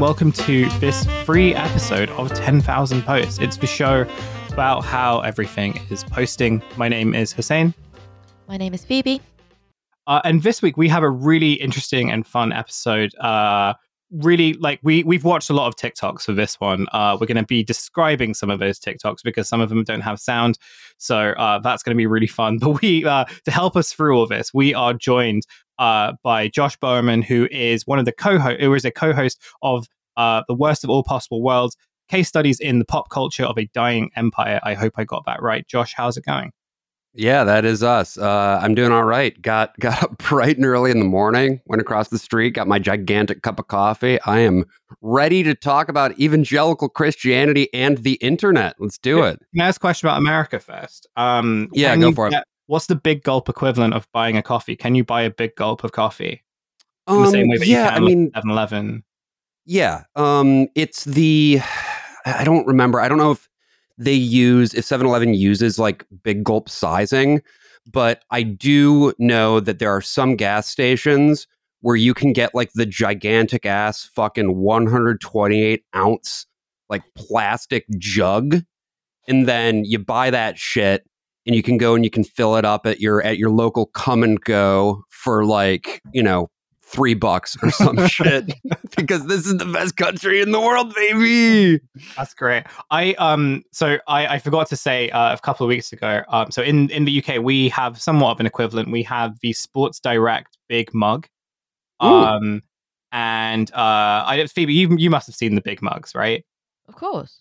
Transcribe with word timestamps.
and 0.00 0.06
welcome 0.06 0.32
to 0.32 0.66
this 0.78 1.04
free 1.26 1.54
episode 1.54 2.08
of 2.12 2.32
10,000 2.32 3.02
Posts. 3.02 3.38
It's 3.38 3.58
the 3.58 3.66
show 3.66 4.06
about 4.50 4.82
how 4.82 5.20
everything 5.20 5.78
is 5.90 6.04
posting. 6.04 6.62
My 6.78 6.88
name 6.88 7.14
is 7.14 7.34
Hussein. 7.34 7.74
My 8.48 8.56
name 8.56 8.72
is 8.72 8.82
Phoebe. 8.82 9.20
Uh, 10.06 10.22
and 10.24 10.42
this 10.42 10.62
week 10.62 10.78
we 10.78 10.88
have 10.88 11.02
a 11.02 11.10
really 11.10 11.52
interesting 11.52 12.10
and 12.10 12.26
fun 12.26 12.50
episode. 12.50 13.14
Uh, 13.16 13.74
really, 14.10 14.54
like 14.54 14.80
we 14.82 15.02
we've 15.04 15.24
watched 15.24 15.50
a 15.50 15.52
lot 15.52 15.68
of 15.68 15.76
TikToks 15.76 16.22
for 16.22 16.32
this 16.32 16.60
one. 16.60 16.86
Uh, 16.92 17.16
we're 17.20 17.26
going 17.26 17.36
to 17.36 17.44
be 17.44 17.62
describing 17.62 18.34
some 18.34 18.50
of 18.50 18.58
those 18.58 18.78
TikToks 18.78 19.18
because 19.22 19.48
some 19.48 19.60
of 19.60 19.68
them 19.68 19.84
don't 19.84 20.00
have 20.00 20.20
sound, 20.20 20.58
so 20.98 21.30
uh, 21.30 21.58
that's 21.60 21.82
going 21.82 21.94
to 21.94 21.98
be 21.98 22.06
really 22.06 22.26
fun. 22.26 22.58
But 22.70 22.82
we, 22.82 23.04
uh, 23.04 23.24
to 23.44 23.50
help 23.50 23.76
us 23.76 23.92
through 23.92 24.16
all 24.16 24.26
this, 24.26 24.52
we 24.52 24.74
are 24.74 24.92
joined 24.92 25.42
uh, 25.78 26.12
by 26.22 26.48
Josh 26.48 26.78
Boerman, 26.78 27.24
who 27.24 27.48
is 27.50 27.86
one 27.86 27.98
of 27.98 28.04
the 28.04 28.12
co-host, 28.12 28.60
who 28.60 28.74
is 28.74 28.84
a 28.84 28.90
co-host 28.90 29.40
of 29.62 29.86
uh, 30.16 30.42
the 30.48 30.54
worst 30.54 30.84
of 30.84 30.90
all 30.90 31.02
possible 31.02 31.42
worlds. 31.42 31.76
Case 32.08 32.28
studies 32.28 32.58
in 32.58 32.80
the 32.80 32.84
pop 32.84 33.08
culture 33.08 33.44
of 33.44 33.56
a 33.56 33.66
dying 33.72 34.10
empire. 34.16 34.60
I 34.64 34.74
hope 34.74 34.94
I 34.96 35.04
got 35.04 35.24
that 35.26 35.40
right. 35.40 35.66
Josh, 35.66 35.94
how's 35.96 36.16
it 36.16 36.24
going? 36.24 36.50
Yeah, 37.12 37.42
that 37.44 37.64
is 37.64 37.82
us. 37.82 38.16
Uh, 38.16 38.60
I'm 38.62 38.74
doing 38.74 38.92
all 38.92 39.04
right. 39.04 39.40
Got 39.42 39.76
got 39.80 40.02
up 40.02 40.18
bright 40.18 40.56
and 40.56 40.64
early 40.66 40.90
in 40.90 40.98
the 41.00 41.04
morning. 41.04 41.60
Went 41.66 41.82
across 41.82 42.08
the 42.08 42.18
street. 42.18 42.50
Got 42.50 42.68
my 42.68 42.78
gigantic 42.78 43.42
cup 43.42 43.58
of 43.58 43.66
coffee. 43.68 44.20
I 44.22 44.38
am 44.40 44.64
ready 45.00 45.42
to 45.42 45.54
talk 45.54 45.88
about 45.88 46.18
evangelical 46.20 46.88
Christianity 46.88 47.68
and 47.74 47.98
the 47.98 48.14
internet. 48.14 48.76
Let's 48.78 48.98
do 48.98 49.22
it. 49.24 49.40
Can 49.54 49.62
I 49.62 49.68
ask 49.68 49.78
a 49.78 49.80
question 49.80 50.08
about 50.08 50.18
America 50.18 50.60
first? 50.60 51.08
Um, 51.16 51.68
Yeah, 51.72 51.96
go 51.96 52.12
for 52.12 52.28
it. 52.28 52.34
what's 52.66 52.86
the 52.86 52.94
big 52.96 53.24
gulp 53.24 53.48
equivalent 53.48 53.94
of 53.94 54.06
buying 54.12 54.36
a 54.36 54.42
coffee? 54.42 54.76
Can 54.76 54.94
you 54.94 55.02
buy 55.04 55.22
a 55.22 55.30
big 55.30 55.56
gulp 55.56 55.82
of 55.82 55.92
coffee 55.92 56.44
in 57.08 57.22
the 57.22 57.30
same 57.30 57.48
way 57.48 57.56
that 57.58 57.64
Um, 57.64 57.68
yeah, 57.70 57.84
you 57.84 57.90
I 57.90 57.94
can 57.94 58.04
mean, 58.04 58.30
7 58.34 58.50
Eleven? 58.50 59.04
yeah. 59.66 60.04
Um, 60.14 60.68
it's 60.76 61.04
the. 61.04 61.60
I 62.26 62.44
don't 62.44 62.66
remember. 62.66 63.00
I 63.00 63.08
don't 63.08 63.18
know 63.18 63.30
if 63.32 63.48
they 64.00 64.14
use 64.14 64.74
if 64.74 64.84
7-Eleven 64.84 65.34
uses 65.34 65.78
like 65.78 66.06
big 66.22 66.42
gulp 66.42 66.68
sizing, 66.68 67.42
but 67.92 68.24
I 68.30 68.42
do 68.42 69.12
know 69.18 69.60
that 69.60 69.78
there 69.78 69.90
are 69.90 70.00
some 70.00 70.36
gas 70.36 70.66
stations 70.66 71.46
where 71.82 71.96
you 71.96 72.14
can 72.14 72.32
get 72.32 72.54
like 72.54 72.72
the 72.74 72.86
gigantic 72.86 73.66
ass 73.66 74.04
fucking 74.04 74.56
128 74.56 75.84
ounce 75.94 76.46
like 76.88 77.02
plastic 77.14 77.84
jug 77.98 78.62
and 79.28 79.46
then 79.46 79.84
you 79.84 79.98
buy 79.98 80.30
that 80.30 80.58
shit 80.58 81.06
and 81.46 81.54
you 81.54 81.62
can 81.62 81.78
go 81.78 81.94
and 81.94 82.04
you 82.04 82.10
can 82.10 82.24
fill 82.24 82.56
it 82.56 82.64
up 82.64 82.86
at 82.86 83.00
your 83.00 83.22
at 83.22 83.38
your 83.38 83.50
local 83.50 83.86
come 83.86 84.22
and 84.22 84.40
go 84.42 85.02
for 85.10 85.44
like 85.44 86.02
you 86.12 86.22
know 86.22 86.50
three 86.90 87.14
bucks 87.14 87.56
or 87.62 87.70
some 87.70 88.06
shit 88.08 88.52
because 88.96 89.24
this 89.26 89.46
is 89.46 89.56
the 89.58 89.64
best 89.64 89.96
country 89.96 90.40
in 90.40 90.50
the 90.50 90.60
world 90.60 90.92
baby 90.94 91.80
That's 92.16 92.34
great. 92.34 92.64
I 92.90 93.14
um 93.14 93.62
so 93.72 93.98
I, 94.08 94.26
I 94.26 94.38
forgot 94.40 94.68
to 94.68 94.76
say 94.76 95.08
uh, 95.10 95.32
a 95.34 95.38
couple 95.38 95.64
of 95.64 95.68
weeks 95.68 95.92
ago. 95.92 96.22
Um, 96.28 96.50
so 96.50 96.62
in 96.62 96.90
in 96.90 97.04
the 97.04 97.22
UK 97.22 97.42
we 97.42 97.68
have 97.70 98.00
somewhat 98.00 98.32
of 98.32 98.40
an 98.40 98.46
equivalent. 98.46 98.90
We 98.90 99.02
have 99.04 99.38
the 99.40 99.52
Sports 99.52 100.00
Direct 100.00 100.58
big 100.68 100.92
mug. 100.92 101.26
Ooh. 102.02 102.06
Um, 102.06 102.62
and 103.12 103.70
uh, 103.72 104.24
I 104.26 104.46
Phoebe, 104.46 104.72
you 104.72 104.96
you 104.96 105.10
must 105.10 105.26
have 105.26 105.36
seen 105.36 105.54
the 105.54 105.60
big 105.60 105.82
mugs, 105.82 106.14
right? 106.14 106.44
Of 106.88 106.96
course. 106.96 107.40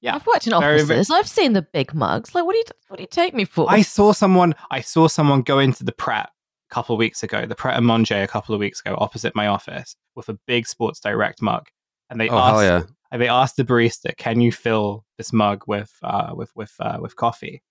Yeah. 0.00 0.14
I've 0.14 0.26
worked 0.26 0.46
in 0.46 0.52
Very, 0.58 0.80
offices. 0.82 1.08
very- 1.08 1.18
I've 1.18 1.28
seen 1.28 1.52
the 1.54 1.62
big 1.62 1.94
mugs. 1.94 2.34
Like, 2.34 2.44
what 2.44 2.52
do 2.52 2.58
you 2.58 2.64
what 2.88 2.96
do 2.98 3.02
you 3.02 3.08
take 3.10 3.34
me 3.34 3.44
for? 3.44 3.66
I 3.68 3.82
saw 3.82 4.12
someone. 4.12 4.54
I 4.70 4.80
saw 4.80 5.08
someone 5.08 5.42
go 5.42 5.58
into 5.58 5.82
the 5.84 5.92
Pret 5.92 6.28
a 6.70 6.74
couple 6.74 6.94
of 6.94 6.98
weeks 6.98 7.22
ago, 7.22 7.46
the 7.46 7.54
Pret 7.54 7.78
a 7.78 7.80
Manger 7.80 8.22
a 8.22 8.28
couple 8.28 8.54
of 8.54 8.60
weeks 8.60 8.80
ago, 8.80 8.96
opposite 8.98 9.34
my 9.34 9.46
office, 9.46 9.96
with 10.14 10.28
a 10.28 10.38
big 10.46 10.66
Sports 10.66 11.00
Direct 11.00 11.42
mug, 11.42 11.66
and 12.10 12.20
they 12.20 12.28
oh 12.28 12.38
asked, 12.38 12.62
yeah 12.62 12.82
and 13.10 13.22
they 13.22 13.28
asked 13.28 13.56
the 13.56 13.64
barista, 13.64 14.16
"Can 14.16 14.40
you 14.40 14.52
fill 14.52 15.04
this 15.18 15.32
mug 15.32 15.62
with 15.66 15.92
uh, 16.02 16.32
with 16.34 16.50
with 16.54 16.72
uh, 16.80 16.98
with 17.00 17.16
coffee?" 17.16 17.62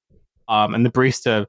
Um, 0.48 0.74
and 0.74 0.86
the 0.86 0.92
barista 0.92 1.46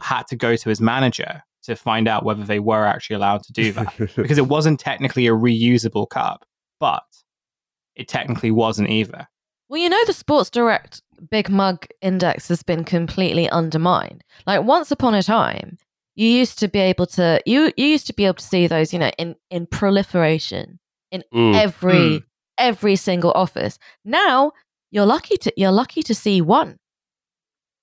had 0.00 0.26
to 0.28 0.36
go 0.36 0.56
to 0.56 0.68
his 0.68 0.80
manager 0.80 1.42
to 1.64 1.76
find 1.76 2.08
out 2.08 2.24
whether 2.24 2.44
they 2.44 2.58
were 2.58 2.84
actually 2.84 3.16
allowed 3.16 3.42
to 3.44 3.52
do 3.52 3.72
that 3.72 3.92
because 4.16 4.38
it 4.38 4.48
wasn't 4.48 4.80
technically 4.80 5.26
a 5.26 5.32
reusable 5.32 6.08
cup, 6.08 6.44
but 6.80 7.04
it 7.94 8.08
technically 8.08 8.50
wasn't 8.50 8.90
either. 8.90 9.28
well, 9.68 9.80
you 9.80 9.88
know, 9.88 10.04
the 10.06 10.12
Sports 10.12 10.50
Direct 10.50 11.02
big 11.30 11.48
mug 11.48 11.86
index 12.00 12.48
has 12.48 12.62
been 12.62 12.84
completely 12.84 13.48
undermined. 13.50 14.24
Like, 14.46 14.64
once 14.64 14.90
upon 14.90 15.14
a 15.14 15.22
time, 15.22 15.78
you 16.14 16.28
used 16.28 16.58
to 16.58 16.68
be 16.68 16.78
able 16.78 17.06
to 17.06 17.40
you 17.46 17.72
you 17.76 17.86
used 17.86 18.06
to 18.08 18.12
be 18.14 18.24
able 18.26 18.34
to 18.34 18.44
see 18.44 18.66
those, 18.66 18.92
you 18.92 18.98
know, 18.98 19.10
in 19.18 19.34
in 19.50 19.66
proliferation 19.66 20.78
in 21.10 21.22
Mm. 21.34 21.54
every 21.56 21.92
Mm. 21.94 22.24
every 22.58 22.96
single 22.96 23.32
office. 23.32 23.78
Now 24.04 24.52
you're 24.90 25.06
lucky 25.06 25.36
to 25.38 25.52
you're 25.56 25.72
lucky 25.72 26.02
to 26.02 26.14
see 26.14 26.40
one. 26.40 26.78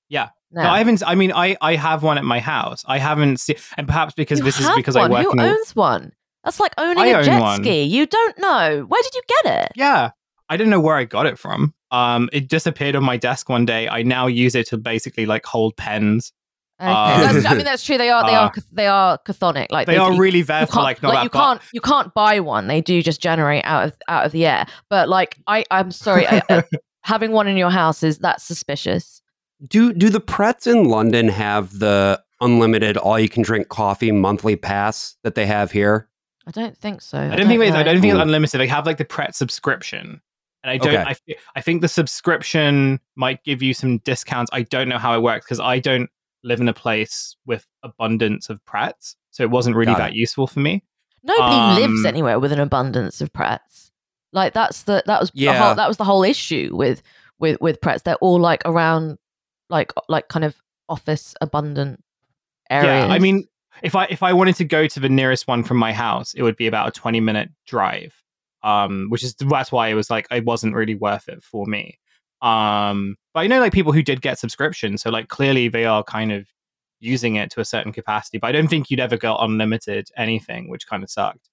Yeah. 0.10 0.30
Now. 0.52 0.64
No, 0.64 0.70
I 0.70 0.78
haven't. 0.80 1.04
I 1.06 1.14
mean, 1.16 1.32
I 1.32 1.56
I 1.62 1.76
have 1.76 2.02
one 2.02 2.18
at 2.18 2.24
my 2.24 2.40
house. 2.40 2.84
I 2.88 2.98
haven't 2.98 3.40
seen, 3.40 3.56
and 3.78 3.88
perhaps 3.88 4.14
because 4.16 4.40
You 4.40 4.46
this 4.46 4.60
is 4.60 4.68
because 4.76 4.96
one. 4.96 5.12
I 5.12 5.16
work. 5.16 5.24
Who 5.26 5.32
in 5.34 5.40
a- 5.40 5.44
owns 5.50 5.76
one? 5.76 6.12
That's 6.44 6.60
like 6.60 6.74
owning 6.78 6.98
I 6.98 7.08
a 7.08 7.18
own 7.18 7.24
jet 7.24 7.40
one. 7.42 7.64
ski. 7.64 7.84
You 7.84 8.06
don't 8.08 8.38
know. 8.40 8.86
Where 8.88 9.02
did 9.04 9.14
you 9.14 9.22
get 9.44 9.64
it? 9.66 9.72
yeah, 9.76 10.10
I 10.50 10.58
don't 10.58 10.70
know 10.72 10.80
where 10.80 10.96
I 10.96 11.04
got 11.04 11.26
it 11.28 11.38
from. 11.38 11.74
Um, 11.92 12.30
it 12.34 12.50
just 12.50 12.66
appeared 12.66 12.96
on 12.96 13.04
my 13.04 13.18
desk 13.18 13.50
one 13.50 13.66
day. 13.66 13.88
I 13.88 14.02
now 14.04 14.26
use 14.28 14.56
it 14.56 14.68
to 14.70 14.78
basically 14.78 15.26
like 15.28 15.46
hold 15.46 15.76
pens. 15.78 16.32
Okay. 16.82 16.90
That's, 16.90 17.46
I 17.46 17.56
mean, 17.56 17.64
that's 17.66 17.84
true. 17.84 17.98
They 17.98 18.10
are. 18.10 18.26
They 18.26 18.36
uh, 18.36 18.42
are. 18.42 18.52
cath- 18.52 18.70
They 18.72 18.88
are 18.88 19.18
chthonic. 19.20 19.68
Like 19.70 19.88
They 19.88 19.98
are 19.98 20.14
you- 20.14 20.20
really 20.20 20.40
You 20.40 20.46
there 20.46 20.66
for 20.68 20.82
like 20.82 21.02
not 21.02 21.10
like 21.10 21.18
that 21.18 21.24
you 21.24 21.30
can't. 21.30 21.62
You 21.74 21.82
can't 21.82 22.14
buy 22.14 22.40
one. 22.40 22.68
They 22.68 22.82
do 22.82 23.02
just 23.02 23.22
generate 23.22 23.66
out 23.66 23.88
of 23.88 23.98
out 24.08 24.26
of 24.26 24.32
the 24.32 24.46
air. 24.46 24.66
But 24.90 25.10
like, 25.10 25.38
I. 25.48 25.66
I'm 25.72 25.92
sorry. 25.92 26.28
I, 26.28 26.42
uh, 26.50 26.62
having 27.04 27.32
one 27.32 27.48
in 27.48 27.58
your 27.58 27.70
house 27.72 28.04
is 28.04 28.20
that's 28.20 28.44
suspicious. 28.44 29.22
do 29.68 29.94
do 29.94 30.10
the 30.10 30.20
prets 30.20 30.68
in 30.68 30.86
london 30.86 31.28
have 31.28 31.80
the 31.80 32.22
unlimited 32.42 32.98
all 32.98 33.20
you 33.20 33.28
can 33.30 33.42
drink 33.42 33.68
coffee 33.70 34.12
monthly 34.12 34.56
pass 34.56 35.16
that 35.24 35.36
they 35.36 35.46
have 35.46 35.72
here 35.72 36.10
I 36.50 36.52
don't 36.52 36.76
think 36.76 37.02
so. 37.02 37.20
I 37.20 37.36
don't 37.36 37.48
think 37.48 37.62
it's, 37.62 37.76
I 37.76 37.84
don't 37.84 38.02
think 38.02 38.12
it's 38.12 38.22
unlimited. 38.22 38.60
They 38.60 38.66
have 38.66 38.88
like 38.88 38.98
the 38.98 39.06
Pret 39.06 39.36
subscription, 39.36 40.20
and 40.64 40.72
I 40.72 40.78
don't. 40.78 40.96
Okay. 40.96 41.16
I, 41.30 41.36
I 41.56 41.62
think 41.62 41.82
the 41.82 41.88
subscription 41.88 43.00
might 43.16 43.44
give 43.44 43.62
you 43.62 43.76
some 43.76 44.00
discounts. 44.00 44.50
I 44.52 44.64
don't 44.64 44.90
know 44.90 44.98
how 44.98 45.14
it 45.14 45.22
works 45.22 45.46
because 45.46 45.60
I 45.60 45.78
don't 45.78 46.10
live 46.44 46.60
in 46.62 46.68
a 46.70 46.74
place 46.74 47.36
with 47.46 47.66
abundance 47.84 48.50
of 48.50 48.64
prats. 48.66 49.16
so 49.32 49.44
it 49.44 49.52
wasn't 49.52 49.76
really 49.76 49.92
Got 49.94 49.98
that 50.00 50.12
it. 50.12 50.16
useful 50.16 50.48
for 50.48 50.60
me. 50.60 50.84
Nobody 51.24 51.82
lives 51.82 52.00
Um, 52.00 52.06
anywhere 52.08 52.40
with 52.40 52.52
an 52.52 52.60
abundance 52.60 53.22
of 53.22 53.32
prats. 53.32 53.92
Like 54.34 54.54
that's 54.54 54.84
the 54.84 55.04
that 55.06 55.20
was 55.20 55.30
the 55.32 55.42
Yeah. 55.42 55.64
whole, 55.66 55.76
that 55.76 55.88
was 55.88 55.98
the 55.98 56.04
whole 56.04 56.24
issue 56.24 56.70
with 56.74 57.02
with 57.40 57.60
with 57.62 57.80
prats. 57.82 58.04
They're 58.04 58.16
all 58.16 58.40
like 58.40 58.62
around 58.66 59.18
like 59.70 59.92
like 60.08 60.28
kind 60.30 60.44
of 60.46 60.56
office 60.88 61.36
abundant 61.42 62.04
areas. 62.70 63.06
Yeah, 63.08 63.14
I 63.14 63.20
mean, 63.20 63.46
if 63.84 63.96
I 63.96 64.06
if 64.06 64.24
I 64.24 64.34
wanted 64.34 64.56
to 64.58 64.64
go 64.66 64.88
to 64.88 65.00
the 65.00 65.10
nearest 65.10 65.48
one 65.48 65.64
from 65.64 65.78
my 65.78 65.94
house, 65.94 66.34
it 66.34 66.42
would 66.42 66.56
be 66.58 66.68
about 66.68 66.88
a 66.88 66.92
twenty 66.92 67.20
minute 67.20 67.50
drive. 67.68 68.16
Um, 68.64 69.08
which 69.10 69.24
is 69.24 69.36
that's 69.36 69.72
why 69.72 69.88
it 69.90 69.94
was 69.94 70.10
like 70.10 70.28
it 70.32 70.44
wasn't 70.44 70.76
really 70.76 70.96
worth 70.96 71.30
it 71.30 71.44
for 71.44 71.66
me. 71.66 72.00
Um, 72.42 73.16
but 73.34 73.42
I 73.42 73.48
know 73.48 73.60
like 73.60 73.74
people 73.74 73.92
who 73.92 74.02
did 74.02 74.22
get 74.22 74.40
subscriptions, 74.40 75.02
so 75.02 75.10
like 75.10 75.28
clearly 75.28 75.68
they 75.68 75.86
are 75.86 76.04
kind 76.04 76.32
of 76.32 76.48
using 77.00 77.36
it 77.36 77.50
to 77.52 77.62
a 77.62 77.66
certain 77.66 77.92
capacity. 77.92 78.38
But 78.38 78.48
I 78.48 78.52
don't 78.52 78.68
think 78.68 78.90
you'd 78.90 79.00
ever 79.00 79.18
go 79.18 79.38
unlimited 79.38 80.10
anything, 80.18 80.70
which 80.70 80.88
kind 80.88 81.04
of 81.04 81.10
sucked. 81.10 81.50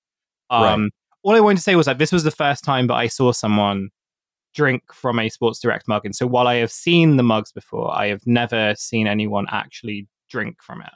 Right. 0.50 0.72
Um, 0.72 0.90
all 1.22 1.34
I 1.34 1.40
wanted 1.40 1.56
to 1.56 1.62
say 1.62 1.74
was 1.74 1.86
that 1.86 1.98
this 1.98 2.12
was 2.12 2.24
the 2.24 2.30
first 2.30 2.64
time 2.64 2.86
that 2.86 2.94
I 2.94 3.08
saw 3.08 3.32
someone 3.32 3.90
drink 4.54 4.82
from 4.92 5.18
a 5.18 5.28
Sports 5.28 5.60
Direct 5.60 5.88
mug, 5.88 6.04
and 6.04 6.14
so 6.14 6.26
while 6.26 6.46
I 6.46 6.56
have 6.56 6.70
seen 6.70 7.16
the 7.16 7.22
mugs 7.22 7.52
before, 7.52 7.96
I 7.96 8.08
have 8.08 8.26
never 8.26 8.74
seen 8.76 9.06
anyone 9.06 9.46
actually 9.50 10.06
drink 10.30 10.62
from 10.62 10.82
it. 10.82 10.92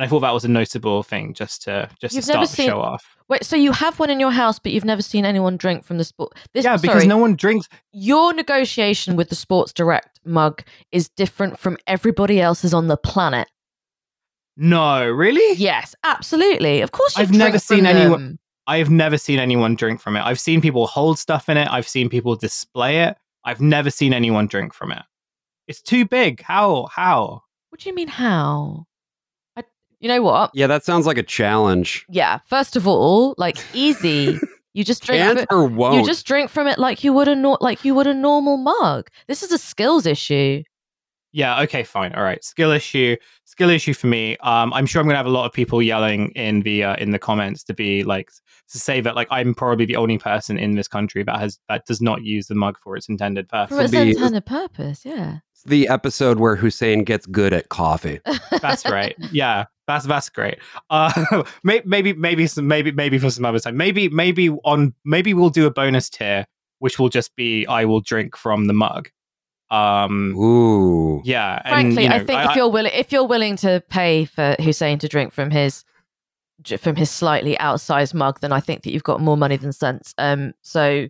And 0.00 0.06
I 0.06 0.08
thought 0.08 0.20
that 0.20 0.32
was 0.32 0.46
a 0.46 0.48
notable 0.48 1.02
thing, 1.02 1.34
just 1.34 1.60
to 1.64 1.90
just 2.00 2.14
You've 2.14 2.24
to 2.24 2.30
start 2.32 2.48
the 2.48 2.56
seen- 2.56 2.68
show 2.70 2.80
off. 2.80 3.04
Wait, 3.28 3.44
so 3.44 3.54
you 3.54 3.70
have 3.70 3.98
one 3.98 4.08
in 4.08 4.18
your 4.18 4.30
house, 4.30 4.58
but 4.58 4.72
you've 4.72 4.82
never 4.86 5.02
seen 5.02 5.26
anyone 5.26 5.58
drink 5.58 5.84
from 5.84 5.98
the 5.98 6.04
sport. 6.04 6.32
This, 6.54 6.64
yeah, 6.64 6.78
because 6.78 7.02
sorry, 7.02 7.06
no 7.06 7.18
one 7.18 7.36
drinks. 7.36 7.68
your 7.92 8.32
negotiation 8.32 9.14
with 9.14 9.28
the 9.28 9.34
Sports 9.34 9.74
Direct 9.74 10.18
mug 10.24 10.62
is 10.90 11.10
different 11.10 11.58
from 11.58 11.76
everybody 11.86 12.40
else's 12.40 12.72
on 12.72 12.86
the 12.86 12.96
planet. 12.96 13.46
No, 14.56 15.06
really. 15.06 15.54
Yes, 15.58 15.94
absolutely. 16.02 16.80
Of 16.80 16.92
course, 16.92 17.18
you 17.18 17.22
I've 17.22 17.30
never 17.32 17.58
seen 17.58 17.84
anyone- 17.84 18.10
them. 18.22 18.38
I 18.66 18.78
have 18.78 18.88
never 18.88 19.18
seen 19.18 19.38
anyone 19.38 19.74
drink 19.74 20.00
from 20.00 20.16
it. 20.16 20.24
I've 20.24 20.40
seen 20.40 20.62
people 20.62 20.86
hold 20.86 21.18
stuff 21.18 21.50
in 21.50 21.58
it. 21.58 21.68
I've 21.70 21.86
seen 21.86 22.08
people 22.08 22.36
display 22.36 23.02
it. 23.02 23.18
I've 23.44 23.60
never 23.60 23.90
seen 23.90 24.14
anyone 24.14 24.46
drink 24.46 24.72
from 24.72 24.92
it. 24.92 25.02
It's 25.68 25.82
too 25.82 26.06
big. 26.06 26.40
How? 26.40 26.88
How? 26.90 27.42
What 27.68 27.80
do 27.82 27.88
you 27.90 27.94
mean? 27.94 28.08
How? 28.08 28.86
I, 30.00 30.04
you 30.04 30.08
know 30.08 30.22
what? 30.22 30.50
yeah 30.54 30.66
that 30.66 30.84
sounds 30.84 31.06
like 31.06 31.18
a 31.18 31.22
challenge 31.22 32.06
Yeah. 32.08 32.38
First 32.46 32.76
of 32.76 32.86
all, 32.86 33.34
like 33.38 33.56
easy. 33.74 34.38
You 34.72 34.84
just 34.84 35.02
drink. 35.04 35.20
can't 35.20 35.40
fr- 35.40 35.54
or 35.56 35.66
won't 35.66 35.96
you 35.96 36.06
just 36.06 36.24
drink 36.24 36.48
from 36.48 36.68
it 36.68 36.78
like 36.78 37.02
you 37.02 37.12
would 37.12 37.26
a 37.26 37.34
nor- 37.34 37.58
like 37.60 37.84
you 37.84 37.92
would 37.96 38.06
a 38.06 38.14
normal 38.14 38.56
mug. 38.56 39.08
This 39.26 39.42
is 39.42 39.50
a 39.50 39.58
skills 39.58 40.06
issue. 40.06 40.62
Yeah. 41.32 41.60
Okay. 41.62 41.82
Fine. 41.82 42.14
All 42.14 42.22
right. 42.22 42.42
Skill 42.44 42.70
issue. 42.70 43.16
Skill 43.44 43.70
issue 43.70 43.94
for 43.94 44.06
me. 44.06 44.36
Um, 44.38 44.72
I'm 44.72 44.86
sure 44.86 45.00
I'm 45.00 45.06
gonna 45.08 45.16
have 45.16 45.26
a 45.26 45.30
lot 45.30 45.44
of 45.46 45.52
people 45.52 45.82
yelling 45.82 46.28
in 46.30 46.60
the 46.60 46.84
uh, 46.84 46.96
in 46.96 47.10
the 47.10 47.18
comments 47.18 47.64
to 47.64 47.74
be 47.74 48.04
like 48.04 48.30
to 48.70 48.78
say 48.78 49.00
that 49.00 49.16
like 49.16 49.28
I'm 49.30 49.54
probably 49.54 49.86
the 49.86 49.96
only 49.96 50.18
person 50.18 50.56
in 50.58 50.76
this 50.76 50.86
country 50.88 51.24
that 51.24 51.38
has 51.40 51.58
that 51.68 51.84
does 51.86 52.00
not 52.00 52.22
use 52.22 52.46
the 52.46 52.54
mug 52.54 52.78
for 52.78 52.96
its 52.96 53.08
intended 53.08 53.48
purpose. 53.48 53.76
For 53.76 53.82
its 53.82 53.90
be- 53.90 54.10
intended 54.10 54.46
purpose, 54.46 55.04
yeah. 55.04 55.38
It's 55.52 55.64
the 55.64 55.88
episode 55.88 56.38
where 56.38 56.56
Hussein 56.56 57.04
gets 57.04 57.26
good 57.26 57.52
at 57.52 57.68
coffee. 57.68 58.20
That's 58.62 58.84
right. 58.86 59.14
Yeah. 59.32 59.64
That's 59.90 60.06
that's 60.06 60.28
great. 60.28 60.58
Uh, 60.88 61.42
maybe 61.64 62.12
maybe 62.12 62.46
some 62.46 62.68
maybe 62.68 62.92
maybe 62.92 63.18
for 63.18 63.28
some 63.30 63.44
other 63.44 63.58
time. 63.58 63.76
Maybe 63.76 64.08
maybe 64.08 64.50
on 64.50 64.94
maybe 65.04 65.34
we'll 65.34 65.50
do 65.50 65.66
a 65.66 65.70
bonus 65.70 66.08
tier, 66.08 66.46
which 66.78 67.00
will 67.00 67.08
just 67.08 67.34
be 67.34 67.66
I 67.66 67.84
will 67.84 68.00
drink 68.00 68.36
from 68.36 68.68
the 68.68 68.72
mug. 68.72 69.10
Um. 69.70 70.36
Ooh. 70.36 71.22
Yeah. 71.24 71.60
and, 71.64 71.72
Frankly, 71.72 72.04
you 72.04 72.08
know, 72.08 72.16
I 72.16 72.24
think 72.24 72.50
if 72.50 72.56
you're 72.56 72.68
willing, 72.68 72.92
if 72.94 73.10
you're 73.10 73.26
willing 73.26 73.56
to 73.56 73.82
pay 73.88 74.26
for 74.26 74.54
Hussein 74.60 75.00
to 75.00 75.08
drink 75.08 75.32
from 75.32 75.50
his 75.50 75.84
from 76.78 76.94
his 76.94 77.10
slightly 77.10 77.56
outsized 77.56 78.14
mug, 78.14 78.40
then 78.40 78.52
I 78.52 78.60
think 78.60 78.84
that 78.84 78.92
you've 78.92 79.02
got 79.02 79.20
more 79.20 79.36
money 79.36 79.56
than 79.56 79.72
sense. 79.72 80.14
Um. 80.18 80.52
So, 80.62 81.08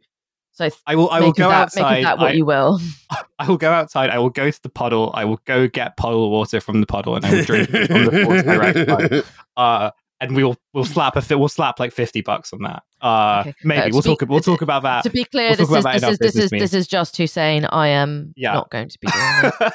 so 0.61 0.69
th- 0.69 0.81
I 0.87 0.95
will. 0.95 1.09
I 1.11 1.21
will 1.21 1.33
go 1.33 1.49
that, 1.49 1.63
outside. 1.63 1.91
Make 1.91 1.99
of 2.01 2.05
that 2.05 2.19
what 2.19 2.31
I, 2.33 2.35
you 2.35 2.45
will. 2.45 2.79
I 3.39 3.49
will 3.49 3.57
go 3.57 3.71
outside. 3.73 4.11
I 4.11 4.19
will 4.19 4.31
go 4.31 4.51
to 4.51 4.63
the 4.63 4.69
puddle. 4.69 5.11
I 5.15 5.25
will 5.25 5.41
go 5.47 5.67
get 5.69 5.97
puddle 5.97 6.31
water 6.31 6.61
from 6.61 6.81
the 6.81 6.87
puddle, 6.87 7.17
and 7.17 7.25
I 7.25 7.33
will 7.35 7.45
drink 7.45 7.71
it 7.73 7.87
from 7.89 8.05
the 8.05 8.23
Sports 8.23 8.43
Direct. 8.45 9.27
Uh, 9.57 9.91
and 10.23 10.37
we'll 10.37 10.55
we'll 10.75 10.85
slap 10.85 11.17
a 11.17 11.23
fi- 11.23 11.35
we'll 11.35 11.49
slap 11.49 11.81
like 11.81 11.93
fifty 11.93 12.21
bucks 12.21 12.53
on 12.53 12.61
that. 12.63 12.83
Uh, 13.01 13.39
Okay. 13.41 13.55
maybe 13.65 13.81
Uh, 13.81 13.89
we'll 13.93 14.03
be- 14.03 14.09
talk. 14.17 14.25
We'll 14.29 14.41
talk 14.41 14.61
about 14.63 14.83
that. 14.83 15.03
to 15.05 15.11
be 15.11 15.25
clear, 15.25 15.49
we'll 15.49 15.57
this 15.57 15.71
is 15.71 15.77
about 15.77 16.01
that 16.01 16.01
this 16.01 16.11
is 16.13 16.19
this 16.19 16.37
is 16.45 16.53
meeting. 16.53 16.63
this 16.65 16.75
is 16.75 16.87
just 16.87 17.17
Hussein. 17.17 17.65
I 17.65 17.89
am 17.89 18.35
Yeah. 18.37 18.53
not 18.53 18.71
going 18.71 18.89
to 18.91 18.99
be 19.01 19.09
doing. 19.09 19.71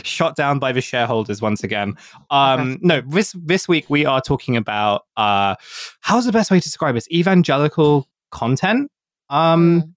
Shot 0.04 0.36
down 0.36 0.58
by 0.60 0.70
the 0.72 0.80
shareholders 0.80 1.42
once 1.42 1.64
again. 1.64 1.94
Um, 2.30 2.78
no, 2.82 3.00
this 3.06 3.34
this 3.44 3.66
week 3.68 3.90
we 3.90 4.06
are 4.06 4.20
talking 4.20 4.56
about 4.56 5.02
uh, 5.16 5.56
how's 6.00 6.24
the 6.24 6.32
best 6.32 6.50
way 6.52 6.58
to 6.60 6.64
describe 6.64 6.94
this? 6.94 7.08
Evangelical 7.10 8.08
content. 8.30 8.90
Um, 9.30 9.82
Mm. 9.82 9.93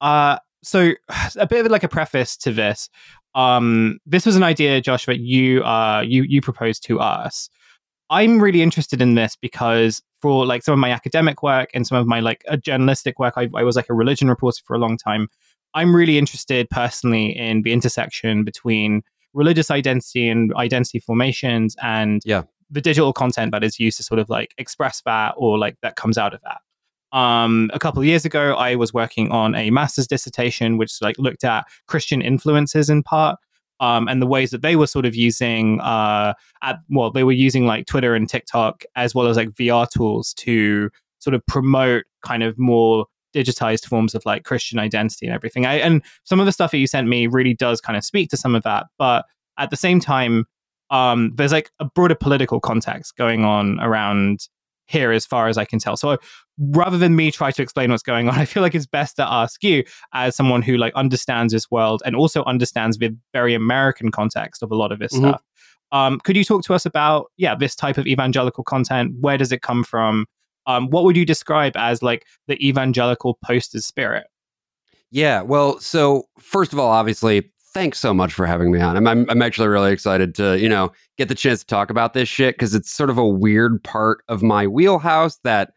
Uh, 0.00 0.38
so 0.62 0.92
a 1.36 1.46
bit 1.46 1.64
of 1.66 1.72
like 1.72 1.84
a 1.84 1.88
preface 1.88 2.36
to 2.38 2.52
this. 2.52 2.88
Um, 3.34 3.98
this 4.06 4.26
was 4.26 4.36
an 4.36 4.42
idea, 4.42 4.80
Josh, 4.80 5.06
that 5.06 5.20
you 5.20 5.62
uh 5.64 6.00
you 6.06 6.22
you 6.24 6.40
proposed 6.40 6.82
to 6.84 6.98
us. 7.00 7.48
I'm 8.10 8.40
really 8.40 8.62
interested 8.62 9.02
in 9.02 9.14
this 9.16 9.36
because 9.36 10.00
for 10.22 10.46
like 10.46 10.62
some 10.62 10.72
of 10.72 10.78
my 10.78 10.90
academic 10.90 11.42
work 11.42 11.68
and 11.74 11.86
some 11.86 11.98
of 11.98 12.06
my 12.06 12.20
like 12.20 12.42
journalistic 12.62 13.18
work, 13.18 13.34
I, 13.36 13.48
I 13.54 13.62
was 13.62 13.76
like 13.76 13.90
a 13.90 13.94
religion 13.94 14.28
reporter 14.28 14.62
for 14.64 14.74
a 14.74 14.78
long 14.78 14.96
time. 14.96 15.28
I'm 15.74 15.94
really 15.94 16.16
interested 16.16 16.68
personally 16.70 17.36
in 17.36 17.62
the 17.62 17.72
intersection 17.72 18.44
between 18.44 19.02
religious 19.34 19.70
identity 19.70 20.26
and 20.28 20.54
identity 20.54 20.98
formations 21.00 21.76
and 21.82 22.22
Yeah. 22.24 22.44
the 22.70 22.80
digital 22.80 23.12
content 23.12 23.52
that 23.52 23.62
is 23.62 23.78
used 23.78 23.98
to 23.98 24.02
sort 24.02 24.18
of 24.18 24.30
like 24.30 24.54
express 24.56 25.02
that 25.04 25.34
or 25.36 25.58
like 25.58 25.76
that 25.82 25.96
comes 25.96 26.16
out 26.16 26.32
of 26.32 26.40
that 26.42 26.58
um, 27.12 27.70
a 27.72 27.78
couple 27.78 28.00
of 28.00 28.06
years 28.06 28.24
ago, 28.24 28.54
I 28.54 28.74
was 28.74 28.92
working 28.92 29.30
on 29.30 29.54
a 29.54 29.70
master's 29.70 30.06
dissertation, 30.06 30.76
which 30.76 31.00
like 31.00 31.18
looked 31.18 31.44
at 31.44 31.64
Christian 31.86 32.20
influences 32.20 32.90
in 32.90 33.02
part, 33.02 33.38
um, 33.80 34.08
and 34.08 34.20
the 34.20 34.26
ways 34.26 34.50
that 34.50 34.62
they 34.62 34.76
were 34.76 34.86
sort 34.86 35.06
of 35.06 35.14
using, 35.14 35.80
uh, 35.80 36.34
at 36.62 36.78
well, 36.90 37.10
they 37.10 37.24
were 37.24 37.32
using 37.32 37.66
like 37.66 37.86
Twitter 37.86 38.14
and 38.14 38.28
TikTok 38.28 38.84
as 38.96 39.14
well 39.14 39.26
as 39.26 39.36
like 39.36 39.50
VR 39.50 39.88
tools 39.88 40.34
to 40.34 40.90
sort 41.20 41.34
of 41.34 41.46
promote 41.46 42.04
kind 42.22 42.42
of 42.42 42.58
more 42.58 43.06
digitized 43.34 43.86
forms 43.86 44.14
of 44.14 44.24
like 44.26 44.44
Christian 44.44 44.78
identity 44.78 45.26
and 45.26 45.34
everything. 45.34 45.66
I, 45.66 45.74
and 45.74 46.02
some 46.24 46.40
of 46.40 46.46
the 46.46 46.52
stuff 46.52 46.70
that 46.72 46.78
you 46.78 46.86
sent 46.86 47.08
me 47.08 47.26
really 47.26 47.54
does 47.54 47.80
kind 47.80 47.96
of 47.96 48.04
speak 48.04 48.30
to 48.30 48.36
some 48.36 48.54
of 48.54 48.62
that, 48.64 48.86
but 48.98 49.24
at 49.58 49.70
the 49.70 49.76
same 49.76 50.00
time, 50.00 50.44
um, 50.90 51.32
there's 51.36 51.52
like 51.52 51.70
a 51.80 51.84
broader 51.84 52.14
political 52.14 52.60
context 52.60 53.16
going 53.16 53.44
on 53.44 53.78
around 53.80 54.48
here 54.88 55.12
as 55.12 55.24
far 55.24 55.48
as 55.48 55.56
I 55.56 55.64
can 55.64 55.78
tell. 55.78 55.96
So 55.96 56.18
rather 56.58 56.98
than 56.98 57.14
me 57.14 57.30
try 57.30 57.50
to 57.52 57.62
explain 57.62 57.90
what's 57.90 58.02
going 58.02 58.28
on, 58.28 58.34
I 58.38 58.44
feel 58.44 58.62
like 58.62 58.74
it's 58.74 58.86
best 58.86 59.16
to 59.16 59.30
ask 59.32 59.62
you 59.62 59.84
as 60.12 60.34
someone 60.34 60.62
who 60.62 60.76
like 60.76 60.92
understands 60.94 61.52
this 61.52 61.70
world 61.70 62.02
and 62.04 62.16
also 62.16 62.42
understands 62.44 62.98
the 62.98 63.14
very 63.32 63.54
American 63.54 64.10
context 64.10 64.62
of 64.62 64.72
a 64.72 64.74
lot 64.74 64.90
of 64.90 64.98
this 64.98 65.12
Mhm. 65.12 65.28
stuff. 65.28 65.42
Um, 65.92 66.18
could 66.20 66.36
you 66.36 66.44
talk 66.44 66.64
to 66.64 66.74
us 66.74 66.84
about 66.84 67.26
yeah 67.38 67.54
this 67.54 67.74
type 67.74 67.96
of 67.96 68.06
evangelical 68.06 68.64
content? 68.64 69.14
Where 69.20 69.38
does 69.38 69.52
it 69.52 69.62
come 69.62 69.84
from? 69.84 70.26
Um, 70.66 70.90
what 70.90 71.04
would 71.04 71.16
you 71.16 71.24
describe 71.24 71.76
as 71.76 72.02
like 72.02 72.26
the 72.46 72.56
evangelical 72.66 73.38
poster 73.42 73.80
spirit? 73.80 74.26
Yeah. 75.10 75.40
Well, 75.40 75.78
so 75.80 76.24
first 76.38 76.74
of 76.74 76.78
all, 76.78 76.90
obviously, 76.90 77.50
thanks 77.78 78.00
so 78.00 78.12
much 78.12 78.34
for 78.34 78.44
having 78.44 78.72
me 78.72 78.80
on. 78.80 78.96
I'm, 78.96 79.06
I'm, 79.06 79.24
I'm 79.30 79.40
actually 79.40 79.68
really 79.68 79.92
excited 79.92 80.34
to, 80.34 80.58
you 80.58 80.68
know, 80.68 80.90
get 81.16 81.28
the 81.28 81.34
chance 81.36 81.60
to 81.60 81.66
talk 81.66 81.90
about 81.90 82.12
this 82.12 82.28
shit 82.28 82.56
because 82.56 82.74
it's 82.74 82.90
sort 82.90 83.08
of 83.08 83.16
a 83.18 83.26
weird 83.26 83.84
part 83.84 84.18
of 84.26 84.42
my 84.42 84.66
wheelhouse 84.66 85.38
that 85.44 85.70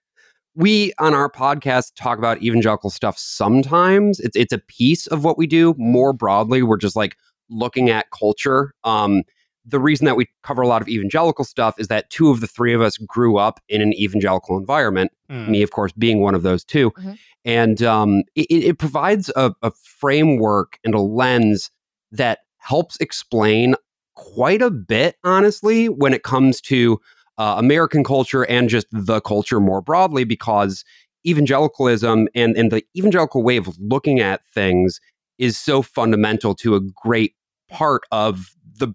we 0.56 0.94
on 0.98 1.14
our 1.14 1.30
podcast 1.30 1.92
talk 1.96 2.18
about 2.18 2.42
evangelical 2.42 2.90
stuff 2.90 3.20
sometimes. 3.20 4.20
It's 4.20 4.36
it's 4.36 4.52
a 4.52 4.58
piece 4.58 5.06
of 5.08 5.24
what 5.24 5.38
we 5.38 5.46
do. 5.46 5.76
More 5.78 6.12
broadly, 6.12 6.64
we're 6.64 6.78
just 6.78 6.96
like 6.96 7.16
looking 7.52 7.92
at 7.92 8.08
culture. 8.10 8.74
Um, 8.84 9.22
the 9.64 9.80
reason 9.80 10.06
that 10.06 10.16
we 10.16 10.26
cover 10.42 10.64
a 10.64 10.68
lot 10.68 10.82
of 10.82 10.90
evangelical 10.90 11.46
stuff 11.46 11.76
is 11.78 11.88
that 11.90 12.10
two 12.10 12.32
of 12.32 12.42
the 12.42 12.48
three 12.48 12.74
of 12.74 12.82
us 12.82 12.98
grew 12.98 13.38
up 13.38 13.60
in 13.70 13.80
an 13.80 13.94
evangelical 13.94 14.58
environment 14.58 15.12
Mm. 15.30 15.50
me, 15.50 15.62
of 15.62 15.70
course, 15.70 15.92
being 15.94 16.20
one 16.20 16.34
of 16.34 16.42
those 16.42 16.64
2 16.66 16.90
Mhm. 16.92 17.18
And 17.46 17.84
um, 17.84 18.24
it, 18.36 18.48
it 18.52 18.80
provides 18.80 19.32
a, 19.36 19.54
a 19.62 19.72
framework 19.72 20.78
and 20.84 20.94
a 20.96 21.00
lens 21.00 21.70
that 22.12 22.40
helps 22.58 22.98
explain 23.00 23.76
quite 24.16 24.62
a 24.62 24.70
bit, 24.70 25.16
honestly, 25.24 25.88
when 25.88 26.14
it 26.14 26.24
comes 26.24 26.62
to 26.62 27.00
uh, 27.38 27.56
American 27.58 28.04
culture 28.04 28.44
and 28.44 28.70
just 28.70 28.88
the 28.92 29.22
culture 29.22 29.60
more 29.60 29.82
broadly, 29.82 30.24
because 30.24 30.84
evangelicalism 31.26 32.28
and, 32.36 32.56
and 32.58 32.72
the 32.72 32.84
evangelical 32.96 33.44
way 33.44 33.58
of 33.58 33.70
looking 33.80 34.20
at 34.20 34.46
things 34.54 35.00
is 35.38 35.58
so 35.58 35.82
fundamental 35.82 36.54
to 36.56 36.76
a 36.76 36.80
great 36.80 37.34
part 37.70 38.04
of 38.12 38.56
the 38.78 38.94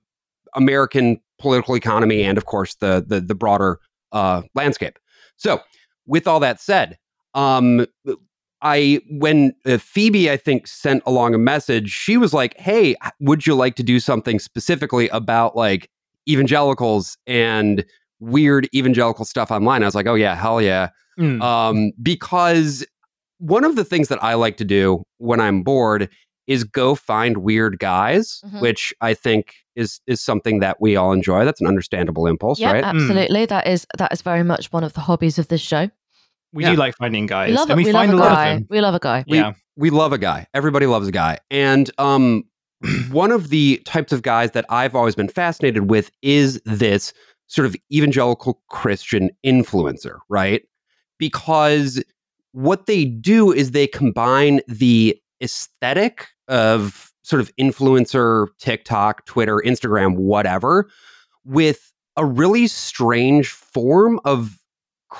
American 0.54 1.20
political 1.38 1.76
economy 1.76 2.22
and, 2.22 2.38
of 2.38 2.46
course, 2.46 2.76
the 2.76 3.04
the, 3.06 3.20
the 3.20 3.34
broader 3.34 3.80
uh, 4.12 4.42
landscape. 4.54 4.98
So, 5.36 5.60
with 6.06 6.26
all 6.26 6.40
that 6.40 6.60
said, 6.60 6.98
um, 7.34 7.86
I 8.62 9.00
when 9.10 9.54
uh, 9.66 9.78
Phoebe 9.78 10.30
I 10.30 10.36
think 10.36 10.66
sent 10.66 11.02
along 11.06 11.34
a 11.34 11.38
message, 11.38 11.90
she 11.90 12.16
was 12.16 12.32
like, 12.32 12.56
"Hey, 12.58 12.96
would 13.20 13.46
you 13.46 13.54
like 13.54 13.74
to 13.76 13.82
do 13.82 14.00
something 14.00 14.38
specifically 14.38 15.08
about 15.10 15.54
like 15.56 15.90
evangelicals 16.28 17.16
and 17.26 17.84
weird 18.20 18.68
evangelical 18.74 19.24
stuff 19.24 19.50
online?" 19.50 19.82
I 19.82 19.86
was 19.86 19.94
like, 19.94 20.06
"Oh 20.06 20.14
yeah, 20.14 20.34
hell 20.34 20.60
yeah!" 20.60 20.88
Mm. 21.18 21.40
um, 21.42 21.92
because 22.02 22.84
one 23.38 23.64
of 23.64 23.76
the 23.76 23.84
things 23.84 24.08
that 24.08 24.22
I 24.22 24.34
like 24.34 24.56
to 24.58 24.64
do 24.64 25.02
when 25.18 25.40
I'm 25.40 25.62
bored 25.62 26.08
is 26.46 26.62
go 26.64 26.94
find 26.94 27.38
weird 27.38 27.78
guys, 27.78 28.40
Mhm. 28.46 28.60
which 28.60 28.94
I 29.00 29.14
think 29.14 29.54
is 29.74 30.00
is 30.06 30.22
something 30.22 30.60
that 30.60 30.80
we 30.80 30.96
all 30.96 31.12
enjoy. 31.12 31.44
That's 31.44 31.60
an 31.60 31.66
understandable 31.66 32.26
impulse, 32.26 32.58
yeah, 32.58 32.72
right? 32.72 32.84
absolutely. 32.84 33.44
That 33.46 33.66
is 33.66 33.86
that 33.98 34.12
is 34.12 34.22
very 34.22 34.42
much 34.44 34.72
one 34.72 34.84
of 34.84 34.92
the 34.94 35.00
hobbies 35.02 35.38
of 35.38 35.48
this 35.48 35.60
show. 35.60 35.90
We 36.52 36.64
yeah. 36.64 36.70
do 36.70 36.76
like 36.76 36.96
finding 36.96 37.26
guys, 37.26 37.50
We 37.50 37.56
love 37.56 37.70
and 37.70 37.76
we, 37.76 37.84
We 37.84 37.92
find 37.92 38.12
love 38.12 38.20
a 38.20 38.22
a 38.22 38.24
lot 38.24 38.34
guy. 38.34 38.48
of 38.48 38.58
them. 38.58 38.66
We 38.70 38.80
love 38.80 38.94
a 38.94 38.98
guy. 38.98 39.24
We- 39.28 39.38
yeah, 39.38 39.52
we 39.76 39.90
love 39.90 40.12
a 40.12 40.18
guy. 40.18 40.46
Everybody 40.54 40.86
loves 40.86 41.08
a 41.08 41.12
guy. 41.12 41.38
And 41.50 41.90
um, 41.98 42.44
one 43.10 43.32
of 43.32 43.48
the 43.50 43.82
types 43.84 44.12
of 44.12 44.22
guys 44.22 44.52
that 44.52 44.64
I've 44.68 44.94
always 44.94 45.14
been 45.14 45.28
fascinated 45.28 45.90
with 45.90 46.10
is 46.22 46.60
this 46.64 47.12
sort 47.46 47.66
of 47.66 47.76
evangelical 47.92 48.60
Christian 48.70 49.30
influencer, 49.44 50.18
right? 50.28 50.62
Because 51.18 52.02
what 52.52 52.86
they 52.86 53.04
do 53.04 53.52
is 53.52 53.70
they 53.72 53.86
combine 53.86 54.60
the 54.66 55.16
aesthetic 55.42 56.28
of 56.48 57.12
sort 57.22 57.40
of 57.40 57.54
influencer, 57.56 58.46
TikTok, 58.58 59.26
Twitter, 59.26 59.62
Instagram, 59.64 60.16
whatever, 60.16 60.88
with 61.44 61.92
a 62.16 62.24
really 62.24 62.66
strange 62.66 63.50
form 63.50 64.18
of 64.24 64.58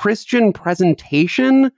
Christian 0.01 0.53
presentation 0.53 1.71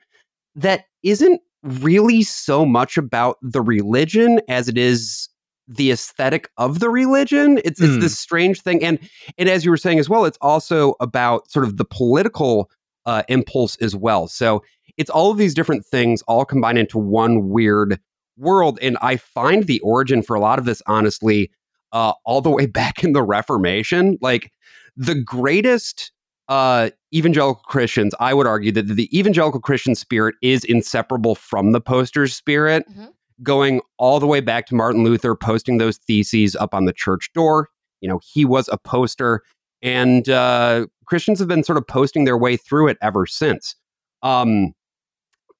that 0.56 0.84
isn't 1.02 1.40
really 1.62 2.22
so 2.22 2.66
much 2.66 2.96
about 2.96 3.36
the 3.42 3.60
religion 3.60 4.40
as 4.48 4.68
it 4.68 4.76
is 4.76 5.28
the 5.68 5.90
aesthetic 5.92 6.48
of 6.56 6.80
the 6.80 6.90
religion. 6.90 7.58
It's 7.64 7.80
it's 7.80 7.96
Mm. 7.96 8.00
this 8.00 8.18
strange 8.18 8.60
thing, 8.62 8.82
and 8.82 8.98
and 9.36 9.48
as 9.48 9.64
you 9.64 9.70
were 9.70 9.76
saying 9.76 9.98
as 10.00 10.08
well, 10.08 10.24
it's 10.24 10.38
also 10.40 10.94
about 11.00 11.48
sort 11.50 11.64
of 11.64 11.76
the 11.76 11.84
political 11.84 12.70
uh, 13.06 13.22
impulse 13.28 13.76
as 13.76 13.94
well. 13.94 14.26
So 14.26 14.62
it's 14.96 15.10
all 15.10 15.30
of 15.30 15.38
these 15.38 15.54
different 15.54 15.86
things 15.86 16.22
all 16.22 16.44
combined 16.44 16.78
into 16.78 16.98
one 16.98 17.48
weird 17.50 18.00
world, 18.36 18.78
and 18.82 18.98
I 19.00 19.16
find 19.16 19.64
the 19.66 19.78
origin 19.80 20.22
for 20.22 20.34
a 20.34 20.40
lot 20.40 20.58
of 20.58 20.64
this, 20.64 20.82
honestly, 20.86 21.50
uh, 21.92 22.12
all 22.24 22.40
the 22.40 22.50
way 22.50 22.66
back 22.80 23.04
in 23.04 23.12
the 23.12 23.22
Reformation. 23.22 24.18
Like 24.20 24.50
the 24.96 25.14
greatest 25.14 26.10
uh, 26.48 26.90
evangelical 27.14 27.62
Christians, 27.66 28.14
I 28.20 28.34
would 28.34 28.46
argue 28.46 28.72
that 28.72 28.82
the 28.88 29.18
evangelical 29.18 29.60
Christian 29.60 29.94
spirit 29.94 30.34
is 30.42 30.64
inseparable 30.64 31.34
from 31.34 31.72
the 31.72 31.80
poster's 31.80 32.34
spirit. 32.34 32.84
Mhm. 32.90 33.12
going 33.44 33.80
all 33.98 34.18
the 34.18 34.26
way 34.26 34.40
back 34.40 34.66
to 34.66 34.74
Martin 34.74 35.04
Luther 35.04 35.36
posting 35.36 35.78
those 35.78 35.96
theses 35.98 36.56
up 36.56 36.74
on 36.74 36.86
the 36.86 36.92
church 36.92 37.30
door. 37.34 37.68
You 38.00 38.08
know, 38.08 38.18
he 38.34 38.44
was 38.44 38.68
a 38.72 38.76
poster, 38.76 39.42
and 39.80 40.28
uh, 40.28 40.86
Christians 41.06 41.38
have 41.38 41.46
been 41.46 41.62
sort 41.62 41.78
of 41.78 41.86
posting 41.86 42.24
their 42.24 42.36
way 42.36 42.56
through 42.56 42.88
it 42.88 42.98
ever 43.00 43.26
since. 43.26 43.76
Um, 44.24 44.72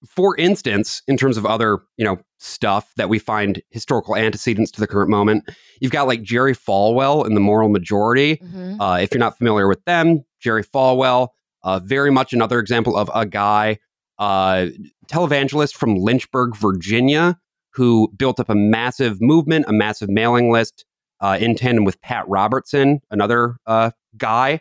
for 0.09 0.37
instance, 0.39 1.03
in 1.07 1.17
terms 1.17 1.37
of 1.37 1.47
other, 1.47 1.79
you 1.97 2.05
know, 2.05 2.19
stuff 2.39 2.93
that 2.97 3.09
we 3.09 3.21
find 3.21 3.63
historical 3.71 4.17
antecedents 4.17 4.73
to 4.73 4.81
the 4.81 4.87
current 4.89 5.09
moment, 5.11 5.49
you've 5.81 5.93
got 5.93 6.09
like 6.09 6.23
Jerry 6.23 6.55
Falwell 6.57 7.25
in 7.27 7.35
the 7.35 7.41
Moral 7.41 7.69
Majority. 7.69 8.37
Mhm. 8.39 8.77
Uh, 8.81 8.99
if 9.01 9.13
you're 9.13 9.21
not 9.21 9.39
familiar 9.39 9.69
with 9.69 9.85
them, 9.85 10.25
Jerry 10.41 10.65
Falwell, 10.65 11.29
uh, 11.63 11.81
very 11.81 12.11
much 12.11 12.33
another 12.33 12.59
example 12.59 12.97
of 12.97 13.11
a 13.15 13.27
guy, 13.27 13.79
uh, 14.19 14.67
televangelist 15.07 15.75
from 15.75 15.97
Lynchburg, 15.97 16.57
Virginia, 16.57 17.39
who 17.73 18.13
built 18.17 18.41
up 18.41 18.49
a 18.49 18.55
massive 18.55 19.21
movement, 19.21 19.67
a 19.69 19.73
massive 19.73 20.09
mailing 20.09 20.51
list 20.51 20.85
uh, 21.21 21.39
in 21.41 21.55
tandem 21.55 21.85
with 21.85 22.01
Pat 22.03 22.25
Robertson, 22.29 23.01
another 23.11 23.57
uh, 23.67 23.91
guy. 24.17 24.61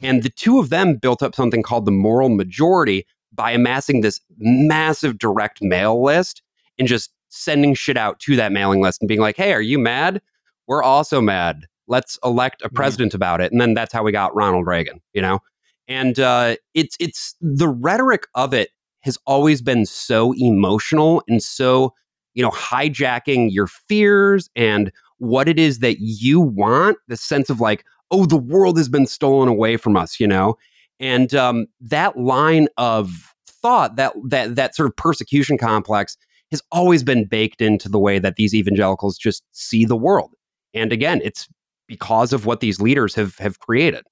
And 0.00 0.22
the 0.22 0.30
two 0.30 0.58
of 0.58 0.70
them 0.70 0.96
built 0.96 1.22
up 1.22 1.34
something 1.34 1.62
called 1.62 1.84
the 1.84 1.90
Moral 1.90 2.28
Majority 2.28 3.06
by 3.32 3.52
amassing 3.52 4.00
this 4.00 4.20
massive 4.38 5.18
direct 5.18 5.62
mail 5.62 6.02
list 6.02 6.42
and 6.78 6.88
just 6.88 7.10
sending 7.28 7.74
shit 7.74 7.96
out 7.96 8.20
to 8.20 8.36
that 8.36 8.52
mailing 8.52 8.80
list 8.80 9.02
and 9.02 9.08
being 9.08 9.20
like, 9.20 9.36
hey, 9.36 9.52
are 9.52 9.60
you 9.60 9.78
mad? 9.78 10.20
We're 10.66 10.82
also 10.82 11.20
mad. 11.20 11.66
Let's 11.88 12.18
elect 12.24 12.62
a 12.62 12.68
Mhm. 12.68 12.74
president 12.74 13.14
about 13.14 13.40
it. 13.40 13.50
And 13.50 13.60
then 13.60 13.74
that's 13.74 13.92
how 13.92 14.02
we 14.02 14.12
got 14.12 14.34
Ronald 14.34 14.66
Reagan, 14.66 15.00
you 15.14 15.22
know? 15.22 15.40
And 15.88 16.20
uh, 16.20 16.56
it's 16.74 16.96
it's 17.00 17.34
the 17.40 17.68
rhetoric 17.68 18.26
of 18.34 18.52
it 18.54 18.70
has 19.02 19.16
always 19.26 19.62
been 19.62 19.86
so 19.86 20.34
emotional 20.34 21.22
and 21.28 21.42
so, 21.42 21.94
you 22.34 22.42
know, 22.42 22.50
hijacking 22.50 23.48
your 23.52 23.66
fears 23.66 24.50
and 24.54 24.92
what 25.18 25.48
it 25.48 25.58
is 25.58 25.78
that 25.80 25.96
you 26.00 26.40
want, 26.40 26.98
the 27.08 27.16
sense 27.16 27.48
of 27.50 27.60
like, 27.60 27.84
oh, 28.10 28.26
the 28.26 28.36
world 28.36 28.76
has 28.76 28.88
been 28.88 29.06
stolen 29.06 29.48
away 29.48 29.76
from 29.76 29.96
us, 29.96 30.20
you 30.20 30.26
know? 30.26 30.56
And 31.00 31.34
um, 31.34 31.66
that 31.80 32.18
line 32.18 32.68
of 32.76 33.34
thought, 33.46 33.96
that 33.96 34.12
that 34.28 34.56
that 34.56 34.74
sort 34.76 34.88
of 34.88 34.96
persecution 34.96 35.56
complex, 35.58 36.16
has 36.50 36.62
always 36.72 37.02
been 37.02 37.24
baked 37.24 37.60
into 37.60 37.88
the 37.88 37.98
way 37.98 38.18
that 38.18 38.36
these 38.36 38.54
evangelicals 38.54 39.16
just 39.18 39.42
see 39.52 39.84
the 39.84 39.96
world. 39.96 40.32
And 40.74 40.92
again, 40.92 41.20
it's 41.24 41.48
because 41.88 42.32
of 42.32 42.46
what 42.46 42.60
these 42.60 42.80
leaders 42.80 43.14
have 43.16 43.36
have 43.38 43.58
created. 43.58 44.04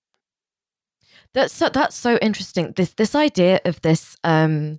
That's 1.35 1.53
so, 1.53 1.69
that's 1.69 1.95
so 1.95 2.17
interesting. 2.23 2.73
This 2.77 2.95
this 2.95 3.15
idea 3.15 3.61
of 3.65 3.81
this 3.83 4.17
um 4.25 4.79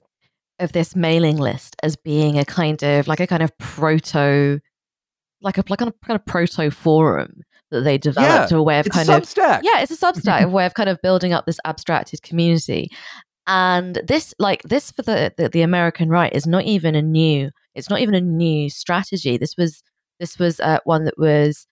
of 0.59 0.71
this 0.71 0.95
mailing 0.95 1.37
list 1.37 1.75
as 1.83 1.95
being 1.95 2.37
a 2.39 2.45
kind 2.45 2.83
of 2.83 3.07
like 3.07 3.19
a 3.19 3.27
kind 3.27 3.43
of 3.43 3.55
proto 3.59 4.59
like 5.41 5.57
a 5.57 5.63
like 5.69 5.81
a 5.81 5.91
kind 6.05 6.19
of 6.19 6.25
proto 6.25 6.71
forum 6.71 7.41
that 7.69 7.81
they 7.81 7.97
developed 7.97 8.51
a 8.51 8.61
way 8.63 8.79
of 8.79 8.87
It's 8.87 8.95
kind 8.95 9.09
of 9.09 9.23
Substack. 9.23 9.61
yeah, 9.63 9.81
it's 9.81 9.91
a 9.91 9.97
Substack 9.97 10.43
a 10.43 10.47
way 10.49 10.65
of 10.65 10.73
kind 10.73 10.89
of 10.89 10.99
building 11.01 11.33
up 11.33 11.45
this 11.45 11.59
abstracted 11.65 12.21
community. 12.23 12.89
And 13.45 14.01
this, 14.05 14.33
like 14.39 14.61
this, 14.63 14.91
for 14.91 15.03
the, 15.03 15.33
the 15.37 15.47
the 15.47 15.61
American 15.61 16.09
right, 16.09 16.33
is 16.33 16.45
not 16.45 16.63
even 16.63 16.95
a 16.95 17.01
new. 17.01 17.49
It's 17.75 17.89
not 17.89 18.01
even 18.01 18.15
a 18.15 18.21
new 18.21 18.69
strategy. 18.69 19.37
This 19.37 19.55
was 19.57 19.83
this 20.19 20.37
was 20.39 20.59
uh, 20.59 20.79
one 20.83 21.05
that 21.05 21.17
was, 21.17 21.66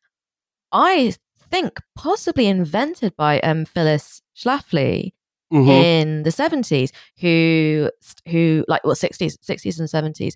I 0.75 1.13
think, 1.49 1.79
possibly 1.95 2.47
invented 2.47 3.15
by 3.15 3.39
um, 3.39 3.63
Phyllis 3.65 4.21
Schlafly 4.35 5.13
Mhm. 5.53 5.69
in 5.69 6.23
the 6.23 6.31
seventies, 6.31 6.91
who 7.21 7.89
who 8.27 8.65
like 8.67 8.83
well 8.83 8.95
sixties, 8.95 9.37
sixties 9.41 9.79
and 9.79 9.89
seventies, 9.89 10.35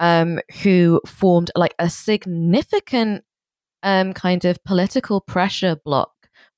um, 0.00 0.40
who 0.62 1.00
formed 1.06 1.50
like 1.54 1.74
a 1.78 1.88
significant 1.88 3.22
um 3.82 4.12
kind 4.14 4.44
of 4.46 4.62
political 4.64 5.20
pressure 5.20 5.76
block 5.84 6.10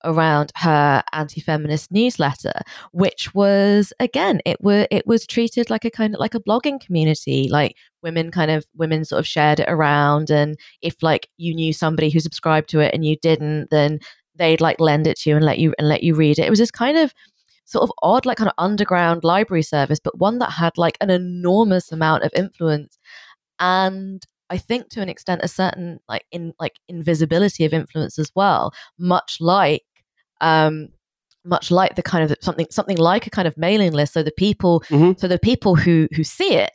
around 0.05 0.53
her 0.55 1.03
anti-feminist 1.13 1.91
newsletter 1.91 2.53
which 2.93 3.35
was 3.35 3.93
again 3.99 4.41
it 4.47 4.57
were 4.61 4.87
it 4.91 5.07
was 5.07 5.27
treated 5.27 5.69
like 5.71 5.85
a 5.85 5.91
kind 5.91 6.15
of 6.15 6.21
like 6.21 6.35
a 6.35 6.41
blogging 6.41 6.81
community 6.81 7.49
like 7.51 7.75
women 8.03 8.31
kind 8.31 8.51
of 8.51 8.65
women 8.77 9.05
sort 9.05 9.19
of 9.19 9.27
shared 9.27 9.59
it 9.59 9.69
around 9.69 10.31
and 10.31 10.57
if 10.83 11.03
like 11.03 11.29
you 11.37 11.53
knew 11.53 11.73
somebody 11.73 12.11
who 12.11 12.21
subscribed 12.21 12.69
to 12.69 12.79
it 12.79 12.95
and 12.95 13.05
you 13.05 13.17
didn't 13.17 13.69
then 13.71 13.99
they'd 14.39 14.61
like 14.61 14.81
lend 14.81 15.07
it 15.07 15.19
to 15.19 15.31
you 15.31 15.37
and 15.37 15.45
let 15.45 15.59
you 15.59 15.75
and 15.79 15.89
let 15.89 16.03
you 16.03 16.15
read 16.15 16.39
it. 16.39 16.47
It 16.47 16.51
was 16.51 16.59
this 16.59 16.71
kind 16.71 16.97
of 16.97 17.13
sort 17.65 17.83
of 17.83 17.93
odd 18.03 18.25
like 18.25 18.39
kind 18.39 18.49
of 18.49 18.55
underground 18.57 19.25
library 19.25 19.63
service 19.63 20.01
but 20.03 20.19
one 20.19 20.39
that 20.39 20.53
had 20.53 20.79
like 20.79 20.97
an 21.03 21.11
enormous 21.11 21.93
amount 21.93 22.23
of 22.23 22.33
influence. 22.35 22.99
And 23.61 24.25
I 24.51 24.57
think 24.57 24.89
to 24.91 25.03
an 25.03 25.11
extent 25.11 25.43
a 25.45 25.49
certain 25.49 25.99
like 26.09 26.25
in 26.33 26.55
like 26.59 26.77
invisibility 26.89 27.65
of 27.65 27.75
influence 27.75 28.19
as 28.19 28.31
well, 28.35 28.73
much 28.99 29.39
like 29.41 29.83
um 30.41 30.89
much 31.45 31.71
like 31.71 31.95
the 31.97 32.03
kind 32.03 32.31
of 32.31 32.37
something 32.41 32.67
something 32.71 32.99
like 32.99 33.27
a 33.27 33.31
kind 33.31 33.49
of 33.49 33.57
mailing 33.57 33.93
list. 33.93 34.13
So 34.13 34.23
the 34.23 34.33
people 34.33 34.81
Mhm. 34.91 35.19
so 35.19 35.29
the 35.29 35.39
people 35.39 35.75
who 35.77 36.09
who 36.15 36.25
see 36.25 36.55
it 36.55 36.71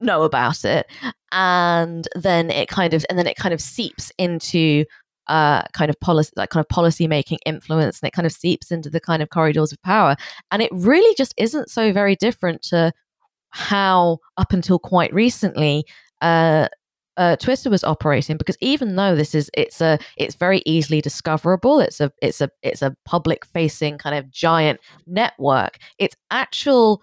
know 0.00 0.22
about 0.22 0.64
it 0.64 0.86
and 1.32 2.06
then 2.14 2.50
it 2.50 2.68
kind 2.68 2.94
of 2.94 3.04
and 3.10 3.18
then 3.18 3.26
it 3.26 3.36
kind 3.36 3.52
of 3.52 3.60
seeps 3.60 4.12
into 4.16 4.84
uh 5.26 5.62
kind 5.72 5.90
of 5.90 5.98
policy 6.00 6.30
like 6.36 6.50
kind 6.50 6.64
of 6.64 6.68
policy 6.68 7.08
making 7.08 7.38
influence 7.44 8.00
and 8.00 8.06
it 8.08 8.12
kind 8.12 8.24
of 8.24 8.32
seeps 8.32 8.70
into 8.70 8.88
the 8.88 9.00
kind 9.00 9.22
of 9.22 9.30
corridors 9.30 9.72
of 9.72 9.82
power 9.82 10.14
and 10.52 10.62
it 10.62 10.70
really 10.72 11.12
just 11.16 11.34
isn't 11.36 11.68
so 11.68 11.92
very 11.92 12.14
different 12.14 12.62
to 12.62 12.92
how 13.50 14.18
up 14.36 14.52
until 14.52 14.78
quite 14.78 15.12
recently 15.12 15.84
uh, 16.22 16.68
uh, 17.18 17.36
Twitter 17.36 17.68
was 17.68 17.84
operating 17.84 18.36
because 18.38 18.56
even 18.60 18.96
though 18.96 19.14
this 19.14 19.34
is 19.34 19.50
it's 19.54 19.80
a 19.82 19.98
it's 20.16 20.36
very 20.36 20.62
easily 20.64 21.00
discoverable 21.02 21.80
it's 21.80 22.00
a 22.00 22.10
it's 22.22 22.40
a 22.40 22.48
it's 22.62 22.80
a 22.80 22.96
public 23.04 23.44
facing 23.44 23.98
kind 23.98 24.16
of 24.16 24.30
giant 24.30 24.80
network 25.06 25.78
its 25.98 26.16
actual 26.30 27.02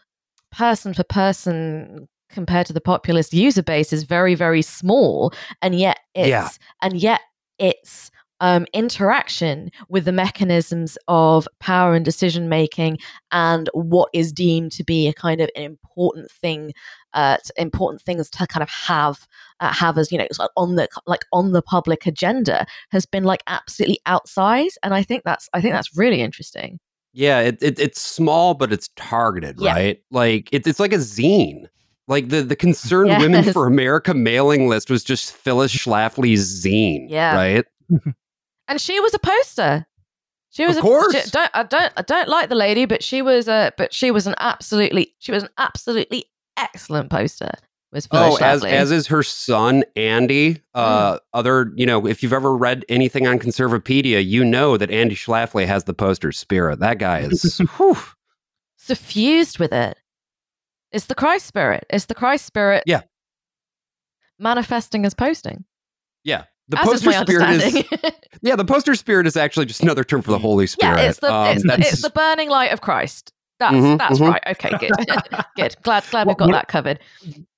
person 0.51 0.93
for 0.93 1.03
person 1.03 2.07
compared 2.29 2.65
to 2.65 2.73
the 2.73 2.81
populist 2.81 3.33
user 3.33 3.61
base 3.63 3.93
is 3.93 4.03
very 4.03 4.35
very 4.35 4.61
small 4.61 5.31
and 5.61 5.75
yet 5.75 5.99
it's 6.15 6.29
Yeah. 6.29 6.49
and 6.81 6.95
yet 6.97 7.21
it's 7.59 8.09
um, 8.45 8.65
interaction 8.73 9.71
with 9.89 10.05
the 10.05 10.11
mechanisms 10.11 10.97
of 11.07 11.47
power 11.59 11.95
and 11.95 12.05
decision 12.05 12.47
making 12.47 12.97
and 13.31 13.69
what 13.73 14.09
is 14.13 14.31
deemed 14.31 14.71
to 14.73 14.83
be 14.83 15.07
a 15.07 15.13
kind 15.13 15.41
of 15.41 15.49
an 15.55 15.63
important 15.63 16.29
thing 16.29 16.71
uh, 17.13 17.37
important 17.57 18.01
things 18.03 18.29
to 18.29 18.45
kind 18.45 18.61
of 18.61 18.69
have 18.69 19.25
uh, 19.61 19.73
have 19.73 19.97
as 19.97 20.11
you 20.11 20.17
know 20.19 20.27
sort 20.31 20.51
on 20.57 20.75
the 20.75 20.87
like 21.07 21.25
on 21.31 21.53
the 21.53 21.61
public 21.61 22.05
agenda 22.05 22.65
has 22.91 23.05
been 23.05 23.23
like 23.23 23.41
absolutely 23.47 23.99
outsized 24.05 24.75
and 24.83 24.93
i 24.93 25.01
think 25.01 25.23
that's 25.23 25.49
i 25.53 25.61
think 25.61 25.73
that's 25.73 25.97
really 25.97 26.21
interesting 26.21 26.79
Yeah, 27.13 27.39
it, 27.39 27.57
it, 27.63 27.79
it's 27.79 28.01
small, 28.01 28.53
but 28.55 28.73
it's 28.73 28.89
targeted, 28.97 29.55
Yeah. 29.57 29.73
right? 29.73 29.97
Like 30.11 30.49
it, 30.51 30.67
it's 30.67 30.81
like 30.81 30.91
a 30.93 30.97
zine. 30.99 31.65
Like 32.09 32.27
the 32.27 32.41
the 32.43 32.55
Concerned 32.67 33.11
Women 33.21 33.43
for 33.53 33.65
America 33.67 34.13
mailing 34.13 34.67
list 34.67 34.89
was 34.89 35.01
just 35.03 35.31
Phyllis 35.33 35.73
Schlafly's 35.73 36.45
zine, 36.63 37.07
Yeah. 37.09 37.33
right? 37.35 37.65
and 38.67 38.79
she 38.81 38.99
was 38.99 39.13
a 39.13 39.19
poster 39.19 39.85
she 40.49 40.65
was 40.65 40.77
Of 40.77 40.83
a, 40.83 40.87
course. 40.87 41.23
she- 41.25 41.29
don't 41.31 41.51
i 41.53 41.63
don't 41.63 41.93
i 41.97 42.01
don't 42.01 42.27
like 42.29 42.49
the 42.49 42.55
lady 42.55 42.85
but 42.85 43.03
she 43.03 43.21
was 43.21 43.47
a 43.47 43.71
but 43.77 43.93
she 43.93 44.11
was 44.11 44.27
an 44.27 44.35
absolutely 44.39 45.13
she 45.19 45.31
was 45.31 45.43
an 45.43 45.49
absolutely 45.57 46.25
excellent 46.57 47.09
poster 47.09 47.51
was 47.91 48.07
Oh, 48.11 48.37
as 48.41 48.63
as 48.65 48.91
is 48.91 49.07
her 49.07 49.23
son 49.23 49.85
Andy. 49.95 50.55
Mm. 50.55 50.59
Uh, 50.73 51.19
other, 51.33 51.71
you 51.75 51.85
know, 51.85 52.05
if 52.05 52.21
you've 52.21 52.33
ever 52.33 52.53
read 52.55 52.83
anything 52.89 53.25
on 53.25 53.39
Conservapedia, 53.39 54.23
you 54.25 54.43
know 54.43 54.75
that 54.75 54.91
Andy 54.91 55.15
Schlafly 55.15 55.65
has 55.65 55.85
the 55.85 55.93
poster 55.93 56.33
spirit. 56.33 56.79
That 56.79 56.97
guy 56.99 57.19
is. 57.21 57.57
whew. 57.77 57.95
suffused 58.75 59.59
with 59.59 59.71
it. 59.71 59.97
It's 60.91 61.05
the 61.05 61.15
Christ 61.15 61.45
spirit. 61.45 61.85
It's 61.89 62.05
the 62.05 62.15
Christ 62.15 62.45
spirit. 62.45 62.83
Yeah. 62.85 63.01
Manifesting 64.39 65.05
as 65.05 65.13
posting. 65.13 65.63
Yeah, 66.25 66.43
the 66.69 66.79
as 66.79 66.85
poster 66.87 67.09
my 67.11 67.23
spirit 67.23 67.49
is. 67.63 67.83
Yeah, 68.41 68.55
the 68.55 68.65
poster 68.65 68.93
spirit 68.95 69.25
is 69.27 69.35
actually 69.37 69.65
just 69.65 69.81
another 69.81 70.03
term 70.03 70.21
for 70.21 70.31
the 70.31 70.39
Holy 70.47 70.67
Spirit. 70.67 70.97
yeah, 70.97 71.09
it's 71.09 71.19
the, 71.19 71.33
Um, 71.33 71.55
it's, 71.55 71.63
the 71.63 71.79
it's 71.79 72.01
the 72.01 72.09
burning 72.11 72.49
light 72.49 72.71
of 72.71 72.81
Christ. 72.81 73.31
That's 73.59 73.75
Mhm, 73.75 73.97
that's 73.97 74.19
mhm. 74.19 74.29
right. 74.29 74.43
Okay, 74.47 74.71
good. 74.77 74.91
good. 75.55 75.75
Glad 75.83 76.03
glad 76.11 76.27
we've 76.27 76.37
got 76.37 76.47
what- 76.49 76.53
that 76.53 76.67
covered. 76.67 76.99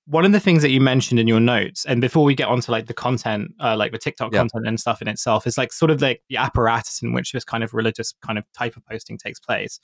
one 0.05 0.23
of 0.23 0.31
the 0.31 0.39
things 0.39 0.61
that 0.61 0.69
you 0.69 0.79
mentioned 0.79 1.19
in 1.19 1.27
your 1.27 1.39
notes 1.41 1.83
and 1.85 1.99
before 1.99 2.23
we 2.23 2.33
get 2.33 2.47
onto 2.47 2.71
like 2.71 2.85
the 2.85 2.93
content 2.93 3.51
uh, 3.59 3.75
like 3.75 3.91
the 3.91 3.97
tiktok 3.97 4.31
Yeah. 4.31 4.39
content 4.39 4.65
and 4.65 4.79
stuff 4.79 5.01
in 5.01 5.07
itself 5.09 5.45
is 5.45 5.57
like 5.57 5.73
sort 5.73 5.91
of 5.91 6.01
like 6.01 6.21
the 6.29 6.37
apparatus 6.37 7.01
in 7.01 7.11
which 7.11 7.33
this 7.33 7.43
kind 7.43 7.61
of 7.61 7.73
religious 7.73 8.13
kind 8.25 8.37
of 8.39 8.45
type 8.53 8.77
of 8.77 8.85
posting 8.85 9.17
takes 9.17 9.37
place 9.37 9.81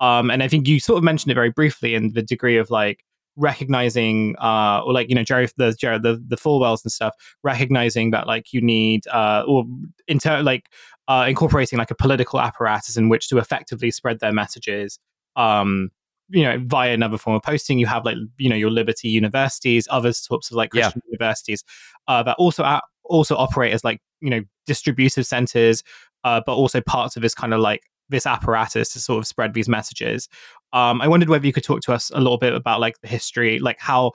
um 0.00 0.30
and 0.30 0.42
i 0.42 0.48
think 0.48 0.66
you 0.66 0.80
sort 0.80 0.96
of 0.96 1.04
mentioned 1.04 1.30
it 1.30 1.34
very 1.34 1.50
briefly 1.50 1.94
in 1.94 2.10
the 2.14 2.22
degree 2.22 2.56
of 2.56 2.70
like 2.70 3.04
recognizing 3.36 4.34
uh 4.40 4.80
or 4.84 4.92
like 4.92 5.08
you 5.08 5.14
know 5.14 5.22
jerry 5.22 5.46
the 5.56 5.72
jerry 5.78 5.98
the, 5.98 6.22
the 6.26 6.36
Falwells 6.36 6.82
and 6.84 6.90
stuff 6.90 7.14
recognizing 7.42 8.10
that 8.10 8.26
like 8.26 8.52
you 8.52 8.60
need 8.60 9.06
uh 9.08 9.44
or 9.46 9.64
inter 10.08 10.42
like 10.42 10.70
uh 11.08 11.26
incorporating 11.28 11.78
like 11.78 11.90
a 11.90 11.94
political 11.94 12.40
apparatus 12.40 12.96
in 12.96 13.08
which 13.08 13.28
to 13.28 13.38
effectively 13.38 13.90
spread 13.90 14.20
their 14.20 14.32
messages 14.32 14.98
um 15.36 15.90
you 16.30 16.42
know 16.42 16.58
via 16.66 16.92
another 16.92 17.18
form 17.18 17.36
of 17.36 17.42
posting 17.42 17.78
you 17.78 17.86
have 17.86 18.04
like 18.04 18.16
you 18.38 18.48
know 18.48 18.56
your 18.56 18.70
liberty 18.70 19.08
universities 19.08 19.86
other 19.90 20.12
sorts 20.12 20.50
of 20.50 20.56
like 20.56 20.70
Yeah. 20.72 20.82
christian 20.82 21.02
universities 21.10 21.62
uh, 22.08 22.22
that 22.22 22.36
also 22.38 22.64
a- 22.64 22.82
also 23.04 23.36
operate 23.36 23.72
as 23.72 23.84
like 23.84 24.00
you 24.20 24.30
know 24.30 24.40
distributive 24.66 25.26
centers 25.26 25.82
uh, 26.24 26.40
but 26.44 26.54
also 26.54 26.80
parts 26.80 27.14
of 27.16 27.22
this 27.22 27.34
kind 27.34 27.54
of 27.54 27.60
like 27.60 27.82
this 28.08 28.26
apparatus 28.26 28.92
to 28.92 29.00
sort 29.00 29.18
of 29.18 29.26
spread 29.26 29.54
these 29.54 29.68
messages. 29.68 30.28
Um, 30.72 31.00
i 31.00 31.08
wondered 31.08 31.28
whether 31.28 31.46
you 31.46 31.52
could 31.52 31.64
talk 31.64 31.80
to 31.82 31.92
us 31.92 32.10
a 32.14 32.20
little 32.20 32.38
bit 32.38 32.52
about 32.52 32.80
like 32.80 33.00
the 33.00 33.08
history 33.08 33.58
like 33.58 33.78
how 33.78 34.12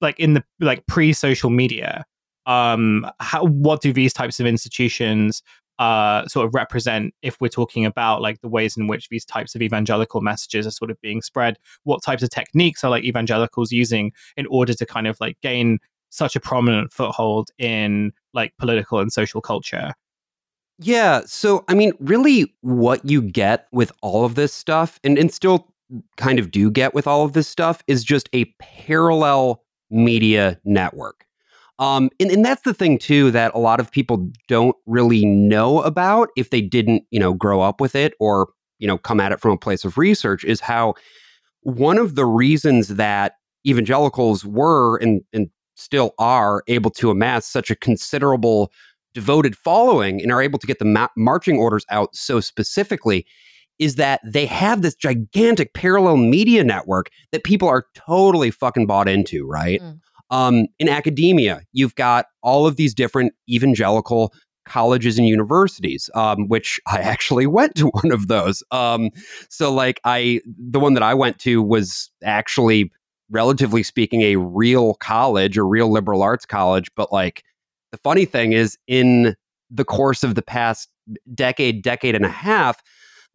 like 0.00 0.18
in 0.18 0.34
the 0.34 0.44
like 0.60 0.86
pre-social 0.86 1.50
media 1.50 2.04
um 2.46 3.06
how 3.18 3.44
what 3.44 3.80
do 3.82 3.92
these 3.92 4.12
types 4.12 4.38
of 4.38 4.46
institutions 4.46 5.42
uh, 5.78 6.26
sort 6.28 6.46
of 6.46 6.54
represent 6.54 7.14
if 7.22 7.40
we're 7.40 7.48
talking 7.48 7.84
about 7.84 8.22
like 8.22 8.40
the 8.40 8.48
ways 8.48 8.76
in 8.76 8.86
which 8.86 9.08
these 9.08 9.24
types 9.24 9.54
of 9.54 9.62
evangelical 9.62 10.20
messages 10.20 10.66
are 10.66 10.70
sort 10.70 10.90
of 10.90 11.00
being 11.00 11.20
spread? 11.20 11.58
What 11.82 12.02
types 12.02 12.22
of 12.22 12.30
techniques 12.30 12.84
are 12.84 12.90
like 12.90 13.04
evangelicals 13.04 13.72
using 13.72 14.12
in 14.36 14.46
order 14.46 14.74
to 14.74 14.86
kind 14.86 15.06
of 15.06 15.16
like 15.20 15.36
gain 15.42 15.78
such 16.10 16.36
a 16.36 16.40
prominent 16.40 16.92
foothold 16.92 17.50
in 17.58 18.12
like 18.32 18.52
political 18.58 19.00
and 19.00 19.12
social 19.12 19.40
culture 19.40 19.94
Yeah. 20.78 21.22
So, 21.26 21.64
I 21.68 21.74
mean, 21.74 21.92
really, 22.00 22.52
what 22.62 23.04
you 23.08 23.22
get 23.22 23.68
with 23.72 23.92
all 24.02 24.24
of 24.24 24.34
this 24.34 24.52
stuff, 24.52 24.98
and, 25.04 25.16
and 25.18 25.32
still 25.32 25.72
kind 26.16 26.38
of 26.38 26.50
do 26.50 26.70
get 26.70 26.94
with 26.94 27.06
all 27.06 27.24
of 27.24 27.32
this 27.32 27.46
stuff, 27.46 27.82
is 27.86 28.02
just 28.02 28.28
a 28.32 28.46
parallel 28.58 29.62
media 29.90 30.58
network. 30.64 31.26
Um, 31.78 32.10
and, 32.18 32.30
and 32.30 32.44
that's 32.44 32.62
the 32.62 32.74
thing, 32.74 32.98
too, 32.98 33.30
that 33.32 33.54
a 33.54 33.58
lot 33.58 33.80
of 33.80 33.90
people 33.90 34.28
don't 34.48 34.76
really 34.86 35.24
know 35.24 35.80
about 35.82 36.30
if 36.36 36.50
they 36.50 36.60
didn't, 36.60 37.04
you 37.10 37.20
know, 37.20 37.34
grow 37.34 37.60
up 37.60 37.80
with 37.80 37.94
it 37.94 38.14
or, 38.18 38.48
you 38.78 38.86
know, 38.88 38.98
come 38.98 39.20
at 39.20 39.32
it 39.32 39.40
from 39.40 39.52
a 39.52 39.58
place 39.58 39.84
of 39.84 39.96
research 39.98 40.44
is 40.44 40.60
how 40.60 40.94
one 41.62 41.98
of 41.98 42.14
the 42.14 42.26
reasons 42.26 42.88
that 42.88 43.34
evangelicals 43.66 44.44
were 44.44 44.96
and, 44.98 45.22
and 45.32 45.48
still 45.76 46.14
are 46.18 46.62
able 46.68 46.90
to 46.90 47.10
amass 47.10 47.46
such 47.46 47.70
a 47.70 47.76
considerable 47.76 48.70
devoted 49.14 49.56
following 49.56 50.20
and 50.20 50.30
are 50.32 50.42
able 50.42 50.58
to 50.58 50.66
get 50.66 50.78
the 50.78 50.84
ma- 50.84 51.08
marching 51.16 51.56
orders 51.56 51.86
out 51.90 52.14
so 52.14 52.40
specifically 52.40 53.26
is 53.78 53.96
that 53.96 54.20
they 54.24 54.46
have 54.46 54.82
this 54.82 54.94
gigantic 54.94 55.74
parallel 55.74 56.16
media 56.16 56.62
network 56.62 57.10
that 57.32 57.44
people 57.44 57.68
are 57.68 57.86
totally 57.94 58.50
fucking 58.50 58.86
bought 58.86 59.08
into, 59.08 59.46
right? 59.46 59.80
Mm. 59.80 60.00
Um, 60.30 60.66
in 60.78 60.88
academia, 60.88 61.62
you've 61.72 61.94
got 61.94 62.26
all 62.42 62.66
of 62.66 62.76
these 62.76 62.94
different 62.94 63.32
evangelical 63.48 64.32
colleges 64.64 65.18
and 65.18 65.26
universities, 65.26 66.08
um, 66.14 66.48
which 66.48 66.80
I 66.86 66.98
actually 67.00 67.46
went 67.46 67.74
to 67.76 67.88
one 67.88 68.12
of 68.12 68.28
those. 68.28 68.62
Um, 68.70 69.10
so, 69.48 69.72
like, 69.72 70.00
I 70.04 70.40
the 70.46 70.80
one 70.80 70.94
that 70.94 71.02
I 71.02 71.14
went 71.14 71.38
to 71.40 71.62
was 71.62 72.10
actually, 72.22 72.90
relatively 73.30 73.82
speaking, 73.82 74.22
a 74.22 74.36
real 74.36 74.94
college, 74.94 75.58
a 75.58 75.62
real 75.62 75.90
liberal 75.90 76.22
arts 76.22 76.46
college, 76.46 76.88
but 76.96 77.12
like 77.12 77.42
the 77.94 77.98
funny 77.98 78.24
thing 78.24 78.52
is, 78.52 78.76
in 78.88 79.36
the 79.70 79.84
course 79.84 80.24
of 80.24 80.34
the 80.34 80.42
past 80.42 80.88
decade, 81.32 81.80
decade 81.80 82.16
and 82.16 82.24
a 82.24 82.28
half, 82.28 82.82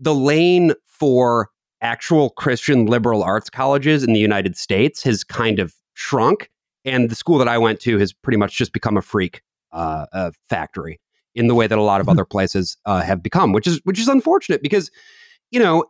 the 0.02 0.14
lane 0.14 0.74
for 0.86 1.50
actual 1.82 2.32
Christian 2.32 2.86
liberal 2.86 3.24
arts 3.24 3.50
colleges 3.50 4.04
in 4.04 4.12
the 4.12 4.20
United 4.20 4.58
States 4.58 5.02
has 5.04 5.24
kind 5.24 5.60
of 5.60 5.74
shrunk. 5.94 6.50
And 6.84 7.10
the 7.10 7.16
school 7.16 7.38
that 7.38 7.48
I 7.48 7.58
went 7.58 7.80
to 7.82 7.98
has 8.00 8.12
pretty 8.12 8.36
much 8.36 8.58
just 8.58 8.74
become 8.74 8.98
a 8.98 9.02
freak 9.02 9.44
uh, 9.72 10.08
uh, 10.12 10.32
factory 10.50 11.00
in 11.36 11.48
the 11.48 11.56
way 11.56 11.66
that 11.66 11.78
a 11.78 11.82
lot 11.82 12.02
of 12.02 12.10
other 12.14 12.26
places 12.26 12.76
uh, 12.86 13.02
have 13.02 13.24
become, 13.24 13.54
which 13.54 13.66
is 13.66 13.80
which 13.86 14.00
is 14.00 14.10
unfortunate 14.10 14.62
because 14.62 14.92
you 15.52 15.60
know 15.60 15.86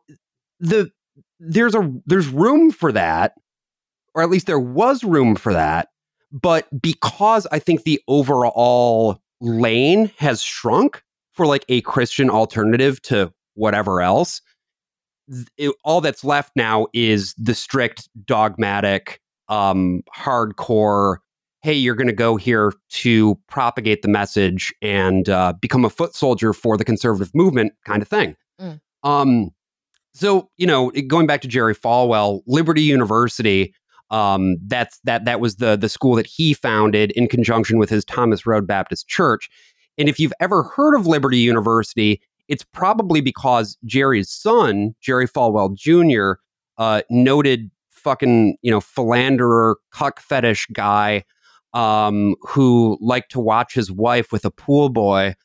the 0.59 0.91
there's 1.39 1.73
a 1.73 1.91
there's 2.05 2.27
room 2.27 2.69
for 2.69 2.91
that, 2.91 3.33
or 4.13 4.21
at 4.21 4.29
least 4.29 4.45
there 4.45 4.59
was 4.59 5.03
room 5.03 5.35
for 5.35 5.53
that 5.53 5.87
but 6.31 6.67
because 6.81 7.47
I 7.51 7.59
think 7.59 7.83
the 7.83 8.01
overall 8.07 9.21
lane 9.41 10.11
has 10.17 10.41
shrunk 10.41 11.03
for 11.33 11.45
like 11.45 11.65
a 11.69 11.81
Christian 11.81 12.29
alternative 12.29 13.01
to 13.03 13.33
whatever 13.55 14.01
else, 14.01 14.41
it- 15.57 15.75
all 15.83 16.01
that's 16.01 16.23
left 16.23 16.51
now 16.55 16.87
is 16.93 17.33
the 17.37 17.55
strict 17.55 18.09
dogmatic, 18.25 19.21
um, 19.47 20.01
hardcore. 20.15 21.17
Hey, 21.61 21.73
you're 21.73 21.95
going 21.95 22.07
to 22.07 22.13
go 22.13 22.35
here 22.37 22.71
to 22.89 23.37
propagate 23.47 24.01
the 24.01 24.07
message 24.07 24.73
and 24.81 25.27
uh, 25.27 25.53
become 25.59 25.83
a 25.83 25.89
foot 25.89 26.15
soldier 26.15 26.53
for 26.53 26.77
the 26.77 26.85
conservative 26.85 27.33
movement, 27.35 27.73
kind 27.85 28.01
of 28.01 28.07
thing. 28.07 28.35
Mm. 28.61 28.79
Um, 29.03 29.49
so 30.13 30.49
you 30.57 30.65
know, 30.65 30.89
going 31.07 31.27
back 31.27 31.41
to 31.41 31.47
Jerry 31.47 31.75
Falwell, 31.75 32.41
Liberty 32.47 32.81
University 32.81 33.73
um, 34.11 34.55
that's 34.65 34.99
that 35.03 35.25
that 35.25 35.39
was 35.39 35.57
the 35.57 35.75
the 35.75 35.89
school 35.89 36.15
that 36.15 36.27
he 36.27 36.53
founded 36.53 37.11
in 37.11 37.27
conjunction 37.27 37.77
with 37.77 37.89
his 37.89 38.03
Thomas 38.05 38.45
Road 38.45 38.65
Baptist 38.65 39.07
Church. 39.07 39.49
And 39.97 40.09
if 40.09 40.19
you've 40.19 40.33
ever 40.39 40.63
heard 40.63 40.95
of 40.95 41.07
Liberty 41.07 41.37
University, 41.37 42.21
it's 42.47 42.63
probably 42.63 43.21
because 43.21 43.77
Jerry's 43.85 44.31
son, 44.31 44.95
Jerry 45.01 45.27
Falwell 45.27 45.75
Jr., 45.75 46.41
uh, 46.77 47.01
noted 47.09 47.69
fucking 47.91 48.57
you 48.61 48.71
know 48.71 48.81
philanderer, 48.81 49.77
cuck 49.91 50.19
fetish 50.19 50.67
guy, 50.73 51.23
um, 51.73 52.35
who 52.41 52.97
liked 53.01 53.31
to 53.31 53.39
watch 53.39 53.73
his 53.73 53.91
wife 53.91 54.31
with 54.31 54.45
a 54.45 54.51
pool 54.51 54.89
boy. 54.89 55.35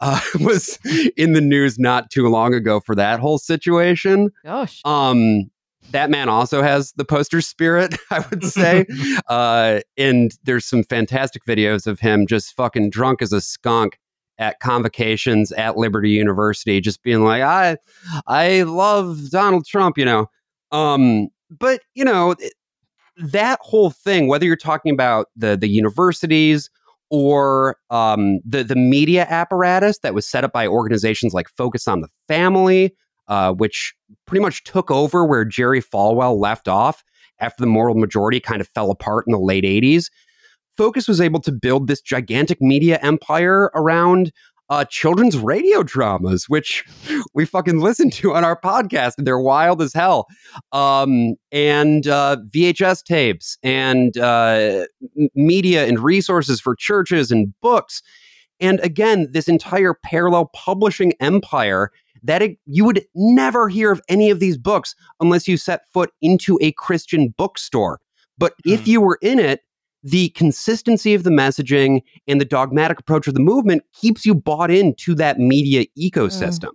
Uh, 0.00 0.20
was 0.40 0.78
in 1.16 1.34
the 1.34 1.40
news 1.40 1.78
not 1.78 2.10
too 2.10 2.28
long 2.28 2.52
ago 2.52 2.80
for 2.80 2.94
that 2.94 3.20
whole 3.20 3.38
situation. 3.38 4.30
Gosh. 4.44 4.80
Um, 4.84 5.50
that 5.90 6.10
man 6.10 6.28
also 6.28 6.62
has 6.62 6.92
the 6.92 7.04
poster 7.04 7.40
spirit, 7.40 7.96
I 8.10 8.24
would 8.30 8.44
say. 8.44 8.86
uh, 9.28 9.80
and 9.96 10.32
there's 10.44 10.64
some 10.64 10.82
fantastic 10.82 11.44
videos 11.44 11.86
of 11.86 12.00
him 12.00 12.26
just 12.26 12.54
fucking 12.54 12.90
drunk 12.90 13.22
as 13.22 13.32
a 13.32 13.40
skunk 13.40 13.98
at 14.38 14.58
convocations 14.60 15.52
at 15.52 15.76
Liberty 15.76 16.10
University, 16.10 16.80
just 16.80 17.02
being 17.02 17.22
like, 17.24 17.42
I 17.42 17.76
I 18.26 18.62
love 18.62 19.30
Donald 19.30 19.66
Trump, 19.66 19.96
you 19.96 20.04
know. 20.04 20.26
Um, 20.72 21.28
but 21.50 21.80
you 21.94 22.04
know, 22.04 22.34
that 23.16 23.58
whole 23.62 23.90
thing, 23.90 24.28
whether 24.28 24.44
you're 24.44 24.56
talking 24.56 24.92
about 24.92 25.28
the 25.36 25.56
the 25.56 25.68
universities 25.68 26.70
or 27.10 27.76
um, 27.90 28.40
the 28.44 28.64
the 28.64 28.76
media 28.76 29.26
apparatus 29.28 29.98
that 30.00 30.14
was 30.14 30.26
set 30.26 30.44
up 30.44 30.52
by 30.52 30.66
organizations 30.66 31.32
like 31.32 31.48
Focus 31.48 31.86
on 31.86 32.00
the 32.00 32.08
Family, 32.26 32.94
uh, 33.28 33.52
which 33.52 33.94
pretty 34.26 34.42
much 34.42 34.64
took 34.64 34.90
over 34.90 35.24
where 35.24 35.44
Jerry 35.44 35.82
Falwell 35.82 36.38
left 36.38 36.68
off 36.68 37.04
after 37.40 37.62
the 37.62 37.66
moral 37.66 37.94
majority 37.94 38.40
kind 38.40 38.60
of 38.60 38.68
fell 38.68 38.90
apart 38.90 39.24
in 39.26 39.32
the 39.32 39.38
late 39.38 39.64
80s. 39.64 40.10
Focus 40.76 41.06
was 41.06 41.20
able 41.20 41.40
to 41.40 41.52
build 41.52 41.86
this 41.86 42.00
gigantic 42.00 42.60
media 42.60 42.98
empire 43.00 43.70
around 43.74 44.32
uh, 44.70 44.84
children's 44.86 45.36
radio 45.36 45.82
dramas, 45.82 46.48
which 46.48 46.84
we 47.34 47.44
fucking 47.44 47.80
listen 47.80 48.10
to 48.10 48.34
on 48.34 48.44
our 48.44 48.58
podcast, 48.58 49.12
and 49.18 49.26
they're 49.26 49.38
wild 49.38 49.82
as 49.82 49.92
hell. 49.92 50.26
Um, 50.72 51.34
and 51.52 52.06
uh, 52.06 52.38
VHS 52.54 53.04
tapes 53.04 53.58
and 53.62 54.16
uh, 54.16 54.86
media 55.34 55.86
and 55.86 56.00
resources 56.00 56.60
for 56.60 56.74
churches 56.74 57.30
and 57.30 57.52
books. 57.60 58.02
And 58.60 58.80
again, 58.80 59.28
this 59.32 59.48
entire 59.48 59.94
parallel 59.94 60.50
publishing 60.54 61.12
empire 61.20 61.90
that 62.24 62.42
it, 62.42 62.58
you 62.66 62.84
would 62.84 63.04
never 63.14 63.68
hear 63.68 63.92
of 63.92 64.00
any 64.08 64.30
of 64.30 64.40
these 64.40 64.56
books 64.58 64.94
unless 65.20 65.46
you 65.46 65.56
set 65.56 65.88
foot 65.92 66.10
into 66.20 66.58
a 66.60 66.72
Christian 66.72 67.34
bookstore. 67.36 68.00
But 68.36 68.54
if 68.64 68.84
Hmm. 68.84 68.90
you 68.90 69.00
were 69.00 69.18
in 69.22 69.38
it, 69.38 69.60
the 70.02 70.30
consistency 70.30 71.14
of 71.14 71.22
the 71.22 71.30
messaging 71.30 72.02
and 72.26 72.40
the 72.40 72.44
dogmatic 72.44 72.98
approach 72.98 73.26
of 73.28 73.34
the 73.34 73.40
movement 73.40 73.84
keeps 73.94 74.26
you 74.26 74.34
bought 74.34 74.70
into 74.70 75.14
that 75.14 75.38
media 75.38 75.86
ecosystem. 75.98 76.70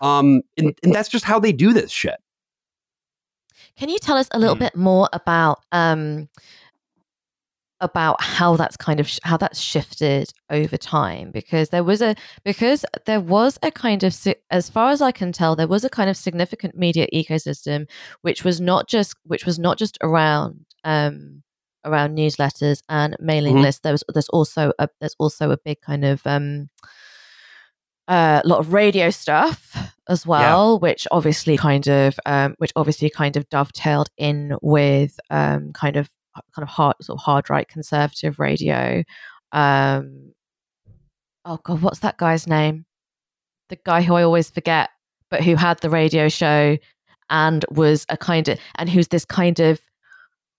Um, 0.00 0.42
and, 0.56 0.76
and 0.82 0.92
that's 0.94 1.08
just 1.08 1.24
how 1.24 1.38
they 1.38 1.52
do 1.52 1.72
this 1.72 1.90
shit. 1.92 2.16
Can 3.76 3.88
you 3.88 3.98
tell 3.98 4.16
us 4.16 4.28
a 4.32 4.38
little 4.38 4.56
Mm. 4.56 4.60
bit 4.60 4.76
more 4.76 5.08
about 5.12 5.60
um 5.72 6.28
about 7.80 8.22
how 8.22 8.56
that's 8.56 8.76
kind 8.76 9.00
of 9.00 9.08
sh- 9.08 9.18
how 9.24 9.36
that's 9.36 9.60
shifted 9.60 10.30
over 10.50 10.76
time? 10.76 11.30
Because 11.32 11.68
there 11.70 11.84
was 11.84 12.00
a 12.02 12.14
because 12.44 12.84
there 13.06 13.20
was 13.20 13.58
a 13.62 13.70
kind 13.70 14.02
of 14.04 14.16
as 14.50 14.70
far 14.70 14.90
as 14.90 15.02
I 15.02 15.12
can 15.12 15.32
tell, 15.32 15.56
there 15.56 15.68
was 15.68 15.84
a 15.84 15.90
kind 15.90 16.08
of 16.08 16.16
significant 16.16 16.76
media 16.76 17.06
ecosystem 17.12 17.86
which 18.22 18.44
was 18.44 18.60
not 18.60 18.88
just 18.88 19.14
which 19.24 19.44
was 19.46 19.58
not 19.58 19.78
just 19.78 19.98
around 20.02 20.64
um 20.84 21.42
around 21.84 22.16
newsletters 22.16 22.80
and 22.88 23.16
mailing 23.20 23.56
Mhm. 23.56 23.62
lists. 23.62 23.80
There 23.82 23.92
was 23.92 24.04
there's 24.12 24.28
also 24.30 24.72
a 24.78 24.88
there's 25.00 25.16
also 25.18 25.50
a 25.50 25.58
big 25.58 25.80
kind 25.80 26.04
of 26.04 26.26
um 26.26 26.70
a 28.06 28.42
lot 28.44 28.58
of 28.58 28.72
radio 28.72 29.08
stuff 29.10 29.74
as 30.08 30.26
well, 30.26 30.78
which 30.78 31.06
obviously 31.10 31.56
kind 31.56 31.88
of 31.88 32.18
um, 32.26 32.54
which 32.58 32.72
obviously 32.76 33.08
kind 33.08 33.36
of 33.36 33.48
dovetailed 33.48 34.08
in 34.18 34.56
with 34.60 35.18
um, 35.30 35.72
kind 35.72 35.96
of 35.96 36.10
kind 36.54 36.62
of 36.62 36.68
hard 36.68 36.96
sort 37.00 37.18
of 37.18 37.24
hard 37.24 37.50
right 37.50 37.68
conservative 37.68 38.38
radio. 38.38 39.02
Um, 39.52 40.32
oh 41.44 41.58
god, 41.62 41.82
what's 41.82 42.00
that 42.00 42.18
guy's 42.18 42.46
name? 42.46 42.86
The 43.68 43.78
guy 43.84 44.02
who 44.02 44.14
I 44.14 44.22
always 44.22 44.50
forget, 44.50 44.90
but 45.30 45.42
who 45.42 45.56
had 45.56 45.80
the 45.80 45.90
radio 45.90 46.28
show 46.28 46.78
and 47.30 47.64
was 47.70 48.06
a 48.08 48.16
kind 48.16 48.48
of 48.48 48.58
and 48.76 48.88
who's 48.88 49.08
this 49.08 49.24
kind 49.24 49.60
of 49.60 49.80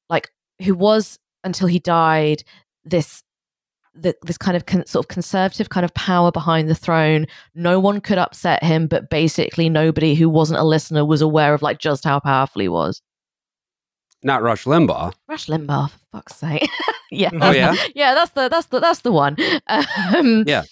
like 0.10 0.30
who 0.62 0.74
was 0.74 1.20
until 1.44 1.68
he 1.68 1.80
died 1.80 2.44
this 2.84 3.24
the, 3.98 4.16
this 4.24 4.38
kind 4.38 4.58
of 4.58 4.66
con- 4.66 4.86
sort 4.86 5.06
of 5.06 5.08
conservative 5.08 5.70
kind 5.70 5.86
of 5.86 5.94
power 5.94 6.32
behind 6.32 6.70
the 6.70 6.76
throne. 6.76 7.26
No 7.54 7.80
one 7.80 8.02
could 8.02 8.18
upset 8.18 8.62
him, 8.64 8.88
but 8.88 9.10
basically 9.10 9.70
nobody 9.70 10.16
who 10.16 10.30
wasn't 10.30 10.60
a 10.60 10.64
listener 10.64 11.06
was 11.06 11.22
aware 11.22 11.54
of 11.54 11.62
like 11.62 11.80
just 11.80 12.04
how 12.04 12.20
powerful 12.20 12.62
he 12.62 12.68
was. 12.68 13.02
Not 14.26 14.42
Rush 14.42 14.64
Limbaugh. 14.66 15.14
Rush 15.30 15.46
Limbaugh, 15.46 15.92
for 15.92 16.00
fuck's 16.12 16.36
sake. 16.36 16.68
yeah. 17.12 17.30
Oh 17.40 17.52
yeah. 17.52 17.76
yeah, 17.96 18.16
that's 18.16 18.32
the 18.32 18.50
that's 18.50 18.66
the 18.68 18.80
that's 18.80 19.02
the 19.02 19.12
one. 19.12 19.38
Um, 19.68 20.44
Yeah. 20.48 20.64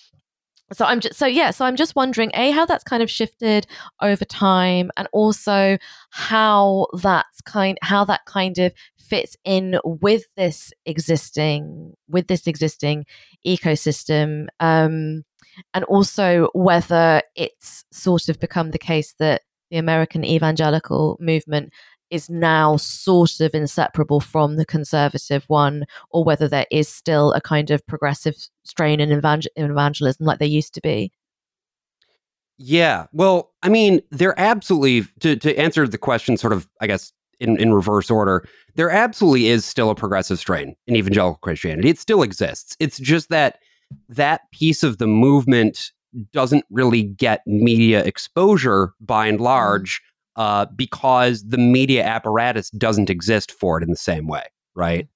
So 0.72 0.86
I'm 0.86 1.00
just 1.00 1.20
so 1.20 1.28
yeah. 1.28 1.52
So 1.52 1.64
I'm 1.64 1.76
just 1.76 1.96
wondering, 1.96 2.32
a 2.34 2.50
how 2.50 2.66
that's 2.66 2.84
kind 2.84 3.04
of 3.04 3.12
shifted 3.12 3.68
over 4.02 4.26
time, 4.26 4.90
and 4.98 5.08
also 5.14 5.78
how 6.10 6.88
that's 6.94 7.42
kind 7.42 7.78
how 7.84 8.04
that 8.06 8.22
kind 8.26 8.58
of 8.58 8.74
fits 8.98 9.38
in 9.44 9.78
with 9.84 10.24
this 10.36 10.74
existing 10.88 11.94
with 12.10 12.26
this 12.26 12.48
existing 12.48 13.06
ecosystem, 13.46 14.48
um, 14.60 15.24
and 15.76 15.84
also 15.88 16.50
whether 16.56 17.22
it's 17.36 17.86
sort 17.92 18.28
of 18.30 18.40
become 18.40 18.72
the 18.72 18.80
case 18.80 19.14
that 19.20 19.44
the 19.70 19.78
American 19.78 20.24
evangelical 20.24 21.18
movement 21.20 21.72
is 22.14 22.30
now 22.30 22.78
sort 22.78 23.40
of 23.40 23.56
inseparable 23.56 24.20
from 24.20 24.56
the 24.56 24.66
conservative 24.66 25.44
one, 25.48 25.86
or 26.12 26.24
whether 26.24 26.48
there 26.48 26.68
is 26.72 26.88
still 26.88 27.34
a 27.34 27.42
kind 27.42 27.72
of 27.72 27.86
progressive 27.88 28.36
strain 28.64 29.00
in, 29.00 29.12
evangel- 29.12 29.52
in 29.56 29.72
evangelism 29.72 30.26
like 30.26 30.38
there 30.38 30.48
used 30.48 30.76
to 30.76 30.82
be. 30.82 31.12
Yeah. 32.60 33.08
Well, 33.14 33.52
I 33.64 33.70
mean, 33.70 34.00
there 34.12 34.40
absolutely 34.40 35.06
to 35.22 35.36
to 35.38 35.58
answer 35.60 35.88
the 35.88 35.98
question 35.98 36.38
sort 36.38 36.54
of, 36.54 36.70
I 36.80 36.88
guess, 36.88 37.12
in, 37.40 37.58
in 37.58 37.74
reverse 37.74 38.12
order, 38.12 38.48
there 38.76 38.92
absolutely 38.92 39.48
is 39.48 39.66
still 39.66 39.90
a 39.90 39.96
progressive 39.96 40.38
strain 40.38 40.76
in 40.86 40.96
evangelical 40.96 41.40
Christianity. 41.42 41.90
It 41.90 41.98
still 41.98 42.22
exists. 42.22 42.78
It's 42.80 43.00
just 43.00 43.30
that 43.30 43.58
that 44.08 44.42
piece 44.52 44.84
of 44.84 45.00
the 45.00 45.08
movement 45.08 45.92
doesn't 46.32 46.64
really 46.70 47.04
get 47.04 47.42
media 47.48 48.04
exposure 48.04 48.94
by 49.02 49.26
and 49.26 49.40
mm. 49.40 49.44
large 49.44 50.00
uh, 50.36 50.66
because 50.76 51.44
the 51.48 51.58
media 51.58 52.04
apparatus 52.04 52.70
doesn't 52.72 53.10
exist 53.10 53.52
for 53.52 53.78
it 53.78 53.84
in 53.84 53.90
the 53.90 53.96
same 53.96 54.28
way, 54.28 54.44
right? 54.76 55.08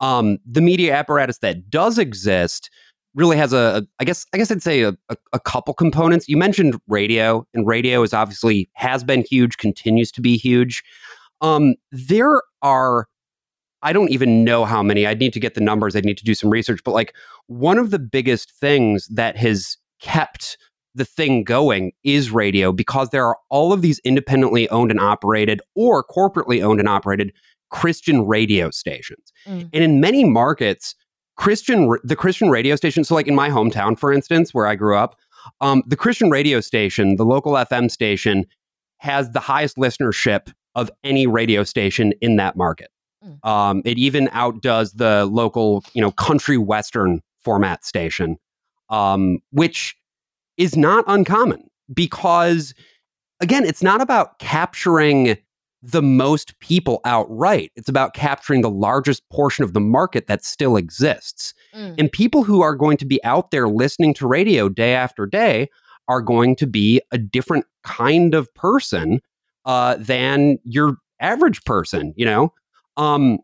Um, 0.00 0.38
the 0.46 0.60
media 0.60 0.94
apparatus 0.94 1.38
that 1.38 1.68
does 1.68 1.98
exist 1.98 2.70
really 3.14 3.36
has 3.36 3.52
a, 3.52 3.86
I 3.98 4.04
guess, 4.04 4.24
I 4.32 4.38
guess 4.38 4.50
I'd 4.50 4.62
say 4.62 4.82
a, 4.82 4.96
a, 5.08 5.16
a 5.32 5.40
couple 5.40 5.74
components. 5.74 6.28
You 6.28 6.36
mentioned 6.36 6.80
radio, 6.86 7.46
and 7.52 7.66
radio 7.66 8.02
is 8.02 8.14
obviously 8.14 8.70
has 8.74 9.02
been 9.04 9.24
huge, 9.28 9.56
continues 9.56 10.12
to 10.12 10.20
be 10.20 10.36
huge. 10.36 10.82
Um, 11.40 11.74
there 11.90 12.42
are, 12.62 13.08
I 13.82 13.92
don't 13.92 14.10
even 14.10 14.44
know 14.44 14.64
how 14.64 14.82
many. 14.82 15.06
I'd 15.06 15.18
need 15.18 15.32
to 15.32 15.40
get 15.40 15.54
the 15.54 15.60
numbers. 15.60 15.96
I'd 15.96 16.04
need 16.04 16.18
to 16.18 16.24
do 16.24 16.34
some 16.34 16.50
research. 16.50 16.80
But 16.84 16.92
like 16.92 17.14
one 17.46 17.78
of 17.78 17.90
the 17.90 17.98
biggest 17.98 18.52
things 18.52 19.06
that 19.08 19.36
has 19.36 19.76
kept 20.00 20.56
the 20.94 21.04
thing 21.04 21.44
going 21.44 21.92
is 22.02 22.30
radio 22.30 22.72
because 22.72 23.10
there 23.10 23.26
are 23.26 23.36
all 23.48 23.72
of 23.72 23.82
these 23.82 23.98
independently 24.00 24.68
owned 24.70 24.90
and 24.90 25.00
operated 25.00 25.60
or 25.74 26.04
corporately 26.04 26.62
owned 26.62 26.80
and 26.80 26.88
operated 26.88 27.32
Christian 27.70 28.26
radio 28.26 28.70
stations. 28.70 29.32
Mm. 29.46 29.70
And 29.72 29.84
in 29.84 30.00
many 30.00 30.24
markets, 30.24 30.94
Christian 31.36 31.96
the 32.02 32.16
Christian 32.16 32.50
radio 32.50 32.76
station, 32.76 33.04
so 33.04 33.14
like 33.14 33.28
in 33.28 33.34
my 33.34 33.48
hometown 33.48 33.98
for 33.98 34.12
instance 34.12 34.52
where 34.52 34.66
I 34.66 34.74
grew 34.74 34.96
up, 34.96 35.16
um, 35.60 35.82
the 35.86 35.96
Christian 35.96 36.30
radio 36.30 36.60
station, 36.60 37.16
the 37.16 37.24
local 37.24 37.52
FM 37.52 37.90
station 37.90 38.46
has 38.98 39.30
the 39.30 39.40
highest 39.40 39.76
listenership 39.76 40.52
of 40.74 40.90
any 41.02 41.26
radio 41.26 41.64
station 41.64 42.12
in 42.20 42.36
that 42.36 42.56
market. 42.56 42.90
Mm. 43.24 43.48
Um, 43.48 43.82
it 43.84 43.98
even 43.98 44.28
outdoes 44.32 44.92
the 44.92 45.26
local, 45.26 45.84
you 45.94 46.02
know, 46.02 46.10
country 46.10 46.58
western 46.58 47.22
format 47.42 47.84
station, 47.84 48.36
um, 48.88 49.38
which 49.50 49.96
is 50.60 50.76
not 50.76 51.04
uncommon 51.08 51.68
because, 51.92 52.74
again, 53.40 53.64
it's 53.64 53.82
not 53.82 54.00
about 54.00 54.38
capturing 54.38 55.38
the 55.82 56.02
most 56.02 56.58
people 56.60 57.00
outright. 57.06 57.72
It's 57.74 57.88
about 57.88 58.12
capturing 58.12 58.60
the 58.60 58.70
largest 58.70 59.26
portion 59.30 59.64
of 59.64 59.72
the 59.72 59.80
market 59.80 60.26
that 60.26 60.44
still 60.44 60.76
exists. 60.76 61.54
Mm. 61.74 61.94
And 61.98 62.12
people 62.12 62.44
who 62.44 62.60
are 62.60 62.76
going 62.76 62.98
to 62.98 63.06
be 63.06 63.24
out 63.24 63.50
there 63.50 63.66
listening 63.68 64.12
to 64.14 64.26
radio 64.26 64.68
day 64.68 64.94
after 64.94 65.24
day 65.24 65.70
are 66.06 66.20
going 66.20 66.54
to 66.56 66.66
be 66.66 67.00
a 67.10 67.16
different 67.16 67.64
kind 67.82 68.34
of 68.34 68.52
person 68.54 69.20
uh, 69.64 69.96
than 69.98 70.58
your 70.64 70.96
average 71.20 71.64
person, 71.64 72.12
you 72.16 72.26
know? 72.26 72.52
Um, 72.98 73.38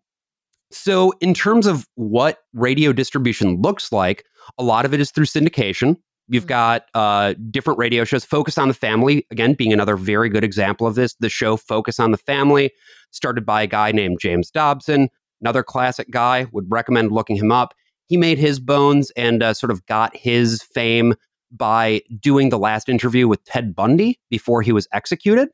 so, 0.71 1.13
in 1.21 1.33
terms 1.33 1.67
of 1.67 1.87
what 1.95 2.41
radio 2.53 2.93
distribution 2.93 3.63
looks 3.63 3.93
like, 3.93 4.25
a 4.59 4.63
lot 4.63 4.85
of 4.85 4.93
it 4.93 5.01
is 5.01 5.11
through 5.11 5.25
syndication. 5.25 5.97
You've 6.29 6.45
Mm. 6.45 6.49
got 6.49 6.85
uh, 6.95 7.35
different 7.51 7.79
radio 7.79 8.05
shows. 8.05 8.25
Focus 8.25 8.59
on 8.59 8.69
the 8.69 8.75
Family, 8.75 9.27
again, 9.31 9.55
being 9.55 9.73
another 9.73 9.97
very 9.97 10.29
good 10.29 10.43
example 10.45 10.87
of 10.87 10.95
this. 10.97 11.15
The 11.21 11.29
show 11.29 11.57
Focus 11.57 12.01
on 12.01 12.11
the 12.11 12.19
Family, 12.19 12.73
started 13.13 13.47
by 13.47 13.63
a 13.63 13.67
guy 13.67 13.93
named 13.93 14.19
James 14.21 14.51
Dobson, 14.51 15.09
another 15.41 15.63
classic 15.63 16.11
guy, 16.11 16.47
would 16.53 16.67
recommend 16.69 17.13
looking 17.13 17.37
him 17.37 17.53
up. 17.53 17.75
He 18.09 18.17
made 18.17 18.39
his 18.39 18.59
bones 18.61 19.11
and 19.17 19.43
uh, 19.43 19.55
sort 19.55 19.71
of 19.71 19.85
got 19.87 20.17
his 20.17 20.63
fame 20.63 21.15
by 21.53 22.03
doing 22.21 22.49
the 22.49 22.59
last 22.59 22.89
interview 22.89 23.29
with 23.29 23.45
Ted 23.45 23.75
Bundy 23.75 24.19
before 24.31 24.63
he 24.63 24.73
was 24.73 24.89
executed. 24.93 25.49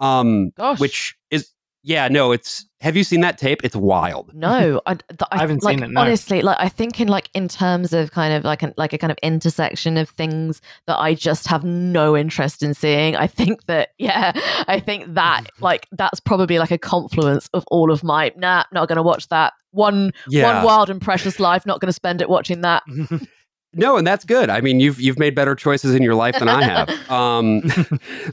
Um, 0.00 0.50
Gosh. 0.56 0.80
which 0.80 1.14
is, 1.30 1.50
yeah, 1.86 2.08
no, 2.08 2.32
it's, 2.32 2.64
have 2.80 2.96
you 2.96 3.04
seen 3.04 3.20
that 3.20 3.36
tape? 3.38 3.60
It's 3.62 3.76
wild. 3.76 4.32
No, 4.34 4.80
I, 4.86 4.94
th- 4.94 5.04
I 5.30 5.38
haven't 5.38 5.62
like, 5.62 5.76
seen 5.78 5.84
it, 5.84 5.90
no. 5.90 6.00
Honestly, 6.00 6.40
like 6.42 6.56
I 6.58 6.68
think 6.68 6.98
in 7.00 7.08
like 7.08 7.28
in 7.34 7.46
terms 7.46 7.92
of 7.92 8.10
kind 8.10 8.32
of 8.34 8.42
like 8.42 8.62
an 8.62 8.72
like 8.76 8.92
a 8.94 8.98
kind 8.98 9.10
of 9.10 9.18
intersection 9.22 9.96
of 9.98 10.08
things 10.08 10.60
that 10.86 10.98
I 10.98 11.14
just 11.14 11.46
have 11.46 11.62
no 11.62 12.16
interest 12.16 12.62
in 12.62 12.72
seeing. 12.74 13.16
I 13.16 13.26
think 13.26 13.66
that 13.66 13.90
yeah, 13.98 14.32
I 14.66 14.80
think 14.80 15.12
that 15.14 15.44
like 15.60 15.86
that's 15.92 16.20
probably 16.20 16.58
like 16.58 16.70
a 16.70 16.78
confluence 16.78 17.48
of 17.54 17.64
all 17.68 17.90
of 17.92 18.02
my 18.02 18.32
nah, 18.36 18.64
not 18.72 18.88
going 18.88 18.96
to 18.96 19.02
watch 19.02 19.28
that. 19.28 19.52
One 19.70 20.12
Yeah. 20.28 20.54
one 20.56 20.64
wild 20.64 20.90
and 20.90 21.00
precious 21.00 21.38
life, 21.38 21.66
not 21.66 21.80
going 21.80 21.88
to 21.88 21.92
spend 21.92 22.20
it 22.22 22.28
watching 22.28 22.62
that. 22.62 22.82
No, 23.76 23.96
and 23.96 24.06
that's 24.06 24.24
good. 24.24 24.50
I 24.50 24.60
mean, 24.60 24.78
you've 24.78 25.00
you've 25.00 25.18
made 25.18 25.34
better 25.34 25.56
choices 25.56 25.96
in 25.96 26.02
your 26.04 26.14
life 26.14 26.38
than 26.38 26.48
I 26.48 26.62
have. 26.62 27.10
Um, 27.10 27.60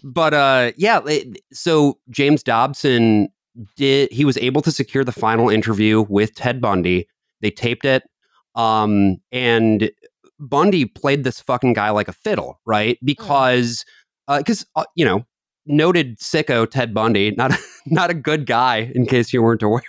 but 0.03 0.35
uh, 0.35 0.71
yeah, 0.77 1.01
it- 1.07 1.39
so 1.51 1.97
James 2.11 2.43
Dobson 2.43 3.29
did. 3.75 4.11
He 4.11 4.25
was 4.25 4.37
able 4.37 4.61
to 4.63 4.71
secure 4.71 5.03
the 5.03 5.11
final 5.11 5.49
interview 5.49 6.05
with 6.09 6.35
Ted 6.35 6.61
Bundy. 6.61 7.07
They 7.41 7.51
taped 7.51 7.85
it, 7.85 8.03
um, 8.55 9.17
and 9.31 9.91
Bundy 10.39 10.85
played 10.85 11.23
this 11.23 11.39
fucking 11.41 11.73
guy 11.73 11.89
like 11.89 12.07
a 12.07 12.13
fiddle, 12.13 12.59
right? 12.65 12.97
Because 13.03 13.85
because 14.27 14.65
uh, 14.75 14.85
you 14.95 15.05
know. 15.05 15.25
Noted 15.67 16.17
sicko 16.17 16.67
Ted 16.67 16.91
Bundy, 16.91 17.31
not 17.37 17.51
not 17.85 18.09
a 18.09 18.15
good 18.15 18.47
guy. 18.47 18.91
In 18.95 19.05
case 19.05 19.31
you 19.31 19.43
weren't 19.43 19.61
aware, 19.61 19.83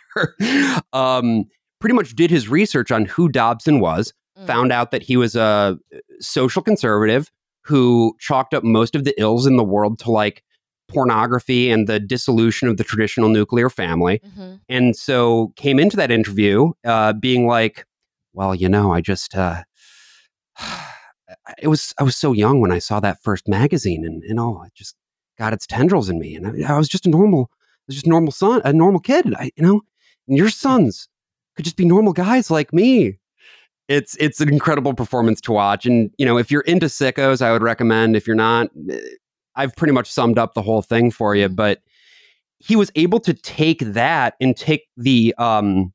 um, 0.92 1.44
pretty 1.80 1.94
much 1.94 2.14
did 2.14 2.30
his 2.30 2.46
research 2.46 2.90
on 2.92 3.06
who 3.06 3.30
Dobson 3.30 3.80
was, 3.80 4.12
Mm. 4.38 4.46
found 4.46 4.72
out 4.72 4.90
that 4.92 5.02
he 5.02 5.16
was 5.16 5.34
a 5.36 5.78
social 6.20 6.62
conservative 6.62 7.30
who 7.64 8.14
chalked 8.18 8.54
up 8.54 8.64
most 8.64 8.94
of 8.94 9.04
the 9.04 9.14
ills 9.20 9.46
in 9.46 9.56
the 9.56 9.64
world 9.64 9.98
to 10.00 10.10
like 10.10 10.42
pornography 10.92 11.70
and 11.70 11.88
the 11.88 12.00
dissolution 12.00 12.68
of 12.68 12.76
the 12.76 12.84
traditional 12.84 13.28
nuclear 13.28 13.70
family. 13.70 14.20
Mhm. 14.20 14.60
And 14.68 14.96
so 14.96 15.52
came 15.56 15.78
into 15.78 15.96
that 15.96 16.10
interview 16.10 16.72
uh, 16.84 17.12
being 17.14 17.46
like, 17.46 17.86
well, 18.32 18.54
you 18.54 18.68
know, 18.68 18.92
I 18.92 19.00
just, 19.00 19.36
uh, 19.36 19.62
it 21.58 21.68
was, 21.68 21.94
I 21.98 22.02
was 22.02 22.16
so 22.16 22.32
young 22.32 22.60
when 22.60 22.72
I 22.72 22.78
saw 22.78 23.00
that 23.00 23.22
first 23.22 23.48
magazine 23.48 24.04
and, 24.04 24.22
and 24.24 24.38
oh, 24.38 24.62
it 24.66 24.74
just 24.74 24.96
got 25.38 25.52
its 25.52 25.66
tendrils 25.66 26.08
in 26.08 26.18
me. 26.18 26.34
And 26.36 26.64
I, 26.64 26.74
I 26.74 26.78
was 26.78 26.88
just 26.88 27.06
a 27.06 27.10
normal, 27.10 27.50
I 27.52 27.84
was 27.88 27.96
just 27.96 28.06
normal 28.06 28.32
son, 28.32 28.62
a 28.64 28.72
normal 28.72 29.00
kid, 29.00 29.34
I, 29.34 29.50
you 29.56 29.62
know, 29.62 29.80
and 30.28 30.36
your 30.36 30.50
sons 30.50 31.08
could 31.56 31.64
just 31.64 31.76
be 31.76 31.84
normal 31.84 32.12
guys 32.12 32.50
like 32.50 32.72
me 32.72 33.18
it's 33.88 34.16
it's 34.16 34.40
an 34.40 34.48
incredible 34.48 34.94
performance 34.94 35.40
to 35.40 35.52
watch 35.52 35.84
and 35.86 36.10
you 36.16 36.24
know 36.24 36.38
if 36.38 36.50
you're 36.50 36.62
into 36.62 36.86
sickos 36.86 37.42
i 37.42 37.52
would 37.52 37.62
recommend 37.62 38.16
if 38.16 38.26
you're 38.26 38.36
not 38.36 38.68
eh, 38.90 38.98
i've 39.56 39.74
pretty 39.76 39.92
much 39.92 40.10
summed 40.10 40.38
up 40.38 40.54
the 40.54 40.62
whole 40.62 40.82
thing 40.82 41.10
for 41.10 41.34
you 41.34 41.48
but 41.48 41.80
he 42.58 42.76
was 42.76 42.92
able 42.94 43.18
to 43.20 43.34
take 43.34 43.80
that 43.80 44.34
and 44.40 44.56
take 44.56 44.86
the 44.96 45.34
um 45.38 45.92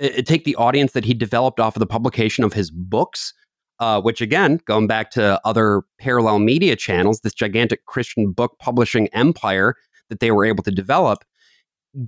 eh, 0.00 0.22
take 0.22 0.44
the 0.44 0.56
audience 0.56 0.92
that 0.92 1.04
he 1.04 1.14
developed 1.14 1.60
off 1.60 1.76
of 1.76 1.80
the 1.80 1.86
publication 1.86 2.44
of 2.44 2.52
his 2.52 2.70
books 2.70 3.32
uh, 3.80 4.00
which 4.00 4.20
again 4.20 4.60
going 4.66 4.88
back 4.88 5.10
to 5.10 5.40
other 5.44 5.82
parallel 5.98 6.38
media 6.38 6.76
channels 6.76 7.20
this 7.20 7.34
gigantic 7.34 7.84
christian 7.86 8.32
book 8.32 8.56
publishing 8.58 9.08
empire 9.08 9.74
that 10.08 10.20
they 10.20 10.30
were 10.30 10.44
able 10.44 10.62
to 10.62 10.70
develop 10.70 11.24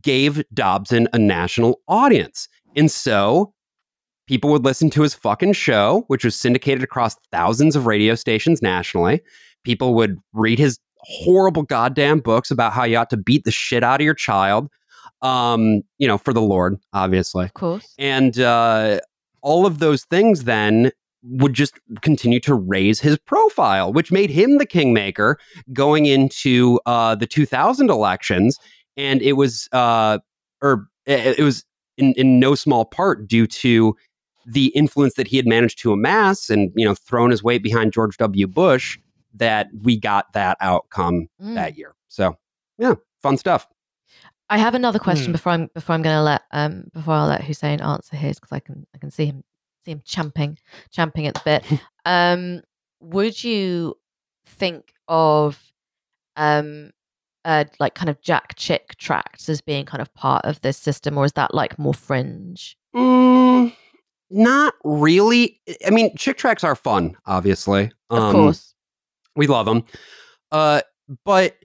gave 0.02 0.42
dobson 0.52 1.08
a 1.12 1.18
national 1.18 1.80
audience 1.88 2.48
and 2.76 2.90
so 2.90 3.52
people 4.30 4.48
would 4.48 4.64
listen 4.64 4.88
to 4.90 5.02
his 5.02 5.12
fucking 5.12 5.52
show, 5.52 6.04
which 6.06 6.24
was 6.24 6.36
syndicated 6.36 6.84
across 6.84 7.16
thousands 7.32 7.74
of 7.74 7.86
radio 7.86 8.14
stations 8.14 8.62
nationally. 8.62 9.20
People 9.64 9.94
would 9.94 10.18
read 10.32 10.58
his 10.58 10.78
horrible 11.02 11.62
goddamn 11.62 12.20
books 12.20 12.50
about 12.50 12.72
how 12.72 12.84
you 12.84 12.96
ought 12.96 13.10
to 13.10 13.16
beat 13.16 13.44
the 13.44 13.50
shit 13.50 13.82
out 13.82 14.00
of 14.00 14.04
your 14.04 14.14
child. 14.14 14.68
Um, 15.22 15.82
you 15.98 16.08
know, 16.08 16.16
for 16.16 16.32
the 16.32 16.40
Lord, 16.40 16.78
obviously. 16.92 17.44
Of 17.44 17.54
course. 17.54 17.94
And 17.98 18.38
uh, 18.38 19.00
all 19.42 19.66
of 19.66 19.78
those 19.78 20.04
things 20.04 20.44
then 20.44 20.92
would 21.22 21.52
just 21.52 21.78
continue 22.00 22.40
to 22.40 22.54
raise 22.54 23.00
his 23.00 23.18
profile, 23.18 23.92
which 23.92 24.10
made 24.10 24.30
him 24.30 24.56
the 24.56 24.64
kingmaker 24.64 25.38
going 25.72 26.06
into 26.06 26.80
uh, 26.86 27.14
the 27.14 27.26
2000 27.26 27.90
elections. 27.90 28.58
And 28.96 29.20
it 29.20 29.34
was, 29.34 29.68
uh, 29.72 30.18
or 30.62 30.88
it, 31.04 31.40
was 31.40 31.64
in, 31.98 32.14
in 32.14 32.40
no 32.40 32.54
small 32.54 32.86
part 32.86 33.28
due 33.28 33.46
to 33.46 33.94
the 34.46 34.68
influence 34.68 35.14
that 35.14 35.28
he 35.28 35.36
had 35.36 35.46
managed 35.46 35.78
to 35.80 35.92
amass 35.92 36.48
and, 36.48 36.72
you 36.74 36.86
know, 36.86 36.94
thrown 36.94 37.30
his 37.30 37.42
weight 37.42 37.62
behind 37.62 37.92
George 37.92 38.16
W. 38.16 38.46
Bush 38.46 38.98
that 39.34 39.68
we 39.82 39.96
got 39.98 40.32
that 40.32 40.56
outcome 40.60 41.28
Mm. 41.40 41.54
that 41.54 41.76
year. 41.78 41.94
So, 42.08 42.36
yeah, 42.78 42.94
fun 43.22 43.36
stuff. 43.36 43.66
I 44.48 44.58
have 44.58 44.74
another 44.74 44.98
question 44.98 45.26
Hmm. 45.26 45.32
before 45.32 45.52
I'm 45.52 45.70
before 45.74 45.94
I'm 45.94 46.02
going 46.02 46.16
to 46.16 46.22
let 46.22 46.42
um 46.50 46.84
before 46.92 47.14
I 47.14 47.24
let 47.26 47.44
Hussein 47.44 47.80
answer 47.80 48.16
his 48.16 48.38
because 48.40 48.50
I 48.52 48.58
can 48.60 48.84
I 48.94 48.98
can 48.98 49.10
see 49.12 49.26
him 49.26 49.44
see 49.84 49.92
him 49.92 50.02
champing 50.04 50.58
champing 50.90 51.26
at 51.28 51.34
the 51.34 51.40
bit. 51.44 51.80
um, 52.04 52.60
would 53.00 53.42
you 53.44 53.94
think 54.46 54.92
of 55.06 55.72
um 56.36 56.90
uh 57.44 57.64
like 57.78 57.94
kind 57.94 58.08
of 58.08 58.20
Jack 58.20 58.54
Chick 58.56 58.96
tracts 58.98 59.48
as 59.48 59.60
being 59.60 59.84
kind 59.86 60.02
of 60.02 60.12
part 60.14 60.44
of 60.44 60.60
this 60.62 60.76
system, 60.76 61.16
or 61.16 61.24
is 61.24 61.34
that 61.34 61.54
like 61.54 61.78
more 61.78 61.94
fringe? 61.94 62.76
Mm, 62.96 63.72
not 64.30 64.74
really. 64.82 65.60
I 65.86 65.90
mean, 65.90 66.14
Chick 66.16 66.38
tracts 66.38 66.64
are 66.64 66.74
fun, 66.74 67.16
obviously. 67.26 67.92
Of 68.10 68.18
Um, 68.18 68.32
course. 68.32 68.69
We 69.36 69.46
love 69.46 69.66
them. 69.66 69.84
Uh, 70.52 70.82
but 71.24 71.56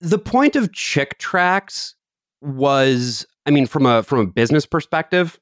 the 0.00 0.18
point 0.18 0.56
of 0.56 0.72
Chick 0.72 1.18
tracts 1.18 1.94
was, 2.42 3.26
I 3.46 3.50
mean, 3.50 3.66
from 3.66 3.86
a 3.86 4.02
from 4.02 4.20
a 4.20 4.26
business 4.26 4.66
perspective, 4.66 5.38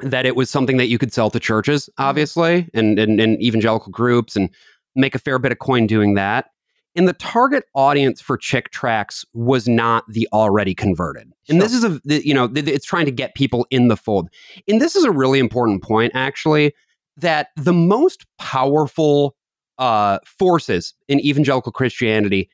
that 0.00 0.26
it 0.26 0.36
was 0.36 0.50
something 0.50 0.76
that 0.76 0.88
you 0.88 0.98
could 0.98 1.12
sell 1.12 1.30
to 1.30 1.40
churches, 1.40 1.88
obviously, 1.98 2.68
and, 2.74 2.98
and 2.98 3.20
and 3.20 3.42
evangelical 3.42 3.90
groups, 3.90 4.36
and 4.36 4.50
make 4.94 5.14
a 5.14 5.18
fair 5.18 5.38
bit 5.38 5.52
of 5.52 5.58
coin 5.58 5.86
doing 5.86 6.14
that. 6.14 6.46
And 6.94 7.08
the 7.08 7.14
target 7.14 7.64
audience 7.74 8.20
for 8.20 8.36
Chick 8.36 8.70
tracts 8.70 9.24
was 9.32 9.66
not 9.66 10.04
the 10.08 10.28
already 10.32 10.74
converted. 10.74 11.32
And 11.48 11.58
this 11.60 11.72
is 11.72 11.84
a, 11.84 11.98
you 12.04 12.34
know, 12.34 12.50
it's 12.54 12.84
trying 12.84 13.06
to 13.06 13.10
get 13.10 13.34
people 13.34 13.66
in 13.70 13.88
the 13.88 13.96
fold. 13.96 14.28
And 14.68 14.78
this 14.78 14.94
is 14.94 15.04
a 15.04 15.10
really 15.10 15.38
important 15.38 15.82
point, 15.82 16.12
actually, 16.14 16.74
that 17.16 17.48
the 17.56 17.72
most 17.72 18.26
powerful 18.38 19.34
uh, 19.82 20.18
forces 20.24 20.94
in 21.08 21.18
evangelical 21.18 21.72
Christianity 21.72 22.48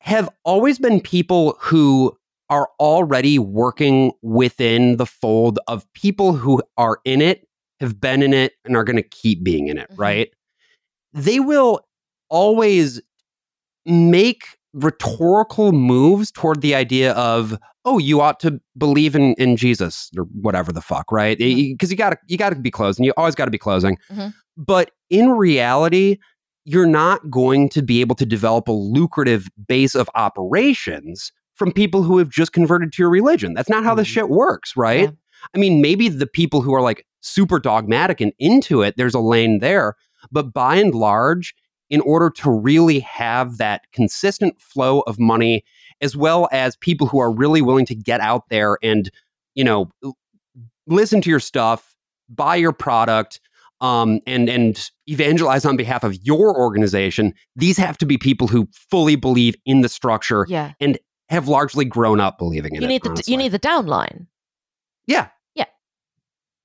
have 0.00 0.30
always 0.44 0.78
been 0.78 0.98
people 0.98 1.56
who 1.60 2.16
are 2.48 2.70
already 2.80 3.38
working 3.38 4.12
within 4.22 4.96
the 4.96 5.04
fold 5.04 5.58
of 5.68 5.84
people 5.92 6.32
who 6.32 6.62
are 6.78 6.98
in 7.04 7.20
it, 7.20 7.46
have 7.80 8.00
been 8.00 8.22
in 8.22 8.32
it, 8.32 8.54
and 8.64 8.76
are 8.76 8.84
going 8.84 8.96
to 8.96 9.02
keep 9.02 9.44
being 9.44 9.68
in 9.68 9.76
it, 9.76 9.90
Mhm. 9.90 9.98
right? 9.98 10.30
They 11.12 11.38
will 11.38 11.80
always 12.30 13.02
make 13.84 14.44
rhetorical 14.72 15.72
moves 15.72 16.30
toward 16.30 16.62
the 16.62 16.74
idea 16.74 17.12
of 17.12 17.58
oh 17.84 17.98
you 17.98 18.20
ought 18.20 18.38
to 18.40 18.60
believe 18.76 19.14
in 19.16 19.34
in 19.34 19.56
jesus 19.56 20.10
or 20.16 20.24
whatever 20.40 20.72
the 20.72 20.80
fuck 20.80 21.10
right 21.12 21.38
because 21.38 21.90
you 21.90 21.96
gotta 21.96 22.16
you 22.28 22.36
gotta 22.36 22.56
be 22.56 22.70
closing 22.70 23.04
you 23.04 23.12
always 23.16 23.34
gotta 23.34 23.50
be 23.50 23.58
closing 23.58 23.96
Mhm. 24.10 24.32
but 24.56 24.90
in 25.10 25.30
reality 25.30 26.18
you're 26.64 26.86
not 26.86 27.28
going 27.30 27.68
to 27.70 27.82
be 27.82 28.00
able 28.00 28.14
to 28.14 28.24
develop 28.26 28.68
a 28.68 28.72
lucrative 28.72 29.48
base 29.66 29.94
of 29.96 30.08
operations 30.14 31.32
from 31.54 31.72
people 31.72 32.02
who 32.04 32.18
have 32.18 32.28
just 32.30 32.52
converted 32.52 32.92
to 32.92 33.02
your 33.02 33.10
religion 33.10 33.54
that's 33.54 33.68
not 33.70 33.84
how 33.84 33.94
this 33.94 34.08
Mhm. 34.08 34.12
shit 34.12 34.28
works 34.28 34.76
right 34.76 35.00
Yeah. 35.00 35.10
i 35.54 35.58
mean 35.58 35.80
maybe 35.80 36.08
the 36.08 36.26
people 36.26 36.60
who 36.60 36.72
are 36.74 36.82
like 36.82 37.04
super 37.20 37.58
dogmatic 37.58 38.20
and 38.20 38.32
into 38.38 38.82
it 38.82 38.94
there's 38.96 39.14
a 39.14 39.20
lane 39.20 39.58
there 39.60 39.94
but 40.30 40.52
by 40.52 40.76
and 40.76 40.94
large 40.94 41.54
in 41.90 42.00
order 42.02 42.30
to 42.30 42.50
really 42.50 43.00
have 43.00 43.58
that 43.58 43.82
consistent 43.92 44.60
flow 44.60 45.00
of 45.00 45.18
money 45.18 45.62
as 46.02 46.16
well 46.16 46.48
as 46.52 46.76
people 46.76 47.06
who 47.06 47.18
are 47.20 47.32
really 47.32 47.62
willing 47.62 47.86
to 47.86 47.94
get 47.94 48.20
out 48.20 48.48
there 48.50 48.76
and 48.82 49.10
you 49.54 49.64
know 49.64 49.90
listen 50.86 51.20
to 51.22 51.30
your 51.30 51.40
stuff 51.40 51.94
buy 52.28 52.56
your 52.56 52.72
product 52.72 53.40
um, 53.80 54.20
and 54.26 54.48
and 54.48 54.90
evangelize 55.06 55.64
on 55.64 55.76
behalf 55.76 56.04
of 56.04 56.14
your 56.24 56.56
organization 56.58 57.34
these 57.56 57.76
have 57.76 57.96
to 57.98 58.06
be 58.06 58.16
people 58.18 58.46
who 58.48 58.68
fully 58.90 59.16
believe 59.16 59.54
in 59.66 59.80
the 59.80 59.88
structure 59.88 60.46
Yeah. 60.48 60.72
and 60.80 60.98
have 61.28 61.48
largely 61.48 61.84
grown 61.84 62.20
up 62.20 62.38
believing 62.38 62.74
in 62.74 62.82
You 62.82 62.86
it 62.86 62.90
need 62.90 63.02
the 63.02 63.24
you 63.26 63.36
need 63.36 63.52
the 63.52 63.58
downline. 63.58 64.26
yeah 65.06 65.28
Yeah. 65.54 65.64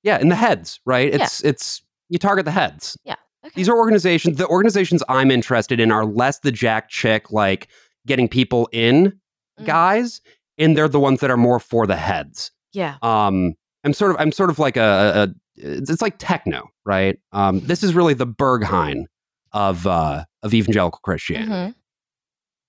yeah 0.02 0.18
in 0.18 0.28
the 0.28 0.36
heads 0.36 0.80
right 0.84 1.12
it's 1.12 1.42
it's 1.44 1.82
you 2.08 2.18
target 2.18 2.44
the 2.44 2.50
heads 2.52 2.96
Yeah. 3.04 3.16
Okay. 3.44 3.52
these 3.56 3.68
are 3.68 3.76
organizations 3.76 4.36
the 4.38 4.46
organizations 4.46 5.02
i'm 5.08 5.30
interested 5.30 5.80
in 5.80 5.90
are 5.92 6.04
less 6.04 6.38
the 6.40 6.52
jack 6.52 6.88
chick 6.88 7.30
like 7.32 7.68
getting 8.06 8.28
people 8.28 8.68
in 8.72 9.18
Mm. 9.58 9.66
guys 9.66 10.20
and 10.58 10.76
they're 10.76 10.88
the 10.88 11.00
ones 11.00 11.20
that 11.20 11.30
are 11.30 11.36
more 11.36 11.60
for 11.60 11.86
the 11.86 11.96
heads 11.96 12.50
yeah. 12.72 12.96
um 13.02 13.54
i'm 13.84 13.92
sort 13.92 14.10
of 14.12 14.16
i'm 14.20 14.32
sort 14.32 14.50
of 14.50 14.58
like 14.58 14.76
a, 14.76 15.28
a, 15.56 15.60
it's 15.60 16.02
like 16.02 16.16
techno 16.18 16.68
right 16.84 17.18
um 17.32 17.60
this 17.60 17.82
is 17.82 17.94
really 17.94 18.14
the 18.14 18.26
berghain 18.26 19.04
of 19.52 19.86
uh 19.86 20.24
of 20.42 20.54
evangelical 20.54 21.00
christianity 21.02 21.50
Mhm. 21.50 21.74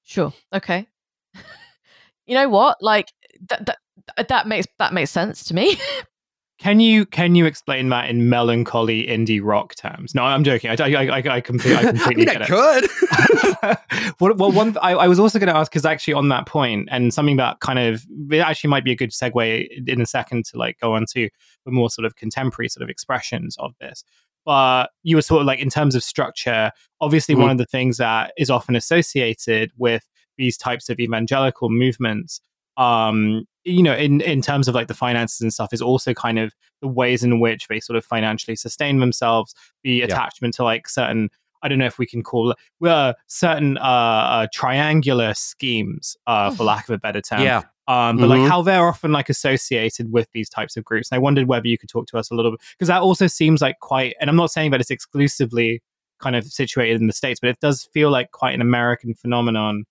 Sure. 0.09 0.33
Okay. 0.51 0.87
you 2.25 2.33
know 2.33 2.49
what? 2.49 2.77
Like 2.81 3.13
that 3.49 3.67
that 3.67 4.27
that 4.27 4.47
makes 4.47 4.65
that 4.79 4.91
makes 4.91 5.11
sense 5.11 5.43
to 5.45 5.53
me. 5.53 5.77
Can 6.59 6.81
you 6.81 7.05
can 7.05 7.35
you 7.35 7.45
explain 7.45 7.87
that 7.89 8.09
in 8.09 8.27
melancholy 8.27 9.07
indie 9.07 9.39
rock 9.41 9.75
terms? 9.75 10.13
No, 10.13 10.23
I'm 10.23 10.43
joking. 10.43 10.69
I 10.69 10.75
I 10.77 11.05
I, 11.05 11.35
I, 11.35 11.41
completely, 11.41 11.77
I 11.77 11.79
I 11.89 11.91
completely 11.91 12.25
mean, 12.25 12.33
get 12.33 12.41
I 12.51 12.79
it. 12.81 13.77
could. 14.01 14.13
well, 14.19 14.33
well, 14.35 14.51
one 14.51 14.77
I, 14.81 14.91
I 14.91 15.07
was 15.07 15.19
also 15.21 15.39
going 15.39 15.47
to 15.47 15.55
ask 15.55 15.71
because 15.71 15.85
actually 15.85 16.15
on 16.15 16.27
that 16.29 16.47
point, 16.47 16.89
and 16.91 17.13
something 17.13 17.37
that 17.37 17.61
kind 17.61 17.79
of 17.79 18.05
it 18.29 18.39
actually 18.39 18.71
might 18.71 18.83
be 18.83 18.91
a 18.91 18.95
good 18.95 19.11
segue 19.11 19.87
in 19.87 20.01
a 20.01 20.05
second 20.05 20.43
to 20.47 20.57
like 20.57 20.77
go 20.81 20.93
on 20.93 21.05
to 21.13 21.29
the 21.65 21.71
more 21.71 21.89
sort 21.89 22.05
of 22.05 22.17
contemporary 22.17 22.67
sort 22.67 22.83
of 22.83 22.89
expressions 22.89 23.55
of 23.59 23.73
this. 23.79 24.03
But 24.45 24.87
you 25.03 25.15
were 25.15 25.21
sort 25.21 25.39
of 25.39 25.47
like 25.47 25.59
in 25.59 25.69
terms 25.69 25.95
of 25.95 26.03
structure, 26.03 26.71
obviously 26.99 27.35
Mhm. 27.35 27.39
one 27.41 27.51
of 27.51 27.57
the 27.57 27.65
things 27.67 27.97
that 27.97 28.33
is 28.37 28.49
often 28.49 28.75
associated 28.75 29.71
with 29.77 30.05
these 30.37 30.57
types 30.57 30.89
of 30.89 30.99
evangelical 30.99 31.69
movements 31.69 32.41
um 32.77 33.45
you 33.63 33.83
know 33.83 33.95
in 33.95 34.21
in 34.21 34.41
terms 34.41 34.67
of 34.67 34.75
like 34.75 34.87
the 34.87 34.93
finances 34.93 35.41
and 35.41 35.53
stuff 35.53 35.73
is 35.73 35.81
also 35.81 36.13
kind 36.13 36.39
of 36.39 36.53
the 36.81 36.87
ways 36.87 37.23
in 37.23 37.39
which 37.39 37.67
they 37.67 37.79
sort 37.79 37.97
of 37.97 38.05
financially 38.05 38.55
sustain 38.55 38.99
themselves 38.99 39.53
the 39.83 40.01
attachment 40.01 40.53
to 40.53 40.63
like 40.63 40.87
certain 40.87 41.29
i 41.61 41.67
don't 41.67 41.77
know 41.77 41.85
if 41.85 41.97
we 41.97 42.05
can 42.05 42.23
call 42.23 42.51
it 42.51 42.57
well 42.79 43.13
certain 43.27 43.77
uh, 43.77 43.81
uh 43.81 44.47
triangular 44.53 45.33
schemes 45.33 46.15
uh 46.27 46.49
for 46.51 46.63
lack 46.73 46.87
of 46.87 46.95
a 46.95 46.99
better 46.99 47.21
term 47.21 47.41
yeah 47.41 47.63
um, 47.89 48.17
but 48.17 48.29
like 48.29 48.41
Mhm. 48.41 48.47
how 48.47 48.61
they're 48.61 48.87
often 48.87 49.11
like 49.11 49.29
associated 49.29 50.13
with 50.13 50.27
these 50.31 50.47
types 50.47 50.77
of 50.77 50.85
groups. 50.85 51.09
And 51.09 51.15
I 51.15 51.19
wondered 51.19 51.47
whether 51.47 51.67
you 51.67 51.75
could 51.75 51.89
talk 51.89 52.05
to 52.09 52.19
us 52.19 52.29
a 52.29 52.35
little 52.35 52.51
bit 52.51 52.59
because 52.77 52.87
that 52.87 53.01
also 53.01 53.25
seems 53.25 53.63
like 53.63 53.79
quite. 53.79 54.15
And 54.21 54.29
I'm 54.29 54.35
not 54.35 54.51
saying 54.51 54.69
that 54.69 54.79
it's 54.79 54.91
exclusively 54.91 55.81
kind 56.19 56.35
of 56.35 56.45
situated 56.45 57.01
in 57.01 57.07
the 57.07 57.13
states, 57.13 57.39
but 57.39 57.49
it 57.49 57.59
does 57.61 57.89
feel 57.91 58.11
like 58.11 58.29
quite 58.29 58.53
an 58.53 58.61
American 58.61 59.15
phenomenon 59.15 59.85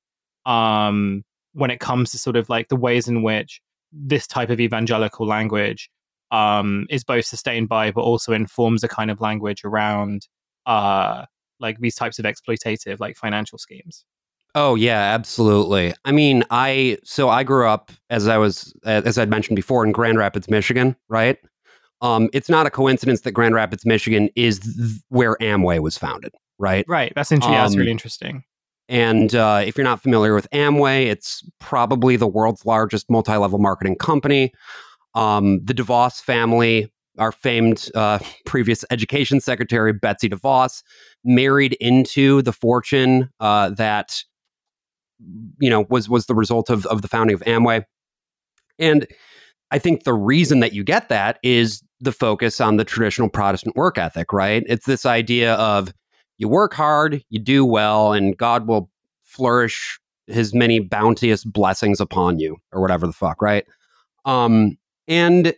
um, 0.47 1.25
when 1.59 1.71
it 1.71 1.81
comes 1.81 2.11
to 2.13 2.19
sort 2.19 2.37
of 2.37 2.49
like 2.49 2.69
the 2.69 2.77
ways 2.77 3.09
in 3.09 3.23
which 3.23 3.61
this 3.93 4.27
type 4.27 4.51
of 4.51 4.61
evangelical 4.61 5.27
language 5.27 5.91
um, 6.31 6.87
is 6.91 7.05
both 7.05 7.25
sustained 7.25 7.69
by, 7.69 7.91
but 7.91 8.03
also 8.03 8.33
informs 8.33 8.85
a 8.85 8.89
kind 8.89 9.11
of 9.11 9.21
language 9.21 9.65
around 9.65 10.29
uh, 10.67 11.25
like 11.61 11.79
these 11.81 11.95
types 11.95 12.19
of 12.19 12.25
exploitative 12.25 13.01
like 13.01 13.17
financial 13.17 13.59
schemes. 13.59 14.05
Oh 14.55 14.75
yeah, 14.75 15.15
absolutely. 15.15 15.95
I 16.05 16.13
mean, 16.13 16.43
I 16.51 16.99
so 17.05 17.29
I 17.29 17.45
grew 17.45 17.67
up 17.69 17.93
as 18.11 18.29
I 18.29 18.39
was 18.39 18.75
as 18.85 19.19
I'd 19.19 19.31
mentioned 19.31 19.57
before 19.57 19.85
in 19.85 19.93
Grand 19.93 20.19
Rapids, 20.19 20.49
Michigan, 20.49 20.97
right? 21.09 21.39
Um, 22.01 22.29
it's 22.33 22.49
not 22.49 22.67
a 22.67 22.71
coincidence 22.71 23.23
that 23.23 23.33
Grand 23.33 23.55
Rapids, 23.55 23.85
Michigan 23.85 24.29
is 24.37 24.61
th- 24.61 25.01
where 25.09 25.37
Amway 25.41 25.81
was 25.81 25.99
founded, 25.99 26.33
right? 26.59 26.85
Right. 26.89 27.13
That's 27.15 27.33
interesting. 27.33 27.55
yeah, 27.55 27.63
that's 27.63 27.75
Um, 27.75 27.79
really 27.79 27.91
interesting. 27.91 28.45
And 28.89 29.35
uh, 29.35 29.63
if 29.67 29.77
you're 29.77 29.85
not 29.85 30.03
familiar 30.03 30.35
with 30.35 30.49
Amway, 30.51 31.07
it's 31.07 31.43
probably 31.59 32.17
the 32.17 32.27
world's 32.27 32.65
largest 32.65 33.11
multi-level 33.11 33.59
marketing 33.59 33.97
company. 33.97 34.53
Um, 35.15 35.61
the 35.65 35.75
DeVos 35.75 36.23
family, 36.23 36.91
our 37.19 37.33
famed 37.33 37.91
uh, 37.95 38.19
previous 38.47 38.85
education 38.91 39.41
secretary 39.41 39.93
Betsy 39.93 40.29
DeVos, 40.29 40.83
married 41.25 41.75
into 41.81 42.43
the 42.43 42.53
fortune 42.53 43.31
uh, 43.41 43.71
that 43.71 44.23
you 45.59 45.69
know 45.69 45.85
was 45.91 46.09
was 46.09 46.27
the 46.27 46.35
result 46.35 46.71
of 46.71 46.87
of 46.87 47.03
the 47.03 47.09
founding 47.09 47.35
of 47.35 47.41
Amway. 47.41 47.85
And 48.79 49.07
I 49.71 49.79
think 49.79 50.05
the 50.05 50.15
reason 50.15 50.61
that 50.61 50.73
you 50.73 50.85
get 50.85 51.09
that 51.09 51.39
is 51.43 51.83
the 52.01 52.13
focus 52.13 52.61
on 52.61 52.77
the 52.77 52.85
traditional 52.85 53.29
Protestant 53.29 53.77
work 53.77 53.99
ethic, 53.99 54.33
right? 54.33 54.63
It's 54.67 54.87
this 54.87 55.05
idea 55.05 55.55
of 55.55 55.93
you 56.39 56.49
work 56.49 56.73
hard, 56.75 57.23
you 57.31 57.39
do 57.39 57.65
well, 57.65 58.13
and 58.13 58.37
God 58.37 58.67
will 58.67 58.91
flourish 59.25 59.99
his 60.27 60.55
many 60.55 60.79
bounteous 60.81 61.45
blessings 61.45 62.01
upon 62.01 62.39
you, 62.39 62.57
or 62.73 62.81
whatever 62.81 63.07
the 63.07 63.13
fuck, 63.13 63.43
right? 63.43 63.67
Um, 64.25 64.77
and 65.07 65.55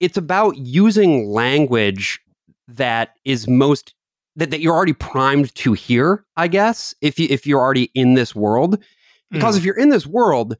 it's 0.00 0.16
about 0.16 0.56
using 0.56 1.28
language 1.28 2.20
that 2.68 3.16
is 3.24 3.46
most 3.48 3.94
that, 4.36 4.50
that 4.50 4.60
you're 4.60 4.74
already 4.74 4.92
primed 4.94 5.54
to 5.54 5.72
hear, 5.74 6.24
I 6.36 6.48
guess, 6.48 6.94
if 7.00 7.18
you 7.18 7.26
if 7.30 7.46
you're 7.46 7.60
already 7.60 7.90
in 7.94 8.14
this 8.14 8.34
world. 8.34 8.82
Because 9.30 9.54
Mm. 9.54 9.58
if 9.58 9.64
you're 9.64 9.78
in 9.78 9.88
this 9.90 10.06
world, 10.06 10.56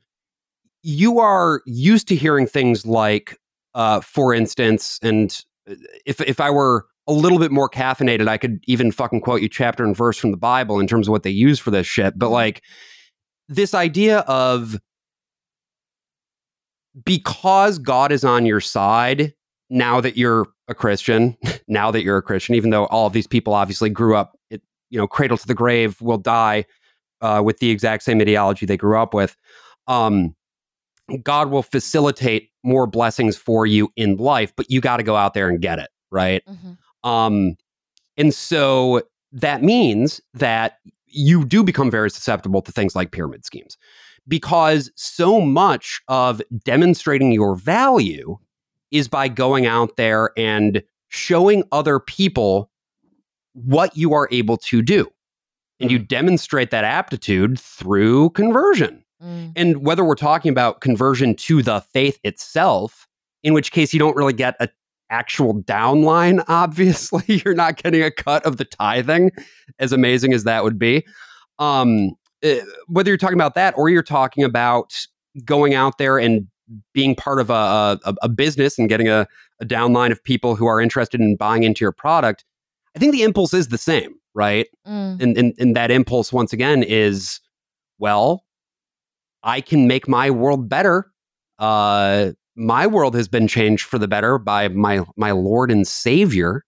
you 0.82 1.18
are 1.18 1.62
used 1.66 2.08
to 2.08 2.16
hearing 2.16 2.46
things 2.46 2.86
like, 2.86 3.38
uh, 3.74 4.00
for 4.00 4.34
instance, 4.34 4.98
and 5.02 5.44
uh, 5.70 5.74
if 6.06 6.20
if 6.20 6.40
I 6.40 6.50
were 6.50 6.86
a 7.06 7.12
little 7.12 7.38
bit 7.38 7.52
more 7.52 7.68
caffeinated, 7.68 8.28
I 8.28 8.38
could 8.38 8.60
even 8.66 8.90
fucking 8.90 9.20
quote 9.20 9.42
you 9.42 9.48
chapter 9.48 9.84
and 9.84 9.96
verse 9.96 10.18
from 10.18 10.30
the 10.30 10.36
Bible 10.36 10.80
in 10.80 10.86
terms 10.86 11.06
of 11.06 11.12
what 11.12 11.22
they 11.22 11.30
use 11.30 11.58
for 11.58 11.70
this 11.70 11.86
shit. 11.86 12.18
But 12.18 12.30
like 12.30 12.62
this 13.48 13.74
idea 13.74 14.20
of 14.20 14.78
because 17.04 17.78
God 17.78 18.12
is 18.12 18.24
on 18.24 18.46
your 18.46 18.60
side, 18.60 19.34
now 19.70 20.00
that 20.00 20.16
you're 20.16 20.46
a 20.68 20.74
Christian, 20.74 21.36
now 21.68 21.90
that 21.90 22.02
you're 22.02 22.16
a 22.18 22.22
Christian, 22.22 22.54
even 22.54 22.70
though 22.70 22.86
all 22.86 23.06
of 23.06 23.12
these 23.12 23.26
people 23.26 23.54
obviously 23.54 23.90
grew 23.90 24.16
up, 24.16 24.38
it, 24.50 24.62
you 24.90 24.98
know, 24.98 25.06
cradle 25.06 25.36
to 25.36 25.46
the 25.46 25.54
grave, 25.54 26.00
will 26.00 26.18
die 26.18 26.64
uh, 27.20 27.42
with 27.44 27.58
the 27.58 27.70
exact 27.70 28.02
same 28.02 28.20
ideology 28.20 28.66
they 28.66 28.76
grew 28.76 28.98
up 28.98 29.14
with. 29.14 29.36
Um, 29.86 30.34
God 31.22 31.50
will 31.50 31.62
facilitate 31.62 32.50
more 32.62 32.86
blessings 32.86 33.36
for 33.36 33.66
you 33.66 33.90
in 33.96 34.16
life, 34.16 34.52
but 34.56 34.70
you 34.70 34.80
got 34.80 34.98
to 34.98 35.02
go 35.02 35.16
out 35.16 35.34
there 35.34 35.48
and 35.48 35.60
get 35.60 35.78
it, 35.78 35.90
right? 36.10 36.42
Mhm. 36.48 36.78
Um, 37.04 37.56
and 38.16 38.34
so 38.34 39.02
that 39.32 39.62
means 39.62 40.20
that 40.34 40.78
you 41.06 41.44
do 41.44 41.62
become 41.62 41.90
very 41.90 42.10
susceptible 42.10 42.62
to 42.62 42.72
things 42.72 42.96
like 42.96 43.12
pyramid 43.12 43.44
schemes 43.44 43.76
because 44.26 44.90
so 44.96 45.40
much 45.40 46.00
of 46.08 46.42
demonstrating 46.64 47.32
your 47.32 47.54
value 47.54 48.36
is 48.90 49.08
by 49.08 49.28
going 49.28 49.66
out 49.66 49.96
there 49.96 50.30
and 50.36 50.82
showing 51.08 51.64
other 51.72 52.00
people 52.00 52.70
what 53.52 53.96
you 53.96 54.12
are 54.14 54.28
able 54.30 54.56
to 54.56 54.82
do. 54.82 55.10
And 55.80 55.90
you 55.90 55.98
demonstrate 55.98 56.70
that 56.70 56.84
aptitude 56.84 57.58
through 57.58 58.30
conversion. 58.30 59.04
Mm. 59.22 59.52
And 59.56 59.84
whether 59.84 60.04
we're 60.04 60.14
talking 60.14 60.50
about 60.50 60.80
conversion 60.80 61.34
to 61.36 61.62
the 61.62 61.80
faith 61.80 62.18
itself, 62.24 63.06
in 63.42 63.52
which 63.52 63.72
case 63.72 63.92
you 63.92 63.98
don't 63.98 64.16
really 64.16 64.32
get 64.32 64.56
a 64.60 64.68
actual 65.10 65.62
downline, 65.62 66.44
obviously, 66.48 67.42
you're 67.44 67.54
not 67.54 67.76
getting 67.82 68.02
a 68.02 68.10
cut 68.10 68.44
of 68.44 68.56
the 68.56 68.64
tithing, 68.64 69.30
as 69.78 69.92
amazing 69.92 70.32
as 70.32 70.44
that 70.44 70.64
would 70.64 70.78
be. 70.78 71.04
Um, 71.58 72.12
eh, 72.42 72.60
whether 72.86 73.10
you're 73.10 73.18
talking 73.18 73.38
about 73.38 73.54
that 73.54 73.74
or 73.76 73.88
you're 73.88 74.02
talking 74.02 74.44
about 74.44 75.06
going 75.44 75.74
out 75.74 75.98
there 75.98 76.18
and 76.18 76.46
being 76.92 77.14
part 77.14 77.40
of 77.40 77.50
a, 77.50 77.98
a, 78.04 78.14
a 78.22 78.28
business 78.28 78.78
and 78.78 78.88
getting 78.88 79.08
a, 79.08 79.26
a 79.60 79.64
downline 79.64 80.10
of 80.10 80.22
people 80.24 80.56
who 80.56 80.66
are 80.66 80.80
interested 80.80 81.20
in 81.20 81.36
buying 81.36 81.62
into 81.62 81.84
your 81.84 81.92
product, 81.92 82.44
I 82.96 82.98
think 82.98 83.12
the 83.12 83.22
impulse 83.22 83.52
is 83.52 83.68
the 83.68 83.78
same, 83.78 84.14
right? 84.34 84.66
Mm. 84.86 85.20
and, 85.22 85.36
and 85.36 85.54
and 85.58 85.76
that 85.76 85.90
impulse 85.90 86.32
once 86.32 86.52
again 86.52 86.82
is 86.82 87.40
well 87.98 88.44
i 89.42 89.60
can 89.60 89.86
make 89.86 90.08
my 90.08 90.30
world 90.30 90.68
better 90.68 91.10
uh 91.58 92.32
my 92.56 92.86
world 92.86 93.14
has 93.14 93.28
been 93.28 93.48
changed 93.48 93.84
for 93.84 93.98
the 93.98 94.08
better 94.08 94.38
by 94.38 94.68
my 94.68 95.04
my 95.16 95.32
lord 95.32 95.70
and 95.70 95.86
savior. 95.86 96.64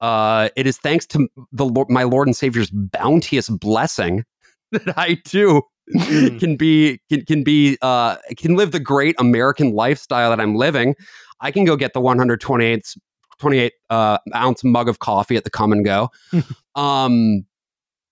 Uh 0.00 0.48
it 0.56 0.66
is 0.66 0.76
thanks 0.78 1.06
to 1.06 1.28
the 1.52 1.64
lord 1.64 1.88
my 1.88 2.02
lord 2.02 2.28
and 2.28 2.36
savior's 2.36 2.70
bounteous 2.70 3.48
blessing 3.48 4.24
that 4.72 4.98
i 4.98 5.14
too 5.24 5.62
Mm. 5.94 6.40
can 6.40 6.56
be 6.56 6.98
can, 7.10 7.26
can 7.26 7.44
be 7.44 7.76
uh 7.82 8.16
can 8.38 8.56
live 8.56 8.72
the 8.72 8.80
great 8.80 9.14
american 9.18 9.74
lifestyle 9.74 10.30
that 10.30 10.40
i'm 10.40 10.54
living. 10.54 10.94
I 11.40 11.50
can 11.50 11.66
go 11.66 11.76
get 11.76 11.92
the 11.92 12.00
128 12.00 12.94
28 13.38 13.72
uh, 13.90 14.18
ounce 14.34 14.64
mug 14.64 14.88
of 14.88 15.00
coffee 15.00 15.36
at 15.36 15.44
the 15.44 15.50
Kum 15.50 15.82
& 15.82 15.84
Go. 15.84 16.08
Um 16.74 17.44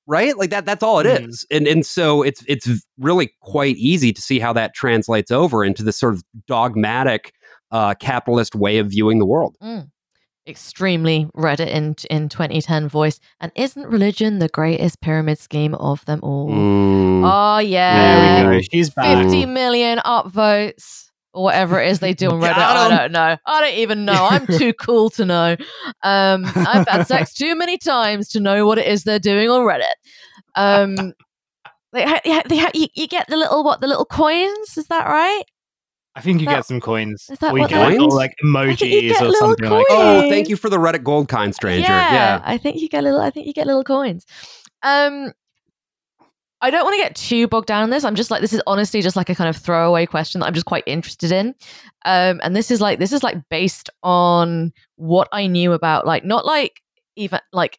right 0.06 0.36
like 0.36 0.50
that 0.50 0.66
that's 0.66 0.82
all 0.82 0.98
it 0.98 1.06
is, 1.06 1.44
Mhm. 1.50 1.56
and 1.56 1.66
and 1.68 1.86
so 1.86 2.22
it's 2.22 2.44
it's 2.48 2.68
really 2.98 3.32
quite 3.40 3.76
easy 3.76 4.12
to 4.12 4.20
see 4.20 4.38
how 4.38 4.52
that 4.52 4.74
translates 4.74 5.30
over 5.30 5.64
into 5.64 5.82
this 5.82 5.98
sort 5.98 6.14
of 6.14 6.22
dogmatic 6.46 7.32
uh 7.70 7.94
capitalist 7.94 8.54
way 8.54 8.78
of 8.78 8.88
viewing 8.88 9.18
the 9.18 9.26
world 9.26 9.56
Mm. 9.62 9.88
Extremely 10.44 11.28
Reddit 11.36 11.68
in 11.68 11.94
in 12.10 12.28
2010 12.28 12.88
voice. 12.88 13.20
And 13.40 13.52
isn't 13.54 13.86
religion 13.86 14.40
the 14.40 14.48
greatest 14.48 15.00
pyramid 15.00 15.38
scheme 15.38 15.74
of 15.76 16.04
them 16.06 16.18
all? 16.24 16.48
Mm. 16.50 17.22
Oh 17.24 17.58
yeah. 17.60 18.40
There 18.42 18.50
we 18.50 18.56
go. 18.56 18.62
She's 18.72 18.90
back. 18.90 19.22
50 19.22 19.46
million 19.46 19.98
upvotes 19.98 21.10
or 21.34 21.44
whatever 21.44 21.80
it 21.80 21.88
is 21.90 22.00
they 22.00 22.12
do 22.14 22.30
on 22.30 22.40
Reddit. 22.42 22.54
I 22.56 22.88
don't 22.98 23.12
know. 23.12 23.36
I 23.46 23.60
don't 23.60 23.74
even 23.78 24.04
know. 24.04 24.26
I'm 24.30 24.46
too 24.46 24.72
cool 24.74 25.10
to 25.10 25.24
know. 25.24 25.56
Um, 26.02 26.44
I've 26.54 26.86
had 26.88 27.06
sex 27.06 27.32
too 27.42 27.56
many 27.56 27.78
times 27.78 28.28
to 28.30 28.40
know 28.40 28.66
what 28.66 28.78
it 28.78 28.86
is 28.86 29.04
they're 29.04 29.18
doing 29.18 29.48
on 29.48 29.60
Reddit. 29.62 29.84
Um, 30.54 31.14
they 31.92 32.04
ha- 32.04 32.20
they 32.24 32.30
ha- 32.32 32.42
they 32.48 32.58
ha- 32.58 32.70
you, 32.74 32.86
you 32.94 33.06
get 33.06 33.26
the 33.28 33.36
little 33.36 33.64
what 33.64 33.80
the 33.80 33.86
little 33.86 34.04
coins? 34.04 34.76
Is 34.76 34.86
that 34.88 35.06
right? 35.06 35.42
I 36.14 36.20
think 36.20 36.40
you 36.40 36.46
That- 36.46 36.56
get 36.56 36.66
some 36.66 36.80
coins. 36.80 37.26
is 37.30 37.38
that 37.38 37.52
or 37.52 37.56
you 37.56 37.62
what 37.62 37.70
get 37.70 37.76
that 37.78 37.84
like, 37.84 37.92
little, 37.92 38.14
like 38.14 38.34
I 38.44 38.74
think 38.76 38.80
you 38.82 39.12
emojis 39.14 39.20
or 39.20 39.24
little 39.28 39.34
something 39.48 39.70
like 39.70 39.86
oh 39.88 40.28
thank 40.28 40.48
you 40.50 40.56
for 40.56 40.68
the 40.68 40.76
reddit 40.76 41.04
gold 41.04 41.28
kind 41.28 41.54
stranger 41.54 41.88
Yeah, 41.90 42.12
yeah, 42.12 42.42
I 42.44 42.58
think 42.58 42.80
you 42.80 42.88
get 42.90 43.02
little. 43.04 43.20
I 43.20 43.30
think 43.30 43.46
you 43.46 43.54
get 43.54 43.66
little 43.66 43.84
coins. 43.84 44.26
Um, 44.82 45.32
I 46.62 46.70
don't 46.70 46.84
want 46.84 46.94
to 46.94 47.02
get 47.02 47.16
too 47.16 47.48
bogged 47.48 47.66
down 47.66 47.84
in 47.84 47.90
this. 47.90 48.04
I'm 48.04 48.14
just 48.14 48.30
like 48.30 48.40
this 48.40 48.52
is 48.52 48.62
honestly 48.66 49.02
just 49.02 49.16
like 49.16 49.28
a 49.28 49.34
kind 49.34 49.50
of 49.50 49.56
throwaway 49.56 50.06
question 50.06 50.40
that 50.40 50.46
I'm 50.46 50.54
just 50.54 50.66
quite 50.66 50.84
interested 50.86 51.32
in. 51.32 51.54
Um, 52.04 52.40
and 52.42 52.54
this 52.56 52.70
is 52.70 52.80
like 52.80 52.98
this 52.98 53.12
is 53.12 53.22
like 53.22 53.36
based 53.50 53.90
on 54.02 54.72
what 54.96 55.28
I 55.32 55.46
knew 55.48 55.72
about 55.72 56.06
like 56.06 56.24
not 56.24 56.46
like 56.46 56.80
even 57.16 57.40
like 57.52 57.78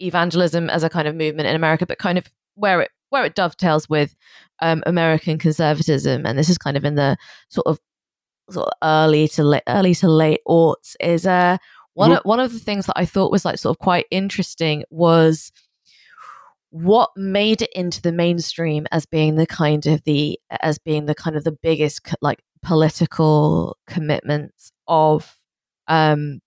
evangelism 0.00 0.70
as 0.70 0.82
a 0.82 0.88
kind 0.88 1.06
of 1.08 1.14
movement 1.16 1.48
in 1.48 1.56
America, 1.56 1.84
but 1.84 1.98
kind 1.98 2.16
of 2.16 2.26
where 2.54 2.80
it 2.80 2.90
where 3.10 3.24
it 3.24 3.34
dovetails 3.34 3.88
with 3.90 4.14
um, 4.60 4.82
American 4.86 5.36
conservatism. 5.38 6.24
And 6.24 6.38
this 6.38 6.48
is 6.48 6.56
kind 6.58 6.76
of 6.76 6.84
in 6.84 6.94
the 6.94 7.16
sort 7.50 7.66
of 7.66 7.78
sort 8.50 8.68
of 8.68 8.72
early 8.82 9.28
to 9.28 9.42
late 9.44 9.62
early 9.68 9.94
to 9.96 10.08
late 10.08 10.40
aughts 10.48 10.94
is 11.00 11.26
uh 11.26 11.56
one 11.94 12.10
Mhm. 12.10 12.16
of, 12.18 12.24
one 12.24 12.40
of 12.40 12.52
the 12.52 12.58
things 12.58 12.86
that 12.86 12.98
I 12.98 13.04
thought 13.04 13.30
was 13.32 13.44
like 13.44 13.58
sort 13.58 13.74
of 13.76 13.78
quite 13.80 14.06
interesting 14.10 14.84
was 14.90 15.52
what 16.72 17.10
made 17.16 17.60
it 17.60 17.70
into 17.74 18.00
the 18.00 18.12
mainstream 18.12 18.86
as 18.90 19.04
being 19.04 19.36
the 19.36 19.46
kind 19.46 19.86
of 19.86 20.02
the 20.04 20.40
as 20.62 20.78
being 20.78 21.04
the 21.04 21.14
kind 21.14 21.36
of 21.36 21.44
the 21.44 21.52
biggest 21.52 22.00
like 22.22 22.42
political 22.62 23.76
commitments 23.86 24.72
of 24.88 25.36
um 25.86 26.40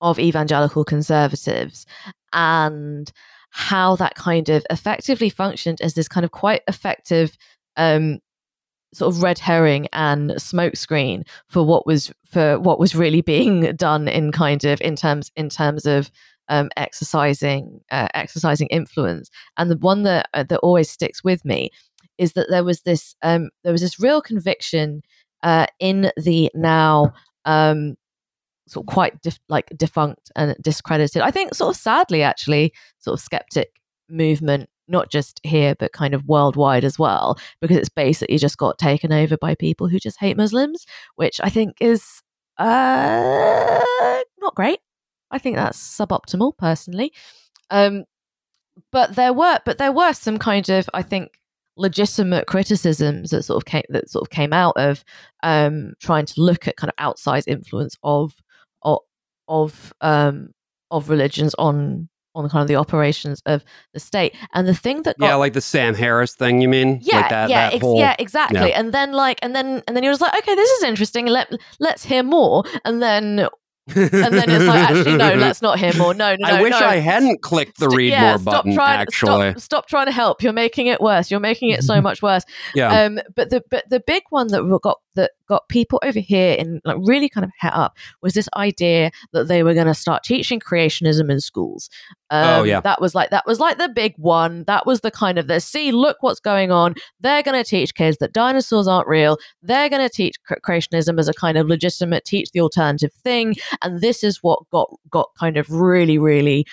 of 0.00 0.18
evangelical 0.18 0.84
conservatives? 0.84 1.86
And 2.32 3.10
how 3.50 3.94
that 3.96 4.16
kind 4.16 4.48
of 4.48 4.66
effectively 4.68 5.30
functioned 5.30 5.80
as 5.80 5.94
this 5.94 6.08
kind 6.08 6.24
of 6.24 6.32
quite 6.32 6.62
effective 6.66 7.38
um 7.76 8.18
sort 8.92 9.14
of 9.14 9.22
red 9.22 9.38
herring 9.38 9.86
and 9.92 10.30
smokescreen 10.32 11.24
for 11.48 11.64
what 11.64 11.86
was 11.86 12.12
for 12.26 12.58
what 12.58 12.80
was 12.80 12.96
really 12.96 13.20
being 13.20 13.60
done 13.76 14.08
in 14.08 14.32
kind 14.32 14.64
of 14.64 14.80
in 14.80 14.96
terms 14.96 15.30
in 15.36 15.48
terms 15.48 15.86
of 15.86 16.10
um, 16.48 16.68
exercising 16.76 17.80
uh, 17.90 18.08
exercising 18.14 18.68
influence. 18.68 19.30
And 19.56 19.70
the 19.70 19.76
one 19.76 20.02
that 20.04 20.28
uh, 20.34 20.44
that 20.44 20.58
always 20.60 20.90
sticks 20.90 21.22
with 21.24 21.44
me 21.44 21.70
is 22.18 22.34
that 22.34 22.48
there 22.50 22.64
was 22.64 22.82
this 22.82 23.14
um, 23.22 23.50
there 23.64 23.72
was 23.72 23.80
this 23.80 24.00
real 24.00 24.20
conviction 24.20 25.02
uh, 25.42 25.66
in 25.80 26.10
the 26.16 26.50
now 26.54 27.12
um, 27.44 27.96
sort 28.68 28.84
of 28.84 28.92
quite 28.92 29.20
def- 29.22 29.40
like 29.48 29.70
defunct 29.76 30.30
and 30.36 30.54
discredited. 30.60 31.22
I 31.22 31.30
think 31.30 31.54
sort 31.54 31.74
of 31.74 31.80
sadly 31.80 32.22
actually 32.22 32.72
sort 32.98 33.18
of 33.18 33.24
skeptic 33.24 33.70
movement 34.08 34.68
not 34.88 35.10
just 35.10 35.40
here 35.42 35.74
but 35.78 35.92
kind 35.92 36.12
of 36.12 36.24
worldwide 36.26 36.84
as 36.84 36.98
well 36.98 37.38
because 37.60 37.76
it's 37.76 37.88
basically 37.88 38.36
just 38.36 38.58
got 38.58 38.78
taken 38.78 39.12
over 39.12 39.36
by 39.36 39.54
people 39.54 39.88
who 39.88 39.98
just 39.98 40.18
hate 40.20 40.36
Muslims, 40.36 40.84
which 41.16 41.40
I 41.42 41.48
think 41.48 41.76
is 41.80 42.22
uh 42.58 43.80
not 44.40 44.54
great. 44.54 44.80
I 45.32 45.38
think 45.38 45.56
that's 45.56 45.78
suboptimal 45.78 46.56
personally. 46.56 47.12
Um 47.70 48.04
but 48.90 49.16
there 49.16 49.32
were 49.32 49.58
but 49.64 49.78
there 49.78 49.92
were 49.92 50.12
some 50.12 50.38
kind 50.38 50.68
of 50.68 50.88
I 50.94 51.02
think 51.02 51.40
legitimate 51.76 52.46
criticisms 52.46 53.30
that 53.30 53.42
sort 53.44 53.56
of 53.56 53.64
came 53.64 53.82
that 53.88 54.10
sort 54.10 54.22
of 54.22 54.30
came 54.30 54.52
out 54.52 54.76
of 54.76 55.04
um 55.42 55.94
trying 56.00 56.26
to 56.26 56.40
look 56.40 56.68
at 56.68 56.76
kind 56.76 56.92
of 56.96 57.04
outsized 57.04 57.48
influence 57.48 57.96
of 58.02 58.34
of 58.82 59.00
of 59.48 59.92
um 60.00 60.50
of 60.90 61.08
religions 61.08 61.54
on 61.58 62.08
on 62.34 62.48
kind 62.48 62.62
of 62.62 62.68
the 62.68 62.76
operations 62.76 63.42
of 63.46 63.64
the 63.92 64.00
state. 64.00 64.34
And 64.54 64.66
the 64.66 64.74
thing 64.74 65.02
that 65.02 65.18
got 65.18 65.26
yeah 65.26 65.34
like 65.34 65.52
the 65.52 65.60
sam 65.60 65.94
harris 65.94 66.34
thing 66.34 66.60
you 66.60 66.68
mean 66.68 66.98
yeah, 67.02 67.16
like 67.16 67.30
that, 67.30 67.50
yeah, 67.50 67.68
that 67.68 67.74
ex- 67.74 67.82
whole 67.82 67.98
yeah, 67.98 68.16
exactly. 68.18 68.72
And 68.72 68.92
then 68.92 69.12
like, 69.12 69.38
and 69.42 69.54
then 69.54 69.82
and 69.86 69.96
then 69.96 70.02
you're 70.02 70.12
just 70.12 70.22
like, 70.22 70.36
okay, 70.38 70.54
this 70.54 70.70
is 70.70 70.84
interesting. 70.84 71.26
Let 71.26 71.52
let's 71.78 72.04
hear 72.04 72.22
more. 72.22 72.64
And 72.84 73.02
then 73.02 73.48
and 73.88 74.32
then 74.34 74.48
it's 74.48 74.64
like 74.64 74.90
actually 74.90 75.16
no 75.16 75.34
let's 75.34 75.60
not 75.60 75.76
hear 75.76 75.92
more 75.96 76.14
no 76.14 76.36
no 76.36 76.46
I 76.46 76.56
no, 76.56 76.62
wish 76.62 76.70
no. 76.70 76.86
I 76.86 76.96
hadn't 76.96 77.42
clicked 77.42 77.78
the 77.80 77.88
read 77.88 78.10
yeah, 78.10 78.30
more 78.30 78.38
stop 78.38 78.54
button. 78.54 78.74
trying, 78.74 79.00
actually, 79.00 79.50
stop, 79.50 79.60
stop 79.60 79.88
trying 79.88 80.06
to 80.06 80.12
help. 80.12 80.40
You're 80.42 80.52
making 80.52 80.86
it 80.86 81.00
worse. 81.00 81.30
You're 81.30 81.40
making 81.40 81.70
it 81.70 81.82
so 81.82 82.00
much 82.00 82.22
worse. 82.22 82.44
yeah. 82.74 83.04
Um, 83.04 83.18
but 83.34 83.50
the 83.50 83.64
but 83.70 83.88
the 83.90 84.00
big 84.00 84.22
one 84.30 84.48
that 84.48 84.62
got 84.82 85.00
that 85.14 85.32
got 85.52 85.68
people 85.68 86.00
over 86.02 86.18
here 86.20 86.54
in 86.54 86.80
like 86.84 86.96
really 87.00 87.28
kind 87.28 87.44
of 87.44 87.50
het 87.58 87.74
up 87.74 87.96
was 88.22 88.32
this 88.34 88.48
idea 88.56 89.10
that 89.32 89.48
they 89.48 89.62
were 89.62 89.74
going 89.74 89.86
to 89.86 89.94
start 89.94 90.22
teaching 90.24 90.60
creationism 90.60 91.30
in 91.30 91.40
schools. 91.40 91.90
Um, 92.30 92.60
Oh, 92.60 92.62
yeah. 92.62 92.80
that 92.80 93.00
was 93.00 93.14
like 93.14 93.30
that 93.30 93.44
was 93.46 93.60
like 93.60 93.76
the 93.78 93.88
big 93.88 94.14
one. 94.16 94.64
That 94.66 94.86
was 94.86 95.00
the 95.00 95.10
kind 95.10 95.38
of 95.38 95.46
the 95.46 95.60
see 95.60 95.92
look 95.92 96.16
what's 96.20 96.40
going 96.40 96.70
on. 96.72 96.94
They're 97.20 97.42
going 97.42 97.62
to 97.62 97.68
teach 97.68 97.94
kids 97.94 98.16
that 98.18 98.32
dinosaurs 98.32 98.88
aren't 98.88 99.08
real. 99.08 99.36
They're 99.62 99.90
going 99.90 100.08
to 100.08 100.14
teach 100.14 100.36
cre- 100.46 100.60
creationism 100.66 101.18
as 101.18 101.28
a 101.28 101.34
kind 101.34 101.58
of 101.58 101.66
legitimate 101.66 102.24
teach 102.24 102.50
the 102.52 102.60
alternative 102.60 103.12
thing, 103.22 103.56
and 103.82 104.00
this 104.00 104.24
is 104.24 104.38
what 104.42 104.60
got 104.70 104.88
got 105.10 105.28
kind 105.38 105.56
of 105.56 105.68
really 105.70 106.18
really 106.18 106.64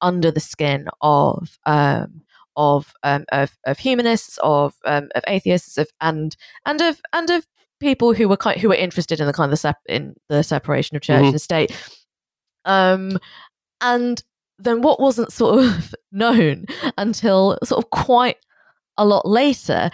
under 0.00 0.30
the 0.30 0.40
skin 0.40 0.88
of 1.00 1.58
um, 1.66 2.22
of 2.56 2.92
um, 3.02 3.24
of 3.32 3.56
of 3.66 3.78
humanists, 3.78 4.38
of 4.42 4.74
um, 4.84 5.08
of 5.14 5.22
atheists, 5.26 5.78
of 5.78 5.88
and 6.00 6.36
and 6.66 6.80
of 6.80 7.00
and 7.12 7.30
of 7.30 7.46
people 7.82 8.14
who 8.14 8.28
were 8.28 8.36
kind 8.38 8.58
who 8.60 8.68
were 8.68 8.74
interested 8.74 9.20
in 9.20 9.26
the 9.26 9.32
kind 9.32 9.46
of 9.46 9.50
the 9.50 9.56
sep- 9.58 9.82
in 9.88 10.14
the 10.30 10.42
separation 10.42 10.96
of 10.96 11.02
church 11.02 11.22
Mhm. 11.24 11.28
and 11.30 11.40
state. 11.40 11.72
Um, 12.64 13.18
and 13.80 14.22
then 14.58 14.80
what 14.82 15.00
wasn't 15.00 15.32
sort 15.32 15.64
of 15.64 15.94
known 16.12 16.64
until 16.96 17.58
sort 17.64 17.84
of 17.84 17.90
quite 17.90 18.36
a 18.96 19.04
lot 19.04 19.26
later 19.26 19.90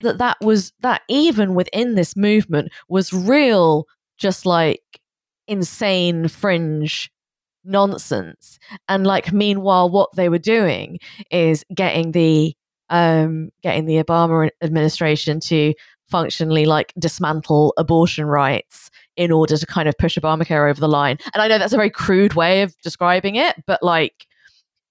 that 0.00 0.18
that 0.18 0.36
was 0.42 0.72
that 0.80 1.02
even 1.08 1.54
within 1.54 1.94
this 1.94 2.16
movement 2.16 2.70
was 2.88 3.12
real 3.12 3.84
just 4.16 4.44
like 4.46 4.82
insane 5.46 6.26
fringe 6.28 7.10
nonsense 7.64 8.58
and 8.88 9.06
like 9.06 9.32
meanwhile 9.32 9.90
what 9.90 10.08
they 10.16 10.28
were 10.28 10.38
doing 10.38 10.98
is 11.30 11.64
getting 11.74 12.12
the 12.12 12.54
um 12.90 13.50
getting 13.62 13.84
the 13.84 14.02
obama 14.02 14.48
administration 14.62 15.38
to 15.40 15.74
functionally 16.08 16.64
like 16.66 16.92
dismantle 16.98 17.74
abortion 17.76 18.26
rights 18.26 18.90
in 19.16 19.30
order 19.32 19.56
to 19.56 19.66
kind 19.66 19.88
of 19.88 19.94
push 19.98 20.16
obamacare 20.18 20.70
over 20.70 20.80
the 20.80 20.88
line. 20.88 21.18
And 21.34 21.42
i 21.42 21.48
know 21.48 21.58
that's 21.58 21.72
a 21.72 21.76
very 21.76 21.90
crude 21.90 22.34
way 22.34 22.62
of 22.62 22.74
describing 22.82 23.36
it 23.36 23.56
but 23.66 23.82
like 23.82 24.26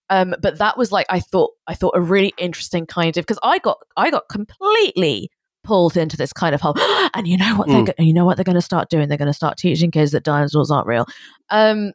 um 0.09 0.35
but 0.41 0.57
that 0.57 0.77
was 0.77 0.91
like 0.91 1.05
i 1.09 1.19
thought 1.19 1.51
i 1.67 1.73
thought 1.73 1.93
a 1.95 2.01
really 2.01 2.33
interesting 2.37 2.85
kind 2.85 3.17
of 3.17 3.25
because 3.25 3.39
i 3.43 3.59
got 3.59 3.77
i 3.97 4.09
got 4.09 4.29
completely 4.29 5.29
pulled 5.63 5.97
into 5.97 6.15
this 6.15 6.31
kind 6.31 6.55
of 6.55 6.61
whole 6.61 6.75
and 7.13 7.27
you 7.27 7.35
know 7.37 7.55
what 7.57 7.67
they're 7.67 7.83
Mm. 7.83 8.05
you 8.05 8.13
know 8.13 8.25
what 8.25 8.37
they're 8.37 8.45
going 8.45 8.55
to 8.55 8.61
start 8.61 8.89
doing? 8.89 9.09
They're 9.09 9.17
going 9.17 9.27
to 9.27 9.33
start 9.33 9.57
teaching 9.57 9.91
kids 9.91 10.11
that 10.13 10.23
dinosaurs 10.23 10.71
aren't 10.71 10.87
real. 10.87 11.05
Um 11.49 11.91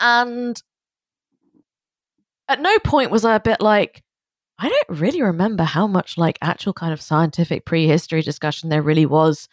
and 0.00 0.60
at 2.48 2.60
no 2.60 2.78
point 2.80 3.10
was 3.12 3.24
i 3.24 3.36
a 3.36 3.40
bit 3.40 3.60
like 3.60 4.02
i 4.60 4.68
don't 4.68 5.00
really 5.00 5.22
remember 5.22 5.64
how 5.64 5.86
much 5.86 6.16
like 6.16 6.38
actual 6.42 6.72
kind 6.72 6.92
of 6.92 7.00
scientific 7.00 7.64
prehistory 7.64 8.22
discussion 8.22 8.68
there 8.68 8.82
really 8.82 9.06
was 9.06 9.48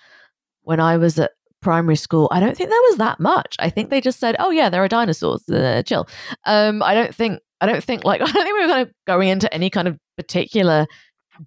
when 0.62 0.80
i 0.80 0.98
was 0.98 1.18
at 1.18 1.32
primary 1.62 1.96
school 1.96 2.28
i 2.32 2.40
don't 2.40 2.56
think 2.56 2.70
there 2.70 2.82
was 2.90 2.98
that 2.98 3.20
much 3.20 3.56
i 3.60 3.70
think 3.70 3.90
they 3.90 4.00
just 4.00 4.20
said 4.20 4.36
oh 4.40 4.52
yeah 4.52 4.70
there 4.70 4.84
are 4.84 4.88
dinosaurs 4.88 5.48
uh, 5.50 5.82
chill 5.86 6.08
um 6.46 6.84
i 6.84 6.94
don't 6.94 7.16
think 7.16 7.42
i 7.62 7.66
don't 7.66 7.84
think 7.84 8.04
like 8.04 8.22
i 8.22 8.26
don't 8.26 8.44
think 8.44 8.56
we 8.56 8.62
were 8.62 8.72
kind 8.72 8.88
of 8.88 8.94
going 9.08 9.30
into 9.30 9.52
any 9.54 9.70
kind 9.70 9.88
of 9.88 9.98
particular 10.16 10.86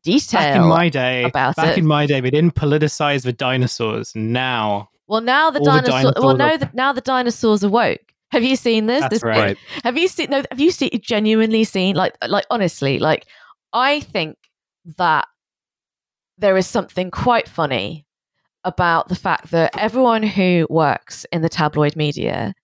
detail 0.05 0.41
Back 0.41 0.57
in 0.57 0.69
my 0.69 0.89
day, 0.89 1.25
about 1.25 1.57
back 1.57 1.77
it. 1.77 1.79
in 1.79 1.87
my 1.87 2.07
day, 2.07 2.21
we 2.21 2.31
didn't 2.31 2.55
politicize 2.55 3.25
the 3.25 3.33
dinosaurs. 3.33 4.13
Now, 4.15 4.89
well 5.09 5.21
now 5.21 5.51
the 5.51 5.59
dinosaur 5.59 6.13
well 6.17 6.37
dinosaurs 6.37 6.39
no 6.39 6.57
the, 6.59 6.71
now 6.73 6.93
the 6.93 7.01
dinosaurs 7.01 7.65
awoke 7.65 8.11
have 8.31 8.45
you 8.45 8.55
seen 8.57 8.87
this 8.87 9.01
That's 9.01 9.15
this 9.15 9.23
right. 9.23 9.39
right. 9.39 9.59
Have 9.83 9.99
you 9.99 10.07
seen? 10.07 10.31
No, 10.31 10.45
have 10.51 10.61
you 10.61 10.71
seen? 10.71 10.91
Genuinely 11.03 11.65
seen? 11.65 11.97
Like, 11.97 12.17
like 12.29 12.47
honestly, 12.49 13.01
like 13.01 13.27
I 13.73 14.01
think 14.01 14.37
that 14.97 15.29
there 16.39 16.57
is 16.57 16.67
something 16.67 17.11
quite 17.11 17.49
funny 17.49 18.07
about 18.65 19.09
the 19.09 19.15
fact 19.17 19.51
that 19.51 19.77
everyone 19.79 20.23
who 20.23 20.67
works 20.69 21.27
in 21.33 21.43
the 21.43 21.49
tabloid 21.49 21.97
media 21.97 22.55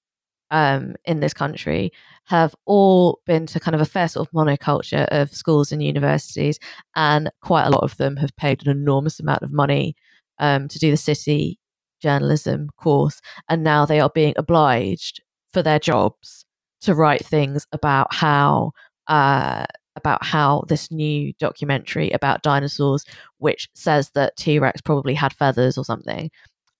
um, 0.51 0.95
in 1.05 1.21
this 1.21 1.35
country 1.35 1.93
have 2.25 2.55
all 2.65 3.21
been 3.27 3.47
to 3.47 3.61
kind 3.61 3.75
of 3.75 3.81
a 3.81 3.87
fair 3.87 4.09
sort 4.09 4.27
of 4.27 4.33
monoculture 4.33 5.07
of 5.11 5.35
schools 5.35 5.73
and 5.73 5.83
universities, 5.83 6.59
and 6.95 7.31
quite 7.41 7.65
a 7.65 7.71
lot 7.71 7.83
of 7.83 7.97
them 7.97 8.17
have 8.17 8.35
paid 8.37 8.65
an 8.65 8.71
enormous 8.71 9.21
amount 9.21 9.43
of 9.43 9.53
money 9.53 9.95
um, 10.39 10.69
to 10.69 10.79
do 10.79 10.91
the 10.91 10.97
city 10.97 11.59
journalism 12.01 12.69
course, 12.77 13.21
and 13.49 13.63
now 13.63 13.87
they 13.87 14.01
are 14.01 14.11
being 14.11 14.35
obliged 14.37 15.23
for 15.53 15.63
their 15.63 15.79
jobs 15.79 16.45
to 16.81 16.95
write 16.95 17.25
things 17.25 17.67
about 17.73 18.13
how 18.13 18.73
uh, 19.07 19.65
about 19.97 20.25
how 20.25 20.65
this 20.69 20.91
new 20.91 21.33
documentary 21.39 22.11
about 22.11 22.43
dinosaurs, 22.43 23.05
which 23.39 23.69
says 23.75 24.11
that 24.11 24.37
T 24.37 24.59
Rex 24.59 24.81
probably 24.81 25.15
had 25.15 25.33
feathers 25.33 25.77
or 25.77 25.85
something, 25.85 26.31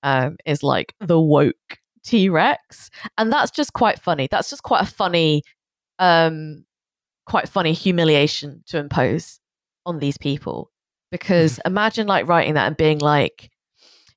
um, 0.03 0.37
is 0.47 0.63
like 0.63 0.95
the 1.01 1.21
woke 1.21 1.79
T 2.05 2.29
Rex, 2.29 2.91
and 3.19 3.33
that's 3.33 3.51
just 3.51 3.73
quite 3.73 3.99
funny. 3.99 4.29
That's 4.31 4.49
just 4.49 4.63
quite 4.63 4.83
a 4.83 4.87
funny, 4.87 5.43
um, 5.99 6.65
quite 7.27 7.49
funny 7.49 7.73
humiliation 7.73 8.63
to 8.69 8.79
impose 8.79 9.41
on 9.85 9.99
these 9.99 10.17
people. 10.17 10.71
Because 11.11 11.59
imagine 11.67 12.07
like 12.07 12.29
writing 12.29 12.55
that 12.55 12.69
and 12.69 12.77
being 12.77 12.99
like, 12.99 13.51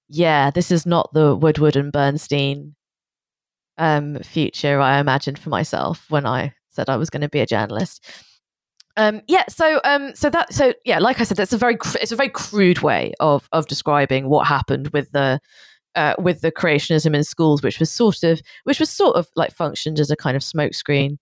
"Yeah, 0.08 0.52
this 0.52 0.72
is 0.72 0.86
not 0.86 1.12
the 1.14 1.36
Woodward 1.36 1.76
and 1.76 1.92
Bernstein 1.92 2.76
um, 3.78 4.20
future 4.20 4.80
I 4.80 5.00
imagined 5.00 5.40
for 5.40 5.50
myself 5.50 6.06
when 6.10 6.26
I 6.26 6.54
said 6.70 6.90
I 6.90 6.98
was 6.98 7.10
going 7.10 7.22
to 7.22 7.30
be 7.30 7.40
a 7.40 7.48
journalist." 7.48 8.06
Um, 9.00 9.22
yeah, 9.30 9.44
so 9.48 9.80
um, 9.86 10.14
so 10.14 10.30
that 10.30 10.54
so 10.54 10.74
yeah, 10.84 11.00
like 11.00 11.22
I 11.22 11.24
said, 11.24 11.38
that's 11.38 11.54
a 11.54 11.58
very 11.58 11.78
cr- 11.78 11.98
it's 12.02 12.12
a 12.12 12.18
very 12.18 12.30
crude 12.30 12.80
way 12.82 13.14
of 13.22 13.48
of 13.54 13.66
describing 13.68 14.28
what 14.28 14.46
happened 14.46 14.90
with 14.90 15.10
the 15.12 15.40
uh, 15.96 16.16
with 16.20 16.42
the 16.42 16.52
creationism 16.52 17.16
in 17.16 17.24
schools, 17.24 17.64
which 17.64 17.80
was 17.80 17.90
sort 17.90 18.24
of 18.24 18.42
which 18.66 18.80
was 18.80 18.90
sort 18.90 19.16
of 19.16 19.28
like 19.38 19.52
functioned 19.54 20.00
as 20.00 20.12
a 20.12 20.18
kind 20.18 20.36
of 20.36 20.44
smokescreen 20.44 21.18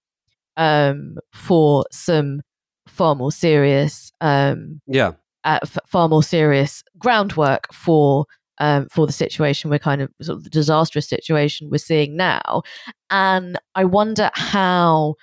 um, 0.58 1.18
for 1.34 1.86
some 1.92 2.42
far 2.88 3.14
more 3.14 3.32
serious 3.32 4.12
um, 4.22 4.82
Yeah. 4.88 5.12
uh, 5.44 5.60
f- 5.62 5.78
far 5.86 6.10
more 6.10 6.24
serious 6.24 6.84
groundwork 6.98 7.72
for 7.72 8.26
um, 8.60 8.88
for 8.90 9.06
the 9.06 9.14
situation 9.14 9.70
we're 9.70 9.78
kind 9.78 10.02
of 10.02 10.10
sort 10.22 10.38
of 10.40 10.44
the 10.46 10.50
disastrous 10.50 11.08
situation 11.08 11.70
we're 11.70 11.78
seeing 11.78 12.18
now, 12.18 12.64
and 13.12 13.60
I 13.76 13.86
wonder 13.86 14.32
how 14.34 15.14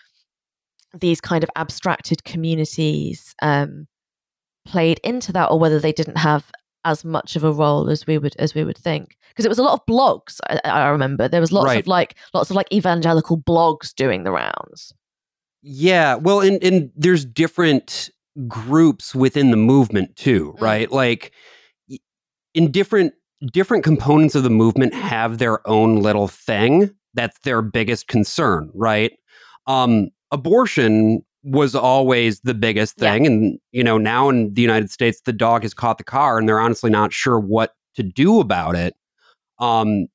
these 1.00 1.20
kind 1.20 1.42
of 1.44 1.50
abstracted 1.56 2.24
communities 2.24 3.34
um, 3.42 3.86
played 4.66 5.00
into 5.04 5.32
that, 5.32 5.50
or 5.50 5.58
whether 5.58 5.78
they 5.78 5.92
didn't 5.92 6.18
have 6.18 6.50
as 6.86 7.04
much 7.04 7.34
of 7.36 7.44
a 7.44 7.52
role 7.52 7.88
as 7.88 8.06
we 8.06 8.18
would 8.18 8.36
as 8.38 8.54
we 8.54 8.62
would 8.62 8.76
think 8.76 9.16
because 9.30 9.46
it 9.46 9.48
was 9.48 9.58
a 9.58 9.62
lot 9.62 9.72
of 9.72 9.86
blogs 9.86 10.38
I, 10.50 10.60
I 10.64 10.88
remember 10.88 11.28
there 11.28 11.40
was 11.40 11.50
lots 11.50 11.68
Right. 11.68 11.80
of 11.80 11.86
like 11.86 12.14
lots 12.34 12.50
of 12.50 12.56
like 12.56 12.70
evangelical 12.70 13.38
blogs 13.38 13.94
doing 13.94 14.22
the 14.24 14.30
rounds 14.32 14.92
Yeah, 15.62 16.16
well, 16.16 16.40
and 16.42 16.62
and 16.62 16.90
there's 16.94 17.24
different 17.24 18.10
groups 18.46 19.14
within 19.14 19.50
the 19.50 19.56
movement 19.56 20.14
too, 20.16 20.52
Mm. 20.58 20.60
right? 20.60 20.92
Like 20.92 21.32
in 22.52 22.70
different 22.70 23.14
different 23.52 23.82
components 23.84 24.34
of 24.34 24.42
the 24.42 24.50
movement 24.50 24.92
have 24.94 25.38
their 25.38 25.66
own 25.66 25.96
little 26.00 26.28
thing 26.28 26.90
that's 27.14 27.38
their 27.40 27.62
biggest 27.62 28.08
concern, 28.08 28.70
right? 28.74 29.12
Um 29.66 30.10
abortion 30.34 31.22
was 31.42 31.74
always 31.74 32.40
the 32.40 32.54
biggest 32.54 32.94
Yeah. 32.98 33.12
thing 33.12 33.26
and 33.26 33.58
you 33.72 33.84
know, 33.84 33.98
now 33.98 34.28
in 34.28 34.52
the 34.54 34.62
United 34.62 34.90
States 34.90 35.20
the 35.24 35.32
dog 35.32 35.62
has 35.62 35.74
caught 35.74 35.98
the 35.98 36.04
car 36.04 36.38
and 36.38 36.48
they're 36.48 36.60
honestly 36.60 36.90
not 36.90 37.12
sure 37.12 37.38
what 37.40 37.74
to 37.94 38.02
do 38.02 38.40
about 38.40 38.74
it. 38.74 38.94
Um 39.58 40.06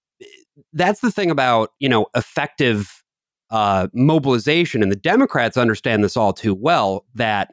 that's 0.74 1.00
the 1.00 1.12
thing 1.12 1.32
about, 1.32 1.70
you 1.80 1.88
know, 1.90 2.08
effective 2.16 3.02
uh, 3.50 3.88
mobilization, 3.94 4.84
and 4.84 4.92
the 4.92 4.96
Democrats 4.96 5.58
understand 5.58 6.04
this 6.04 6.16
all 6.18 6.34
too 6.34 6.54
well. 6.54 7.06
That 7.16 7.52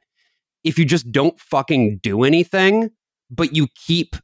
if 0.65 0.79
you 0.79 0.85
just 0.85 1.11
don't 1.13 1.39
fucking 1.41 2.01
do 2.03 2.25
anything, 2.25 2.91
but 3.31 3.55
you 3.57 3.69
keep 3.87 4.17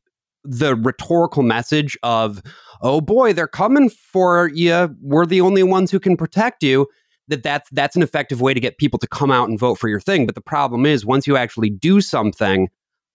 the 0.45 0.75
rhetorical 0.75 1.43
message 1.43 1.97
of, 2.03 2.43
"Oh 2.83 3.01
boy, 3.01 3.33
they're 3.33 3.47
coming 3.47 3.89
for 3.89 4.51
you. 4.53 4.95
We're 5.01 5.25
the 5.25 5.41
only 5.41 5.63
ones 5.63 5.91
who 5.91 6.01
can 6.01 6.17
protect 6.17 6.63
you." 6.63 6.89
That 7.33 7.43
that's 7.43 7.71
that's 7.71 7.97
an 7.97 8.03
effective 8.03 8.41
way 8.41 8.53
to 8.55 8.61
get 8.61 8.77
people 8.79 8.99
to 8.99 9.07
come 9.07 9.31
out 9.31 9.49
and 9.49 9.59
vote 9.59 9.79
for 9.79 9.89
your 9.89 10.01
thing. 10.01 10.27
But 10.27 10.35
the 10.35 10.41
problem 10.43 10.85
is, 10.87 11.05
once 11.05 11.27
you 11.27 11.37
actually 11.37 11.71
do 11.71 12.01
something, 12.01 12.69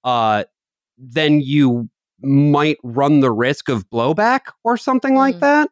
uh, 0.03 0.43
then 0.97 1.39
you 1.41 1.89
might 2.21 2.77
run 2.83 3.19
the 3.19 3.31
risk 3.31 3.69
of 3.69 3.87
blowback 3.89 4.41
or 4.63 4.75
something 4.77 5.13
like 5.15 5.35
Mm. 5.35 5.41
that. 5.41 5.69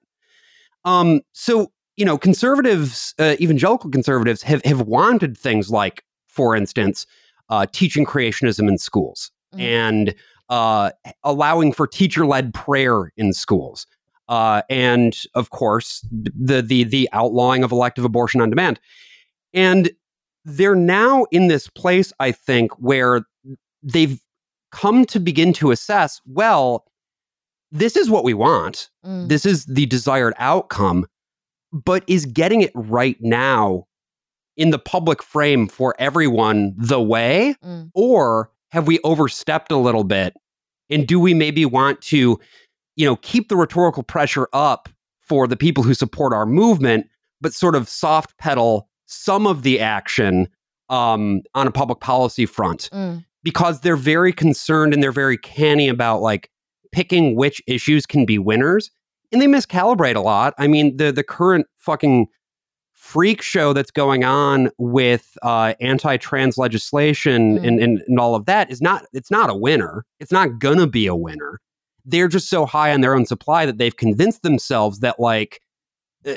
Um, 0.86 1.22
so 1.34 1.72
you 1.98 2.06
know, 2.06 2.18
conservatives, 2.18 3.14
uh, 3.20 3.36
evangelical 3.40 3.90
conservatives, 3.90 4.42
have 4.44 4.62
have 4.66 4.82
wanted 4.82 5.38
things 5.38 5.70
like, 5.70 6.04
for 6.28 6.56
instance, 6.56 7.06
uh, 7.50 7.66
teaching 7.72 8.06
creationism 8.06 8.68
in 8.68 8.78
schools 8.78 9.32
Mhm. 9.56 9.60
and 9.62 10.16
uh, 10.50 10.92
allowing 11.24 11.72
for 11.74 11.88
teacher 11.88 12.26
led 12.26 12.54
prayer 12.54 13.12
in 13.18 13.34
schools. 13.34 13.88
Uh, 14.28 14.62
and 14.70 15.16
of 15.34 15.50
course 15.50 16.06
the 16.12 16.62
the 16.62 16.84
the 16.84 17.10
outlawing 17.14 17.64
of 17.64 17.72
elective 17.72 18.06
abortion 18.06 18.42
on 18.42 18.50
demand. 18.50 18.80
And 19.54 19.92
they're 20.44 20.76
now 20.76 21.26
in 21.32 21.48
this 21.48 21.68
place, 21.68 22.14
I 22.20 22.32
think, 22.32 22.72
where 22.74 23.26
they've 23.82 24.20
come 24.72 25.06
to 25.06 25.20
begin 25.20 25.54
to 25.54 25.72
assess. 25.72 26.22
Well, 26.26 26.86
this 27.72 27.96
is 27.96 28.10
what 28.10 28.24
we 28.24 28.34
want. 28.34 28.90
Mm. 29.06 29.28
This 29.28 29.46
is 29.46 29.66
the 29.66 29.86
desired 29.86 30.34
outcome, 30.38 31.08
but 31.72 32.04
is 32.08 32.26
getting 32.26 32.62
it 32.62 32.72
right 32.76 33.18
now 33.22 33.88
in 34.58 34.70
the 34.70 34.80
public 34.80 35.24
frame 35.24 35.68
for 35.68 35.96
everyone 36.00 36.74
the 36.78 37.02
way? 37.02 37.56
Mm. 37.64 37.92
Or 37.94 38.52
have 38.72 38.88
we 38.88 39.00
overstepped 39.04 39.72
a 39.72 39.78
little 39.78 40.04
bit? 40.04 40.36
And 40.90 41.08
do 41.08 41.20
we 41.20 41.34
maybe 41.34 41.66
want 41.66 42.02
to, 42.04 42.40
you 42.96 43.06
know, 43.06 43.16
keep 43.18 43.50
the 43.50 43.56
rhetorical 43.56 44.04
pressure 44.04 44.48
up 44.54 44.90
for 45.22 45.48
the 45.48 45.56
people 45.58 45.84
who 45.84 45.94
support 45.94 46.34
our 46.34 46.46
movement, 46.46 47.08
but 47.42 47.54
sort 47.54 47.76
of 47.76 47.90
soft 47.90 48.38
pedal 48.38 48.88
some 49.08 49.46
of 49.48 49.64
the 49.64 49.80
action 49.80 50.48
um, 50.90 51.42
on 51.54 51.68
a 51.68 51.72
public 51.72 52.00
policy 52.00 52.46
front? 52.46 52.90
Mm. 52.94 53.24
because 53.44 53.82
they're 53.82 53.96
very 53.96 54.34
concerned 54.34 54.94
and 54.94 55.04
they're 55.04 55.12
very 55.12 55.38
canny 55.38 55.88
about 55.88 56.22
like 56.22 56.50
picking 56.92 57.36
which 57.36 57.62
issues 57.68 58.06
can 58.06 58.26
be 58.26 58.40
winners 58.40 58.90
and 59.32 59.42
they 59.42 59.46
miscalibrate 59.48 60.16
a 60.16 60.22
lot 60.22 60.54
i 60.58 60.66
mean 60.68 60.96
the 60.98 61.12
the 61.12 61.24
current 61.24 61.68
fucking 61.78 62.26
freak 62.94 63.42
show 63.42 63.74
that's 63.74 63.92
going 63.92 64.24
on 64.24 64.72
with 64.80 65.38
uh, 65.44 65.74
anti-trans 65.80 66.58
legislation 66.58 67.60
Mm. 67.60 67.68
and, 67.68 67.80
and, 67.80 68.02
and 68.08 68.20
all 68.20 68.34
of 68.34 68.46
that 68.46 68.72
is 68.72 68.82
not 68.82 69.06
it's 69.14 69.30
not 69.30 69.50
a 69.50 69.56
winner 69.56 70.06
it's 70.20 70.32
not 70.32 70.58
gonna 70.60 70.88
be 70.88 71.06
a 71.06 71.16
winner 71.16 71.60
they're 72.06 72.28
just 72.28 72.50
so 72.50 72.66
high 72.66 72.94
on 72.94 73.02
their 73.02 73.16
own 73.16 73.26
supply 73.26 73.66
that 73.66 73.78
they've 73.78 73.96
convinced 73.98 74.44
themselves 74.44 75.00
that 75.00 75.20
like 75.20 75.62
uh, 76.28 76.34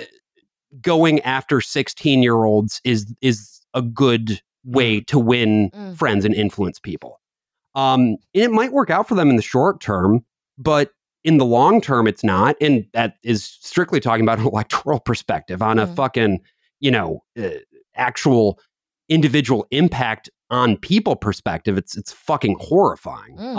going 0.80 1.20
after 1.20 1.60
16 1.60 2.22
year 2.22 2.44
olds 2.44 2.80
is 2.84 3.14
is 3.20 3.60
a 3.74 3.82
good 3.82 4.40
way 4.64 5.00
to 5.02 5.18
win 5.18 5.70
Mm. 5.74 5.96
friends 5.96 6.24
and 6.24 6.34
influence 6.34 6.78
people 6.78 7.20
um 7.74 8.16
and 8.34 8.44
it 8.44 8.50
might 8.50 8.72
work 8.72 8.90
out 8.90 9.06
for 9.08 9.14
them 9.14 9.30
in 9.30 9.36
the 9.36 9.42
short 9.42 9.80
term 9.80 10.24
but 10.58 10.90
in 11.24 11.36
the 11.38 11.44
long 11.44 11.80
term 11.80 12.06
it's 12.06 12.24
not 12.24 12.56
and 12.60 12.86
that 12.92 13.16
is 13.22 13.44
strictly 13.44 14.00
talking 14.00 14.24
about 14.24 14.38
an 14.42 14.46
electoral 14.46 15.00
perspective 15.00 15.62
on 15.62 15.78
a 15.78 15.86
Mm. 15.86 15.96
fucking 15.96 16.40
you 16.80 16.90
know 16.90 17.22
uh, 17.40 17.48
actual 17.94 18.58
individual 19.08 19.66
impact 19.70 20.28
on 20.50 20.76
people 20.76 21.16
perspective 21.16 21.76
it's 21.78 21.96
it's 21.96 22.12
fucking 22.12 22.56
horrifying 22.60 23.36
Mm. 23.36 23.56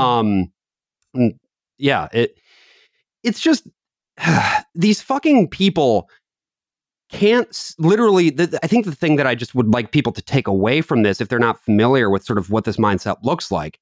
um 1.15 1.31
yeah 1.79 2.07
it 2.13 2.37
it's 3.23 3.39
just 3.39 3.67
these 4.75 5.01
fucking 5.01 5.47
people 5.47 6.09
can't 7.11 7.73
literally 7.79 8.29
the, 8.29 8.59
i 8.61 8.67
think 8.67 8.85
the 8.85 8.93
thing 8.93 9.15
that 9.15 9.25
i 9.25 9.33
just 9.33 9.55
would 9.55 9.73
like 9.73 9.91
people 9.91 10.11
to 10.11 10.21
take 10.21 10.47
away 10.47 10.81
from 10.81 11.01
this 11.01 11.19
if 11.19 11.27
they're 11.27 11.39
not 11.39 11.63
familiar 11.63 12.09
with 12.09 12.23
sort 12.23 12.37
of 12.37 12.51
what 12.51 12.65
this 12.65 12.77
mindset 12.77 13.17
looks 13.23 13.49
like 13.49 13.79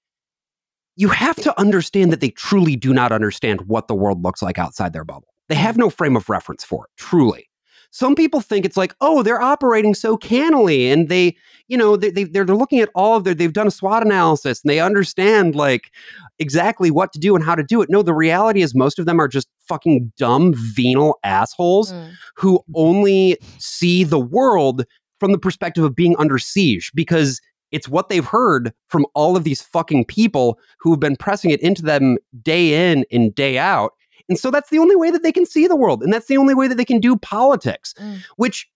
you 0.97 1.09
have 1.09 1.35
to 1.35 1.57
understand 1.59 2.11
that 2.11 2.21
they 2.21 2.31
truly 2.31 2.75
do 2.75 2.91
not 2.91 3.11
understand 3.11 3.61
what 3.67 3.87
the 3.87 3.95
world 3.95 4.23
looks 4.23 4.41
like 4.41 4.57
outside 4.57 4.93
their 4.93 5.05
bubble. 5.05 5.27
They 5.47 5.55
have 5.55 5.77
no 5.77 5.89
frame 5.89 6.17
of 6.17 6.27
reference 6.27 6.65
for 6.65 6.85
it 6.85 6.91
truly. 6.97 7.47
Some 7.91 8.15
people 8.15 8.41
think 8.41 8.65
it's 8.65 8.75
like 8.75 8.93
oh 8.99 9.23
they're 9.23 9.41
operating 9.41 9.93
so 9.93 10.17
cannily 10.17 10.91
and 10.91 11.07
they 11.07 11.37
you 11.67 11.77
know 11.77 11.95
they, 11.95 12.09
they, 12.09 12.25
they're, 12.25 12.43
they're 12.43 12.55
looking 12.55 12.79
at 12.79 12.89
all 12.95 13.15
of 13.15 13.23
their 13.23 13.33
they've 13.33 13.53
done 13.53 13.67
a 13.67 13.71
swot 13.71 14.03
analysis 14.05 14.61
and 14.61 14.69
they 14.69 14.81
understand 14.81 15.55
like 15.55 15.91
exactly 16.39 16.91
what 16.91 17.11
to 17.13 17.19
do 17.19 17.35
and 17.35 17.43
how 17.43 17.55
to 17.55 17.63
do 17.63 17.81
it 17.81 17.89
no 17.89 18.01
the 18.01 18.13
reality 18.13 18.61
is 18.61 18.75
most 18.75 18.99
of 18.99 19.05
them 19.05 19.19
are 19.19 19.27
just 19.27 19.47
fucking 19.67 20.11
dumb 20.17 20.53
venal 20.75 21.17
assholes 21.23 21.91
Mm. 21.91 22.11
who 22.35 22.59
only 22.75 23.37
see 23.57 24.03
the 24.03 24.19
world 24.19 24.83
from 25.19 25.31
the 25.31 25.39
perspective 25.39 25.83
of 25.83 25.95
being 25.95 26.15
under 26.19 26.37
siege 26.37 26.91
because 26.93 27.41
it's 27.71 27.89
what 27.89 28.07
they've 28.09 28.25
heard 28.25 28.71
from 28.87 29.05
all 29.15 29.35
of 29.35 29.43
these 29.43 29.61
fucking 29.61 30.05
people 30.05 30.57
who 30.79 30.91
have 30.91 30.99
been 30.99 31.15
pressing 31.17 31.51
it 31.51 31.59
into 31.61 31.81
them 31.81 32.17
day 32.41 32.91
in 32.91 33.03
and 33.11 33.33
day 33.35 33.57
out. 33.57 33.91
And 34.29 34.37
so 34.39 34.51
that's 34.51 34.69
the 34.69 34.79
only 34.79 34.95
way 34.95 35.09
that 35.11 35.23
they 35.23 35.31
can 35.33 35.45
see 35.45 35.67
the 35.67 35.75
world. 35.75 36.01
And 36.03 36.13
that's 36.13 36.27
the 36.27 36.37
only 36.37 36.53
way 36.53 36.67
that 36.67 36.75
they 36.75 36.85
can 36.85 36.99
do 36.99 37.17
politics, 37.17 37.93
Mm. 37.99 38.19
which 38.37 38.67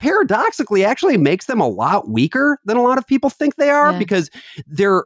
paradoxically 0.00 0.84
actually 0.84 1.16
makes 1.16 1.46
them 1.46 1.60
a 1.60 1.68
lot 1.68 2.08
weaker 2.10 2.58
than 2.64 2.76
a 2.76 2.82
lot 2.82 2.98
of 2.98 3.06
people 3.06 3.30
think 3.30 3.56
they 3.56 3.70
are 3.70 3.92
Yeah. 3.92 3.98
because 3.98 4.28
their 4.66 5.04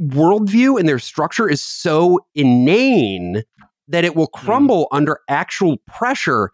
worldview 0.00 0.78
and 0.78 0.88
their 0.88 0.98
structure 0.98 1.48
is 1.48 1.62
so 1.62 2.20
inane 2.34 3.42
that 3.88 4.04
it 4.04 4.14
will 4.14 4.26
crumble 4.28 4.88
under 4.92 5.18
actual 5.28 5.78
pressure. 5.86 6.50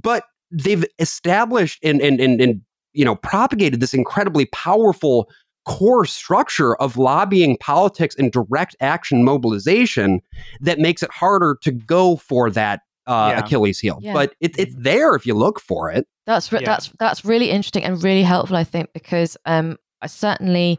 But 0.00 0.24
they've 0.50 0.84
established 0.98 1.78
and 1.82 2.00
and 2.00 2.20
and, 2.20 2.40
and 2.40 2.60
you 2.92 3.04
know 3.04 3.16
propagated 3.16 3.80
this 3.80 3.94
incredibly 3.94 4.46
powerful 4.46 5.28
core 5.66 6.06
structure 6.06 6.76
of 6.76 6.96
lobbying 6.96 7.56
politics 7.58 8.14
and 8.18 8.32
direct 8.32 8.74
action 8.80 9.22
mobilization 9.22 10.22
that 10.60 10.78
makes 10.78 11.02
it 11.02 11.10
harder 11.10 11.58
to 11.62 11.70
go 11.70 12.16
for 12.16 12.48
that 12.50 12.80
uh, 13.06 13.32
Yeah. 13.34 13.40
Achilles 13.40 13.78
heel. 13.78 13.98
Yeah. 14.00 14.14
But 14.14 14.34
it, 14.40 14.58
it's 14.58 14.74
there 14.78 15.14
if 15.14 15.26
you 15.26 15.34
look 15.34 15.60
for 15.60 15.90
it. 15.90 16.06
That's 16.24 16.50
re- 16.52 16.60
Yeah. 16.62 16.66
that's 16.66 16.92
that's 16.98 17.24
really 17.24 17.50
interesting 17.50 17.84
and 17.84 18.02
really 18.02 18.22
helpful, 18.22 18.56
I 18.56 18.64
think, 18.64 18.92
because 18.94 19.36
um, 19.44 19.76
I 20.00 20.06
certainly 20.06 20.78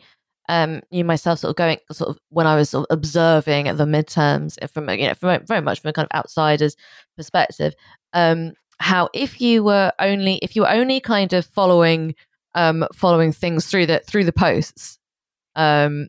um, 0.50 0.82
you 0.90 1.06
myself 1.06 1.40
sort 1.40 1.52
of 1.52 1.56
going 1.56 1.78
sort 1.92 2.10
of 2.10 2.18
when 2.30 2.48
I 2.48 2.56
was 2.56 2.72
sort 2.72 2.88
of 2.90 2.98
observing 2.98 3.68
at 3.68 3.78
the 3.78 3.86
midterms 3.86 4.58
from 4.72 4.90
you 4.90 5.08
know 5.08 5.14
from 5.14 5.46
very 5.46 5.62
much 5.62 5.80
from 5.80 5.90
a 5.90 5.94
kind 5.94 6.08
of 6.12 6.18
outsider's 6.18 6.76
perspective, 7.16 7.76
um, 8.14 8.54
how 8.80 9.10
if 9.14 9.40
you 9.40 9.64
were 9.64 9.94
only 10.00 10.40
if 10.42 10.56
you 10.56 10.64
were 10.64 10.72
only 10.72 11.00
kind 11.00 11.34
of 11.34 11.46
following 11.46 12.16
um, 12.56 12.86
following 12.96 13.32
things 13.32 13.68
through 13.68 13.86
the 13.86 14.02
through 14.08 14.24
the 14.24 14.34
posts, 14.34 14.98
um, 15.56 16.08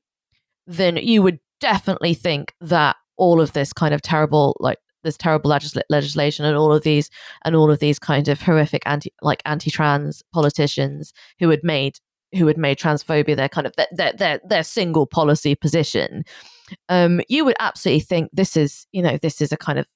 then 0.66 0.96
you 0.96 1.20
would 1.20 1.38
definitely 1.60 2.14
think 2.14 2.54
that 2.62 2.96
all 3.18 3.42
of 3.42 3.52
this 3.52 3.74
kind 3.74 3.92
of 3.92 4.00
terrible 4.00 4.56
like 4.58 4.78
this 5.04 5.18
terrible 5.18 5.50
legisla- 5.50 5.82
legislation 5.90 6.46
and 6.46 6.56
all 6.56 6.72
of 6.72 6.82
these 6.82 7.10
and 7.44 7.54
all 7.54 7.70
of 7.70 7.78
these 7.78 7.98
kind 7.98 8.26
of 8.28 8.40
horrific 8.40 8.82
anti 8.86 9.12
like 9.20 9.42
anti-trans 9.44 10.22
politicians 10.32 11.12
who 11.38 11.50
had 11.50 11.62
made 11.62 11.98
who 12.36 12.46
had 12.46 12.56
made 12.58 12.78
transphobia 12.78 13.36
their 13.36 13.48
kind 13.48 13.66
of 13.66 13.74
their 13.76 13.86
their 13.92 14.12
their, 14.12 14.40
their 14.48 14.62
single 14.62 15.06
policy 15.06 15.54
position 15.54 16.24
um 16.88 17.20
you 17.28 17.44
would 17.44 17.56
absolutely 17.60 18.00
think 18.00 18.30
this 18.32 18.56
is 18.56 18.86
you 18.92 19.02
know 19.02 19.18
this 19.22 19.40
is 19.40 19.50
a 19.52 19.56
kind 19.56 19.78
of 19.78 19.86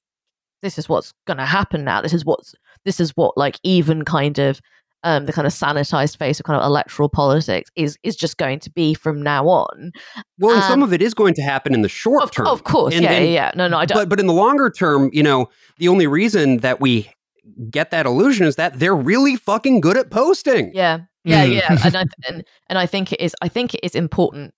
this 0.61 0.77
is 0.79 0.89
what's 0.89 1.13
going 1.27 1.37
to 1.37 1.45
happen 1.45 1.83
now. 1.83 2.01
This 2.01 2.13
is 2.13 2.25
what's 2.25 2.55
this 2.85 2.99
is 2.99 3.11
what 3.11 3.37
like 3.37 3.59
even 3.63 4.03
kind 4.03 4.39
of 4.39 4.59
um 5.03 5.27
the 5.27 5.33
kind 5.33 5.45
of 5.45 5.53
sanitized 5.53 6.17
face 6.17 6.39
of 6.39 6.45
kind 6.45 6.59
of 6.59 6.65
electoral 6.65 7.07
politics 7.07 7.69
is 7.75 7.97
is 8.01 8.15
just 8.15 8.37
going 8.37 8.59
to 8.61 8.71
be 8.71 8.95
from 8.95 9.21
now 9.21 9.47
on. 9.47 9.91
Well, 10.39 10.55
and 10.55 10.63
some 10.63 10.81
Um, 10.81 10.83
of 10.83 10.91
it 10.91 11.03
is 11.03 11.13
going 11.13 11.35
to 11.35 11.43
happen 11.43 11.73
in 11.75 11.83
the 11.83 11.89
short 11.89 12.23
of, 12.23 12.31
term. 12.31 12.47
of 12.47 12.63
course. 12.63 12.95
And 12.95 13.03
yeah 13.03 13.09
then- 13.11 13.23
yeah 13.23 13.29
yeah. 13.29 13.51
No 13.55 13.67
no 13.67 13.77
i 13.77 13.85
don't 13.85 13.95
but 13.97 14.09
but 14.09 14.19
in 14.19 14.25
the 14.25 14.33
longer 14.33 14.71
term, 14.71 15.11
you 15.13 15.21
know, 15.21 15.49
the 15.77 15.87
only 15.87 16.07
reason 16.07 16.57
that 16.59 16.81
we 16.81 17.11
get 17.69 17.91
that 17.91 18.07
illusion 18.07 18.47
is 18.47 18.55
that 18.55 18.79
they're 18.79 18.95
really 18.95 19.35
fucking 19.35 19.81
good 19.81 19.97
at 19.97 20.09
posting. 20.09 20.71
Yeah, 20.73 21.01
yeah, 21.25 21.45
Mm. 21.45 21.53
yeah, 21.55 21.77
and 21.85 21.95
I 21.97 22.05
and, 22.27 22.43
and 22.69 22.79
I 22.79 22.85
think 22.85 23.11
it 23.11 23.19
is. 23.21 23.35
I 23.41 23.47
think 23.49 23.73
it 23.73 23.81
is 23.83 23.95
important, 23.95 24.53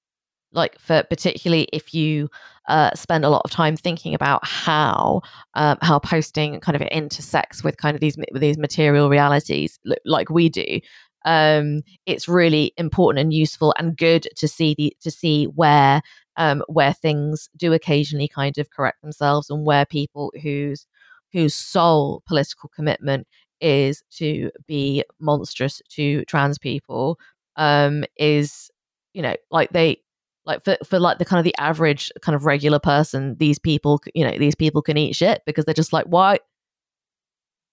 like 0.52 0.78
for 0.80 1.04
particularly 1.04 1.68
if 1.74 1.94
you 1.94 2.30
uh, 2.68 2.92
spend 2.94 3.26
a 3.26 3.30
lot 3.30 3.42
of 3.46 3.52
time 3.52 3.76
thinking 3.78 4.14
about 4.14 4.46
how 4.46 5.22
um, 5.56 5.78
how 5.82 6.00
posting 6.00 6.60
kind 6.60 6.76
of 6.76 6.82
intersects 6.84 7.64
with 7.64 7.78
kind 7.78 7.96
of 7.96 8.02
these 8.02 8.18
with 8.32 8.42
these 8.42 8.58
material 8.58 9.10
realities, 9.10 9.80
like 10.06 10.30
we 10.30 10.50
do. 10.50 10.80
Um, 11.26 11.82
it's 12.06 12.30
really 12.30 12.72
important 12.78 13.20
and 13.22 13.34
useful 13.34 13.74
and 13.78 13.98
good 13.98 14.28
to 14.38 14.48
see 14.48 14.76
the 14.78 14.96
to 15.02 15.12
see 15.12 15.46
where 15.46 16.02
um, 16.38 16.64
where 16.68 16.94
things 16.94 17.50
do 17.58 17.74
occasionally 17.74 18.28
kind 18.30 18.58
of 18.58 18.70
correct 18.70 19.02
themselves 19.02 19.50
and 19.50 19.66
where 19.66 19.86
people 19.86 20.32
whose 20.42 20.86
whose 21.34 21.54
sole 21.54 22.24
political 22.28 22.70
commitment 22.74 23.28
is 23.62 24.04
to 24.12 24.52
be 24.68 25.04
monstrous 25.20 25.82
to 25.90 26.24
trans 26.26 26.58
people 26.58 27.20
um 27.56 28.04
is 28.18 28.70
you 29.14 29.22
know 29.22 29.36
like 29.52 29.70
they 29.72 30.02
like 30.46 30.64
for, 30.64 30.78
for 30.86 31.00
like 31.00 31.18
the 31.20 31.26
kind 31.26 31.40
of 31.40 31.44
the 31.44 31.56
average 31.58 32.12
kind 32.22 32.36
of 32.36 32.46
regular 32.46 32.80
person 32.80 33.36
these 33.40 33.60
people 33.60 34.00
you 34.14 34.24
know 34.24 34.38
these 34.38 34.56
people 34.56 34.82
can 34.82 34.98
eat 34.98 35.16
shit 35.16 35.42
because 35.46 35.66
they're 35.66 35.74
just 35.74 35.94
like 35.94 36.06
why? 36.06 36.38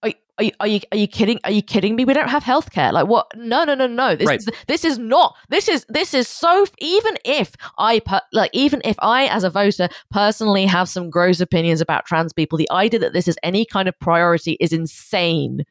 Are, 0.03 0.11
are, 0.39 0.45
you, 0.45 0.51
are 0.61 0.67
you 0.67 0.81
are 0.93 0.99
you 0.99 1.07
kidding 1.07 1.39
are 1.45 1.51
you 1.51 1.63
kidding 1.63 1.95
me? 1.97 2.05
We 2.05 2.13
don't 2.13 2.29
have 2.29 2.43
healthcare. 2.43 2.93
Like 2.93 3.07
what? 3.07 3.29
No 3.37 3.65
no 3.65 3.75
no 3.75 3.87
no. 3.87 4.17
This 4.17 4.27
Right. 4.27 4.41
is 4.41 4.49
this 4.67 4.85
is 4.85 4.99
not 4.99 5.35
this 5.49 5.69
is 5.69 5.87
this 5.89 6.13
is 6.13 6.27
so 6.29 6.67
even 6.79 7.17
if 7.25 7.53
i 7.79 8.01
per, 8.01 8.21
like 8.33 8.51
even 8.53 8.83
if 8.85 8.97
i 8.99 9.27
as 9.27 9.45
a 9.45 9.51
voter 9.51 9.89
personally 10.11 10.67
have 10.67 10.89
some 10.89 11.09
gross 11.09 11.41
opinions 11.41 11.81
about 11.81 12.05
trans 12.05 12.33
people 12.33 12.59
the 12.59 12.71
idea 12.73 12.99
that 12.99 13.13
this 13.13 13.29
is 13.29 13.39
any 13.43 13.65
kind 13.65 13.89
of 13.89 13.99
priority 14.01 14.57
is 14.61 14.73
insane 14.73 15.65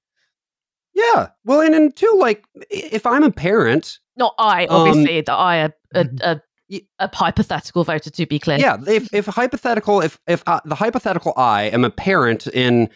Yeah. 0.93 1.29
Well, 1.45 1.61
and 1.61 1.75
and 1.75 1.95
two, 1.95 2.15
like 2.19 2.43
if 2.69 3.05
I'm 3.05 3.23
a 3.23 3.31
parent, 3.31 3.99
not 4.15 4.35
i 4.37 4.65
Um, 4.65 4.87
obviously 4.87 5.21
that 5.21 5.33
i 5.33 5.55
a, 5.57 5.71
a, 5.95 6.05
a, 6.21 6.41
Y- 6.69 6.81
a 6.97 7.09
hypothetical 7.13 7.83
voter 7.83 8.09
to 8.09 8.25
be 8.25 8.39
clear 8.39 8.57
yeah, 8.57 8.77
if 8.87 9.13
if 9.13 9.25
hypothetical, 9.25 10.01
if 10.01 10.17
if 10.27 10.43
uh, 10.47 10.61
the 10.65 10.75
hypothetical 10.75 11.33
I 11.35 11.63
am 11.63 11.83
a 11.83 11.89
parent 11.89 12.47
in 12.47 12.89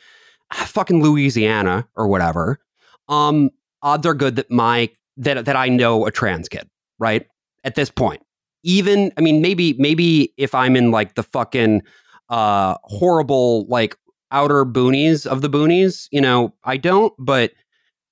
fucking 0.53 1.03
Louisiana 1.03 1.87
or 1.95 2.07
whatever, 2.07 2.59
um, 3.09 3.49
odds 3.83 4.07
are 4.07 4.13
good 4.13 4.37
that 4.37 4.49
my 4.49 4.89
that 5.17 5.45
that 5.45 5.55
I 5.55 5.67
know 5.67 6.05
a 6.05 6.11
trans 6.11 6.47
kid, 6.47 6.67
right? 6.97 7.27
At 7.65 7.75
this 7.75 7.91
point. 7.91 8.21
Even 8.63 9.11
I 9.17 9.21
mean 9.21 9.41
maybe 9.41 9.73
maybe 9.73 10.33
if 10.37 10.55
I'm 10.55 10.75
in 10.75 10.91
like 10.91 11.15
the 11.15 11.23
fucking 11.23 11.83
uh 12.29 12.77
horrible 12.83 13.67
like 13.67 13.97
outer 14.31 14.65
boonies 14.65 15.25
of 15.25 15.41
the 15.41 15.49
boonies, 15.49 16.07
you 16.11 16.21
know, 16.21 16.53
I 16.63 16.77
don't, 16.77 17.13
but 17.19 17.51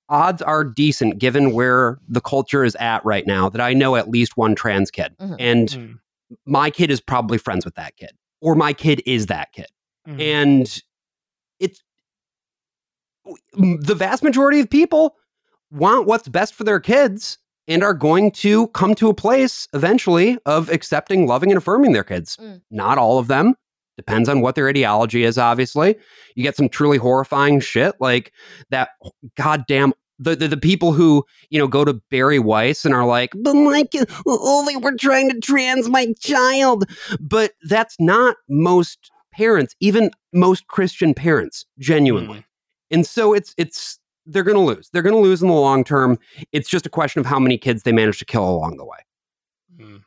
odds 0.08 0.40
are 0.42 0.64
decent 0.64 1.18
given 1.18 1.52
where 1.52 1.98
the 2.08 2.20
culture 2.20 2.64
is 2.64 2.76
at 2.76 3.04
right 3.04 3.26
now 3.26 3.48
that 3.48 3.60
I 3.60 3.72
know 3.72 3.96
at 3.96 4.08
least 4.08 4.36
one 4.36 4.54
trans 4.54 4.90
kid. 4.90 5.14
Mhm. 5.20 5.36
And 5.38 5.68
Mm. 5.68 5.98
my 6.46 6.70
kid 6.70 6.90
is 6.90 7.00
probably 7.00 7.38
friends 7.38 7.64
with 7.64 7.74
that 7.74 7.96
kid 7.96 8.12
or 8.40 8.54
my 8.54 8.72
kid 8.72 9.02
is 9.06 9.26
that 9.26 9.52
kid. 9.52 9.66
Mm. 10.08 10.20
And 10.20 10.82
it's 11.58 11.82
the 13.54 13.94
vast 13.94 14.22
majority 14.22 14.60
of 14.60 14.70
people 14.70 15.16
want 15.72 16.06
what's 16.06 16.28
best 16.28 16.54
for 16.54 16.64
their 16.64 16.78
kids 16.80 17.38
and 17.68 17.82
are 17.82 17.94
going 17.94 18.30
to 18.30 18.68
come 18.68 18.94
to 18.94 19.08
a 19.08 19.14
place 19.14 19.66
eventually 19.74 20.38
of 20.46 20.68
accepting, 20.70 21.26
loving, 21.26 21.50
and 21.50 21.58
affirming 21.58 21.92
their 21.92 22.04
kids. 22.04 22.36
Mm. 22.36 22.62
Not 22.70 22.98
all 22.98 23.18
of 23.18 23.26
them. 23.26 23.54
Depends 23.96 24.28
on 24.28 24.40
what 24.40 24.54
their 24.54 24.68
ideology 24.68 25.24
is, 25.24 25.38
obviously. 25.38 25.96
You 26.34 26.42
get 26.42 26.56
some 26.56 26.68
truly 26.68 26.98
horrifying 26.98 27.60
shit 27.60 27.94
like 28.00 28.32
that 28.70 28.90
goddamn 29.36 29.94
the, 30.18 30.34
the, 30.34 30.48
the 30.48 30.56
people 30.56 30.92
who, 30.92 31.24
you 31.50 31.58
know, 31.58 31.68
go 31.68 31.84
to 31.84 31.94
Bari 32.10 32.38
Weiss 32.38 32.84
and 32.84 32.94
are 32.94 33.06
like, 33.06 33.32
but 33.36 33.52
kid, 33.90 34.08
oh, 34.26 34.64
they 34.66 34.76
were 34.76 34.96
trying 34.96 35.30
to 35.30 35.40
trans 35.40 35.88
my 35.88 36.14
child. 36.18 36.84
But 37.20 37.52
that's 37.64 37.96
not 37.98 38.36
most 38.48 39.10
parents, 39.32 39.74
even 39.80 40.10
most 40.32 40.66
Christian 40.68 41.14
parents, 41.14 41.66
genuinely. 41.78 42.44
And 42.90 43.06
so 43.06 43.34
it's 43.34 43.54
it's 43.58 43.98
they're 44.26 44.42
going 44.42 44.56
to 44.56 44.60
lose. 44.60 44.88
They're 44.92 45.02
going 45.02 45.14
to 45.14 45.20
lose 45.20 45.42
in 45.42 45.48
the 45.48 45.54
long 45.54 45.84
term. 45.84 46.18
It's 46.52 46.68
just 46.68 46.86
a 46.86 46.90
question 46.90 47.20
of 47.20 47.26
how 47.26 47.38
many 47.38 47.58
kids 47.58 47.82
they 47.82 47.92
manage 47.92 48.18
to 48.18 48.24
kill 48.24 48.48
along 48.48 48.76
the 48.76 48.84
way. 48.84 48.98
Mm. 49.78 50.02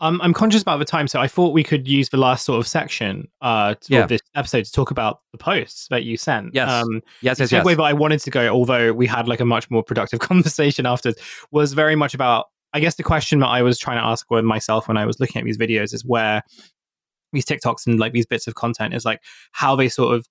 Um, 0.00 0.20
I'm 0.22 0.32
conscious 0.32 0.62
about 0.62 0.78
the 0.78 0.84
time, 0.84 1.08
so 1.08 1.20
I 1.20 1.26
thought 1.26 1.52
we 1.52 1.64
could 1.64 1.88
use 1.88 2.10
the 2.10 2.16
last 2.18 2.44
sort 2.44 2.60
of 2.60 2.68
section 2.68 3.28
uh, 3.40 3.74
to, 3.74 3.92
Yeah. 3.94 4.02
of 4.04 4.08
this 4.08 4.20
episode 4.36 4.64
to 4.64 4.72
talk 4.72 4.90
about 4.92 5.20
the 5.32 5.38
posts 5.38 5.88
that 5.90 6.04
you 6.04 6.16
sent. 6.16 6.54
Yes. 6.54 6.70
Um, 6.70 7.00
Yes, 7.20 7.38
the 7.38 7.44
yes, 7.44 7.52
yes. 7.52 7.64
segue 7.64 7.76
that 7.76 7.82
I 7.82 7.92
wanted 7.92 8.20
to 8.20 8.30
go, 8.30 8.48
although 8.48 8.92
we 8.92 9.06
had 9.06 9.26
like 9.26 9.40
a 9.40 9.44
much 9.44 9.70
more 9.70 9.82
productive 9.82 10.20
conversation 10.30 10.86
after, 10.86 11.12
was 11.50 11.72
very 11.72 11.96
much 11.96 12.14
about. 12.14 12.46
I 12.74 12.80
guess 12.80 12.96
the 12.96 13.02
question 13.02 13.40
that 13.40 13.46
I 13.48 13.62
was 13.62 13.78
trying 13.78 13.96
to 13.96 14.04
ask 14.04 14.30
with 14.30 14.44
myself 14.44 14.88
when 14.88 14.98
I 14.98 15.06
was 15.06 15.18
looking 15.18 15.40
at 15.40 15.44
these 15.46 15.56
videos 15.56 15.94
is 15.94 16.04
where 16.04 16.42
these 17.32 17.46
TikToks 17.46 17.86
and 17.86 17.98
like 17.98 18.12
these 18.12 18.26
bits 18.26 18.46
of 18.46 18.54
content 18.56 18.92
is 18.94 19.04
like 19.06 19.20
how 19.52 19.74
they 19.74 19.88
sort 19.88 20.14
of 20.14 20.26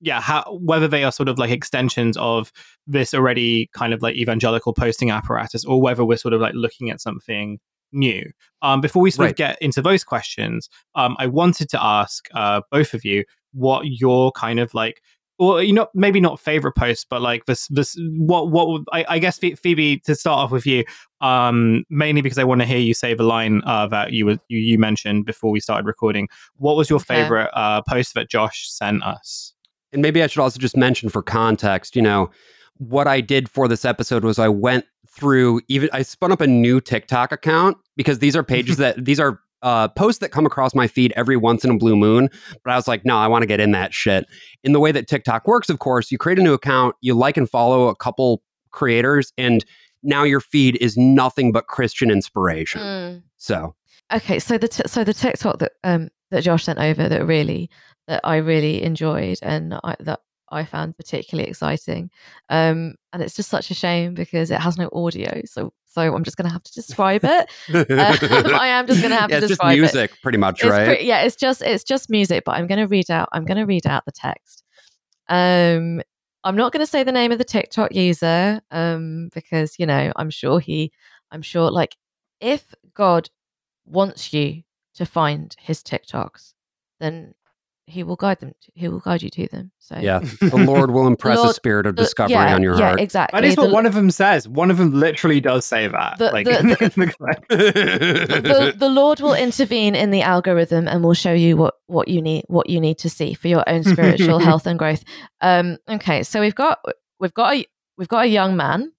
yeah 0.00 0.20
how 0.20 0.58
whether 0.60 0.88
they 0.88 1.04
are 1.04 1.12
sort 1.12 1.28
of 1.28 1.38
like 1.38 1.50
extensions 1.50 2.16
of 2.16 2.50
this 2.86 3.14
already 3.14 3.68
kind 3.74 3.92
of 3.94 4.02
like 4.02 4.16
evangelical 4.16 4.72
posting 4.72 5.10
apparatus 5.10 5.64
or 5.64 5.80
whether 5.80 6.04
we're 6.04 6.16
sort 6.16 6.34
of 6.34 6.40
like 6.40 6.54
looking 6.54 6.90
at 6.90 7.00
something 7.00 7.58
new. 7.92 8.24
Um 8.62 8.80
before 8.80 9.02
we 9.02 9.10
sort 9.10 9.30
of 9.30 9.36
get 9.36 9.60
into 9.60 9.82
those 9.82 10.04
questions 10.04 10.68
um 10.94 11.16
i 11.18 11.26
wanted 11.26 11.68
to 11.70 11.82
ask 11.82 12.28
uh 12.34 12.60
both 12.70 12.94
of 12.94 13.04
you 13.04 13.24
what 13.52 13.82
your 13.86 14.32
kind 14.32 14.60
of 14.60 14.72
like 14.72 15.02
or 15.38 15.62
you 15.62 15.72
know 15.72 15.88
maybe 15.94 16.20
not 16.20 16.38
favorite 16.38 16.72
posts 16.72 17.04
but 17.08 17.20
like 17.20 17.46
this 17.46 17.66
this 17.68 17.98
what 18.16 18.50
what 18.50 18.82
I, 18.92 19.04
I 19.08 19.18
guess 19.18 19.38
phoebe 19.38 19.98
to 20.00 20.14
start 20.14 20.38
off 20.38 20.50
with 20.52 20.66
you 20.66 20.84
um 21.20 21.84
mainly 21.90 22.22
because 22.22 22.38
i 22.38 22.44
want 22.44 22.60
to 22.60 22.66
hear 22.66 22.78
you 22.78 22.94
say 22.94 23.14
the 23.14 23.24
line 23.24 23.62
uh 23.66 23.86
that 23.88 24.12
you 24.12 24.26
were 24.26 24.38
you, 24.48 24.58
you 24.58 24.78
mentioned 24.78 25.26
before 25.26 25.50
we 25.50 25.60
started 25.60 25.86
recording. 25.86 26.28
What 26.56 26.76
was 26.76 26.88
your 26.88 27.00
Okay. 27.00 27.22
favorite 27.22 27.50
uh 27.54 27.82
post 27.82 28.14
that 28.14 28.30
josh 28.30 28.70
sent 28.70 29.02
us? 29.02 29.54
And 29.92 30.00
maybe 30.02 30.22
I 30.22 30.26
should 30.26 30.40
also 30.40 30.58
just 30.58 30.76
mention 30.76 31.08
for 31.08 31.22
context, 31.22 31.96
you 31.96 32.02
know, 32.02 32.30
what 32.78 33.06
I 33.06 33.20
did 33.20 33.48
for 33.48 33.68
this 33.68 33.84
episode 33.84 34.24
was 34.24 34.38
I 34.38 34.48
went 34.48 34.84
through 35.08 35.60
even 35.68 35.90
I 35.92 36.02
spun 36.02 36.32
up 36.32 36.40
a 36.40 36.46
new 36.46 36.80
TikTok 36.80 37.32
account 37.32 37.76
because 37.96 38.18
these 38.18 38.36
are 38.36 38.42
pages 38.42 38.76
that 38.78 39.04
these 39.04 39.20
are 39.20 39.40
uh, 39.62 39.88
posts 39.88 40.18
that 40.18 40.30
come 40.30 40.44
across 40.44 40.74
my 40.74 40.88
feed 40.88 41.12
every 41.14 41.36
once 41.36 41.64
in 41.64 41.70
a 41.70 41.78
blue 41.78 41.94
moon. 41.94 42.28
But 42.64 42.72
I 42.72 42.76
was 42.76 42.88
like, 42.88 43.04
no, 43.04 43.16
I 43.16 43.28
want 43.28 43.42
to 43.42 43.46
get 43.46 43.60
in 43.60 43.70
that 43.72 43.94
shit. 43.94 44.26
In 44.64 44.72
the 44.72 44.80
way 44.80 44.90
that 44.90 45.06
TikTok 45.06 45.46
works, 45.46 45.70
of 45.70 45.78
course, 45.78 46.10
you 46.10 46.18
create 46.18 46.38
a 46.38 46.42
new 46.42 46.52
account, 46.52 46.96
you 47.00 47.14
like 47.14 47.36
and 47.36 47.48
follow 47.48 47.88
a 47.88 47.94
couple 47.94 48.42
creators, 48.72 49.32
and 49.38 49.64
now 50.02 50.24
your 50.24 50.40
feed 50.40 50.76
is 50.80 50.96
nothing 50.96 51.52
but 51.52 51.68
Christian 51.68 52.10
inspiration. 52.10 52.80
Mm. 52.80 53.22
So 53.36 53.74
Okay, 54.12 54.38
so 54.38 54.58
the 54.58 54.68
t- 54.68 54.82
so 54.86 55.04
the 55.04 55.14
TikTok 55.14 55.58
that 55.60 55.72
um 55.84 56.10
that 56.30 56.42
Josh 56.42 56.64
sent 56.64 56.78
over 56.78 57.08
that 57.08 57.26
really 57.26 57.70
that 58.08 58.20
I 58.24 58.36
really 58.36 58.82
enjoyed 58.82 59.38
and 59.42 59.74
I, 59.84 59.96
that 60.00 60.20
I 60.52 60.64
found 60.64 60.96
particularly 60.96 61.48
exciting, 61.48 62.10
um, 62.48 62.94
and 63.12 63.22
it's 63.22 63.34
just 63.34 63.48
such 63.48 63.70
a 63.70 63.74
shame 63.74 64.14
because 64.14 64.50
it 64.50 64.60
has 64.60 64.76
no 64.78 64.88
audio. 64.92 65.42
So 65.46 65.72
so 65.86 66.14
I'm 66.14 66.24
just 66.24 66.36
gonna 66.36 66.50
have 66.52 66.62
to 66.62 66.72
describe 66.72 67.22
it. 67.24 67.50
I 67.74 68.66
am 68.68 68.86
just 68.86 69.02
gonna 69.02 69.16
have 69.16 69.30
yeah, 69.30 69.36
to 69.36 69.40
it's 69.40 69.48
just 69.48 69.60
describe 69.60 69.72
it. 69.78 69.80
music, 69.82 70.10
pretty 70.22 70.38
much, 70.38 70.62
It's 70.62 70.70
right? 70.70 70.98
pre- 70.98 71.06
yeah, 71.06 71.22
it's 71.22 71.36
just 71.36 71.62
it's 71.62 71.84
just 71.84 72.08
music, 72.10 72.44
but 72.44 72.52
I'm 72.52 72.66
gonna 72.66 72.86
read 72.86 73.10
out 73.10 73.28
I'm 73.32 73.44
gonna 73.44 73.66
read 73.66 73.86
out 73.86 74.04
the 74.04 74.12
text. 74.12 74.62
Um, 75.28 76.00
I'm 76.44 76.56
not 76.56 76.72
gonna 76.72 76.86
say 76.86 77.02
the 77.04 77.12
name 77.12 77.32
of 77.32 77.38
the 77.38 77.44
TikTok 77.44 77.94
user, 77.94 78.60
um, 78.70 79.28
because 79.34 79.78
you 79.78 79.86
know 79.86 80.12
I'm 80.16 80.30
sure 80.30 80.60
he, 80.60 80.92
I'm 81.30 81.42
sure 81.42 81.70
like 81.70 81.96
if 82.40 82.74
God 82.94 83.30
wants 83.84 84.32
you 84.32 84.62
to 84.94 85.06
find 85.06 85.54
his 85.58 85.82
TikToks, 85.82 86.54
then 87.00 87.34
he 87.86 88.04
will 88.04 88.16
guide 88.16 88.38
them. 88.38 88.52
he 88.74 88.88
will 88.88 89.00
guide 89.00 89.22
you 89.22 89.28
to 89.30 89.48
them. 89.48 89.72
So 89.78 89.96
yeah, 89.98 90.20
the 90.40 90.56
Lord 90.66 90.92
will 90.92 91.06
impress 91.06 91.38
a 91.40 91.52
spirit 91.52 91.86
of 91.86 91.96
the- 91.96 92.02
discovery 92.02 92.34
yeah, 92.34 92.54
on 92.54 92.62
your 92.62 92.78
yeah, 92.78 92.88
heart. 92.90 93.00
exactly. 93.00 93.40
That 93.40 93.46
is 93.46 93.56
what 93.56 93.66
The- 93.68 93.72
one 93.74 93.86
of 93.86 93.94
them 93.94 94.10
says. 94.10 94.48
One 94.48 94.70
of 94.70 94.78
them 94.78 94.92
literally 94.92 95.40
does 95.40 95.66
say 95.66 95.88
that. 95.88 96.18
The- 96.18 96.30
like, 96.30 96.46
the- 96.46 96.58
in 96.60 96.66
the- 96.68 96.84
in 96.84 96.90
the- 97.00 97.42
the, 98.72 98.74
the 98.78 98.88
Lord 98.88 99.20
will 99.20 99.34
intervene 99.34 99.94
in 99.94 100.10
the 100.10 100.22
algorithm 100.22 100.86
and 100.86 101.02
will 101.02 101.14
show 101.14 101.32
you 101.32 101.56
what, 101.56 101.74
what 101.86 102.08
you 102.08 102.22
need 102.22 102.44
what 102.46 102.70
you 102.70 102.80
need 102.80 102.98
to 102.98 103.10
see 103.10 103.34
for 103.34 103.48
your 103.48 103.64
own 103.68 103.82
spiritual 103.82 104.38
health 104.38 104.66
and 104.66 104.78
growth. 104.78 105.02
Um, 105.40 105.78
okay, 105.88 106.22
so 106.22 106.40
we've 106.40 106.54
got 106.54 106.78
we've 107.18 107.34
got 107.34 107.54
a 107.54 107.66
we've 107.98 108.08
got 108.08 108.24
a 108.24 108.28
young 108.28 108.56
man. 108.56 108.92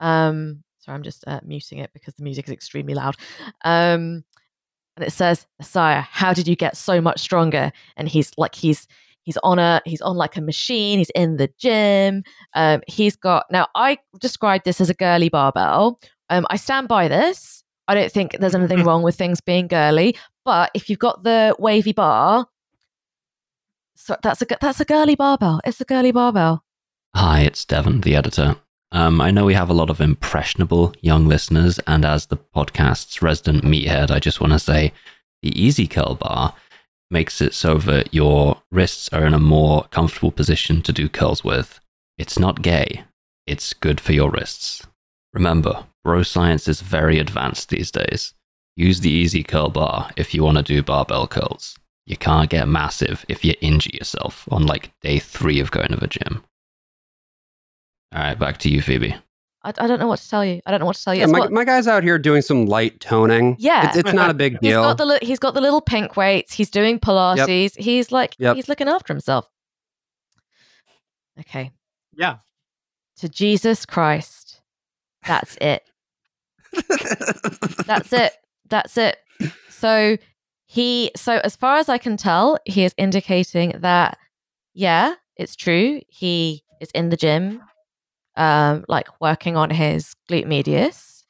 Um, 0.00 0.62
sorry, 0.80 0.96
I'm 0.96 1.02
just 1.02 1.24
uh, 1.26 1.40
muting 1.44 1.78
it 1.78 1.90
because 1.94 2.14
the 2.14 2.22
music 2.24 2.46
is 2.48 2.52
extremely 2.52 2.94
loud. 2.94 3.16
Um, 3.64 4.24
and 4.96 5.04
it 5.04 5.12
says, 5.12 5.46
"Messiah, 5.58 6.00
how 6.00 6.32
did 6.32 6.48
you 6.48 6.56
get 6.56 6.76
so 6.76 7.00
much 7.00 7.20
stronger?" 7.20 7.72
And 7.96 8.08
he's 8.08 8.32
like 8.36 8.54
he's 8.54 8.86
he's 9.22 9.36
on 9.38 9.58
a 9.58 9.82
he's 9.84 10.00
on 10.00 10.16
like 10.16 10.36
a 10.36 10.40
machine. 10.40 10.98
He's 10.98 11.10
in 11.10 11.36
the 11.36 11.50
gym. 11.58 12.22
Um, 12.54 12.82
he's 12.86 13.16
got 13.16 13.46
now. 13.50 13.68
I 13.74 13.98
described 14.20 14.64
this 14.64 14.80
as 14.80 14.90
a 14.90 14.94
girly 14.94 15.28
barbell. 15.28 16.00
Um, 16.30 16.46
I 16.50 16.56
stand 16.56 16.88
by 16.88 17.08
this. 17.08 17.62
I 17.88 17.94
don't 17.94 18.10
think 18.10 18.38
there's 18.38 18.54
anything 18.54 18.82
wrong 18.84 19.02
with 19.02 19.16
things 19.16 19.40
being 19.40 19.68
girly, 19.68 20.16
but 20.44 20.70
if 20.74 20.88
you've 20.88 20.98
got 20.98 21.22
the 21.22 21.54
wavy 21.58 21.92
bar, 21.92 22.46
so 23.94 24.16
that's 24.22 24.42
a 24.42 24.46
that's 24.60 24.80
a 24.80 24.84
girly 24.84 25.14
barbell. 25.14 25.60
It's 25.64 25.80
a 25.80 25.84
girly 25.84 26.12
barbell. 26.12 26.64
Hi, 27.14 27.40
it's 27.40 27.64
Devon, 27.64 28.02
the 28.02 28.14
editor. 28.16 28.56
Um, 28.96 29.20
I 29.20 29.30
know 29.30 29.44
we 29.44 29.52
have 29.52 29.68
a 29.68 29.74
lot 29.74 29.90
of 29.90 30.00
impressionable 30.00 30.94
young 31.02 31.26
listeners, 31.28 31.78
and 31.86 32.02
as 32.02 32.24
the 32.24 32.38
podcast's 32.38 33.20
resident 33.20 33.62
meathead, 33.62 34.10
I 34.10 34.18
just 34.18 34.40
want 34.40 34.54
to 34.54 34.58
say 34.58 34.94
the 35.42 35.50
Easy 35.50 35.86
Curl 35.86 36.14
Bar 36.14 36.54
makes 37.10 37.42
it 37.42 37.52
so 37.52 37.76
that 37.76 38.14
your 38.14 38.62
wrists 38.72 39.10
are 39.12 39.26
in 39.26 39.34
a 39.34 39.38
more 39.38 39.84
comfortable 39.90 40.30
position 40.30 40.80
to 40.80 40.94
do 40.94 41.10
curls 41.10 41.44
with. 41.44 41.78
It's 42.16 42.38
not 42.38 42.62
gay, 42.62 43.04
it's 43.46 43.74
good 43.74 44.00
for 44.00 44.14
your 44.14 44.30
wrists. 44.30 44.86
Remember, 45.34 45.84
bro 46.02 46.22
science 46.22 46.66
is 46.66 46.80
very 46.80 47.18
advanced 47.18 47.68
these 47.68 47.90
days. 47.90 48.32
Use 48.76 49.00
the 49.00 49.10
Easy 49.10 49.42
Curl 49.42 49.68
Bar 49.68 50.10
if 50.16 50.32
you 50.32 50.42
want 50.42 50.56
to 50.56 50.62
do 50.62 50.82
barbell 50.82 51.26
curls. 51.26 51.76
You 52.06 52.16
can't 52.16 52.48
get 52.48 52.66
massive 52.66 53.26
if 53.28 53.44
you 53.44 53.52
injure 53.60 53.90
yourself 53.92 54.48
on 54.50 54.64
like 54.64 54.90
day 55.02 55.18
three 55.18 55.60
of 55.60 55.70
going 55.70 55.88
to 55.90 55.96
the 55.96 56.06
gym. 56.06 56.44
All 58.14 58.20
right, 58.22 58.38
back 58.38 58.58
to 58.58 58.68
you, 58.68 58.80
Phoebe. 58.82 59.14
I, 59.64 59.72
I 59.78 59.86
don't 59.86 59.98
know 59.98 60.06
what 60.06 60.20
to 60.20 60.28
tell 60.30 60.44
you. 60.44 60.60
I 60.64 60.70
don't 60.70 60.80
know 60.80 60.86
what 60.86 60.96
to 60.96 61.04
tell 61.04 61.14
you. 61.14 61.20
Yeah, 61.20 61.26
my, 61.26 61.40
what- 61.40 61.52
my 61.52 61.64
guy's 61.64 61.88
out 61.88 62.02
here 62.04 62.18
doing 62.18 62.40
some 62.42 62.66
light 62.66 63.00
toning. 63.00 63.56
Yeah. 63.58 63.88
It's, 63.88 63.96
it's 63.96 64.12
not 64.12 64.30
a 64.30 64.34
big 64.34 64.52
he's 64.60 64.70
deal. 64.70 64.82
got 64.82 64.96
the 64.98 65.18
he's 65.22 65.38
got 65.40 65.54
the 65.54 65.60
little 65.60 65.80
pink 65.80 66.16
weights. 66.16 66.52
He's 66.54 66.70
doing 66.70 67.00
Pilates. 67.00 67.76
He's 67.76 68.12
like 68.12 68.36
Yep. 68.38 68.56
he's 68.56 68.68
looking 68.68 68.88
after 68.88 69.12
himself. 69.12 69.48
Okay, 71.40 71.70
yeah. 72.14 72.36
to 73.18 73.28
Jesus 73.28 73.84
Christ. 73.84 74.60
That's 75.26 75.56
it. 75.60 75.82
That's 77.86 78.12
it. 78.12 78.32
That's 78.68 78.96
it. 78.96 79.18
So 79.68 80.16
he 80.66 81.10
so 81.16 81.40
as 81.44 81.56
far 81.56 81.76
as 81.78 81.88
I 81.88 81.98
can 81.98 82.16
tell, 82.16 82.58
he 82.64 82.84
is 82.84 82.94
indicating 82.96 83.74
that 83.80 84.16
yeah, 84.74 85.14
it's 85.36 85.56
true. 85.56 86.00
He 86.08 86.62
is 86.80 86.90
in 86.94 87.10
the 87.10 87.16
gym, 87.16 87.60
um, 88.36 88.84
like 88.88 89.08
working 89.20 89.56
on 89.56 89.70
his 89.70 90.14
glute 90.30 90.46
medius 90.46 91.24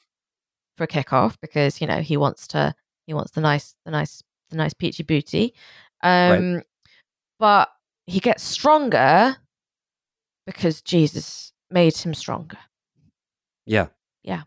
for 0.76 0.84
a 0.84 0.88
kickoff 0.88 1.36
because 1.40 1.80
you 1.80 1.86
know 1.86 2.00
he 2.00 2.16
wants 2.16 2.46
to 2.48 2.74
he 3.06 3.14
wants 3.14 3.32
the 3.32 3.40
nice 3.40 3.74
the 3.84 3.90
nice 3.90 4.22
the 4.50 4.56
nice 4.56 4.74
peachy 4.74 5.02
booty. 5.02 5.54
Um 6.02 6.62
but 7.38 7.68
he 8.06 8.20
gets 8.20 8.42
stronger 8.42 9.36
because 10.46 10.80
Jesus 10.82 11.52
made 11.70 11.96
him 11.96 12.14
stronger. 12.14 12.58
Yeah. 13.66 13.88
Yeah. 14.22 14.42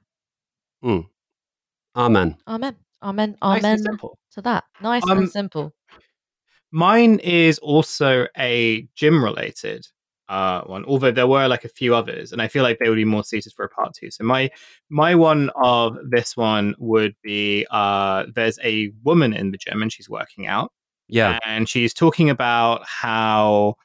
Mm. 0.84 1.08
Amen. 1.96 2.38
Amen. 2.48 2.76
Amen. 3.02 3.38
Nice 3.42 3.64
Amen 3.64 3.80
simple. 3.80 4.18
to 4.32 4.42
that. 4.42 4.64
Nice 4.82 5.04
Um, 5.04 5.20
and 5.20 5.30
simple. 5.30 5.74
Mine 6.72 7.20
is 7.20 7.58
also 7.60 8.28
a 8.38 8.88
gym 8.96 9.24
related 9.24 9.88
uh, 10.30 10.62
one, 10.62 10.86
although 10.86 11.12
there 11.12 11.28
were 11.28 11.48
like 11.48 11.66
a 11.66 11.70
few 11.70 11.94
others, 11.96 12.32
and 12.32 12.42
I 12.42 12.48
feel 12.48 12.64
like 12.64 12.80
they 12.80 12.88
would 12.90 12.96
be 12.96 13.06
more 13.06 13.24
suited 13.24 13.52
for 13.54 13.66
a 13.66 13.70
part 13.70 13.94
two. 13.94 14.12
So 14.12 14.24
my 14.24 14.50
my 14.90 15.16
one 15.16 15.50
of 15.62 15.98
this 16.10 16.38
one 16.38 16.76
would 16.80 17.16
be 17.24 17.66
uh, 17.72 18.26
there's 18.34 18.60
a 18.64 18.92
woman 19.04 19.34
in 19.34 19.52
the 19.52 19.58
gym 19.58 19.82
and 19.82 19.92
she's 19.92 20.10
working 20.10 20.48
out, 20.48 20.72
Yeah. 21.08 21.40
and 21.46 21.68
she's 21.68 21.94
talking 21.94 22.30
about 22.30 22.82
how 22.86 23.76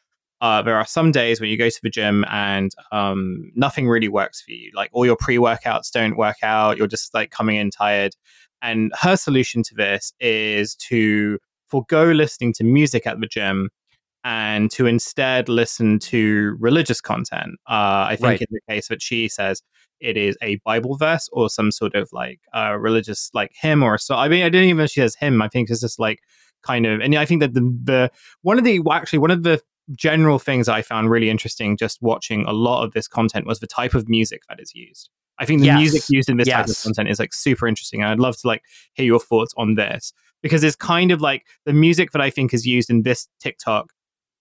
uh, 0.40 0.61
there 0.61 0.76
are 0.76 0.86
some 0.86 1.11
days 1.11 1.40
when 1.40 1.49
you 1.49 1.57
go 1.57 1.70
to 1.70 1.80
the 1.82 1.88
gym 1.90 2.24
and 2.28 2.72
um, 2.92 3.51
nothing 3.55 3.88
really 3.88 4.09
works 4.09 4.42
for 4.42 4.51
you. 4.53 4.70
Like 4.74 4.90
all 4.92 5.07
your 5.07 5.16
pre 5.16 5.38
workouts 5.38 5.90
don't 5.90 6.16
work 6.18 6.36
out. 6.42 6.76
You're 6.76 6.86
just 6.86 7.14
like 7.14 7.30
coming 7.30 7.57
in 7.57 7.70
tired. 7.70 8.14
And 8.61 8.92
her 9.01 9.16
solution 9.16 9.62
to 9.62 9.74
this 9.74 10.12
is 10.20 10.74
to 10.90 11.38
forego 11.68 12.12
listening 12.12 12.53
to 12.55 12.64
music 12.64 13.07
at 13.07 13.20
the 13.20 13.26
gym 13.26 13.70
and 14.25 14.70
to 14.70 14.87
instead 14.87 15.49
listen 15.49 15.99
to 15.99 16.57
religious 16.59 17.01
content. 17.01 17.53
Uh, 17.68 18.09
I 18.09 18.16
think 18.16 18.22
Right. 18.25 18.41
in 18.41 18.47
the 18.51 18.61
case 18.68 18.89
that 18.89 19.03
she 19.03 19.29
says 19.29 19.62
it 20.01 20.16
is 20.16 20.37
a 20.43 20.57
Bible 20.64 20.97
verse 20.97 21.29
or 21.33 21.49
some 21.49 21.70
sort 21.70 21.95
of 21.95 22.09
like 22.12 22.41
uh, 22.55 22.77
religious 22.79 23.31
like 23.35 23.53
hymn 23.55 23.83
or 23.83 23.97
so. 23.99 24.16
I 24.16 24.29
mean, 24.29 24.43
I 24.43 24.49
didn't 24.49 24.68
even 24.68 24.79
know 24.79 24.87
she 24.87 25.01
says 25.01 25.14
hymn. 25.14 25.41
I 25.43 25.49
think 25.49 25.70
it's 25.70 25.81
just 25.81 25.99
like 25.99 26.20
kind 26.62 26.87
of, 26.87 27.01
and 27.01 27.14
I 27.14 27.25
think 27.27 27.41
that 27.41 27.55
the 27.55 27.61
the 27.61 28.11
one 28.43 28.59
of 28.59 28.64
the 28.64 28.81
well, 28.81 28.97
actually 28.97 29.20
one 29.20 29.31
of 29.31 29.43
the 29.43 29.61
general 29.93 30.39
things 30.39 30.68
I 30.68 30.81
found 30.81 31.11
really 31.11 31.29
interesting 31.29 31.77
just 31.77 32.01
watching 32.01 32.45
a 32.47 32.53
lot 32.53 32.85
of 32.85 32.93
this 32.93 33.07
content 33.07 33.47
was 33.47 33.61
the 33.61 33.66
type 33.66 33.95
of 33.95 34.09
music 34.09 34.43
that 34.49 34.59
is 34.59 34.75
used. 34.75 35.11
I 35.39 35.45
think 35.45 35.61
the 35.61 35.66
Yes. 35.66 35.77
music 35.77 36.03
used 36.09 36.31
in 36.31 36.39
this 36.39 36.49
type 36.49 36.68
of 36.68 36.77
content 36.83 37.09
is 37.11 37.18
like 37.18 37.35
super 37.35 37.66
interesting. 37.68 38.01
And 38.01 38.11
I'd 38.11 38.18
love 38.20 38.37
to 38.39 38.47
like 38.47 38.62
hear 38.95 39.05
your 39.05 39.20
thoughts 39.20 39.53
on 39.59 39.75
this 39.75 40.12
because 40.43 40.64
it's 40.64 40.77
kind 40.77 41.11
of 41.11 41.20
like 41.20 41.45
the 41.66 41.72
music 41.75 42.12
that 42.12 42.22
I 42.22 42.31
think 42.31 42.55
is 42.55 42.64
used 42.66 42.89
in 42.89 43.03
this 43.03 43.29
TikTok 43.41 43.93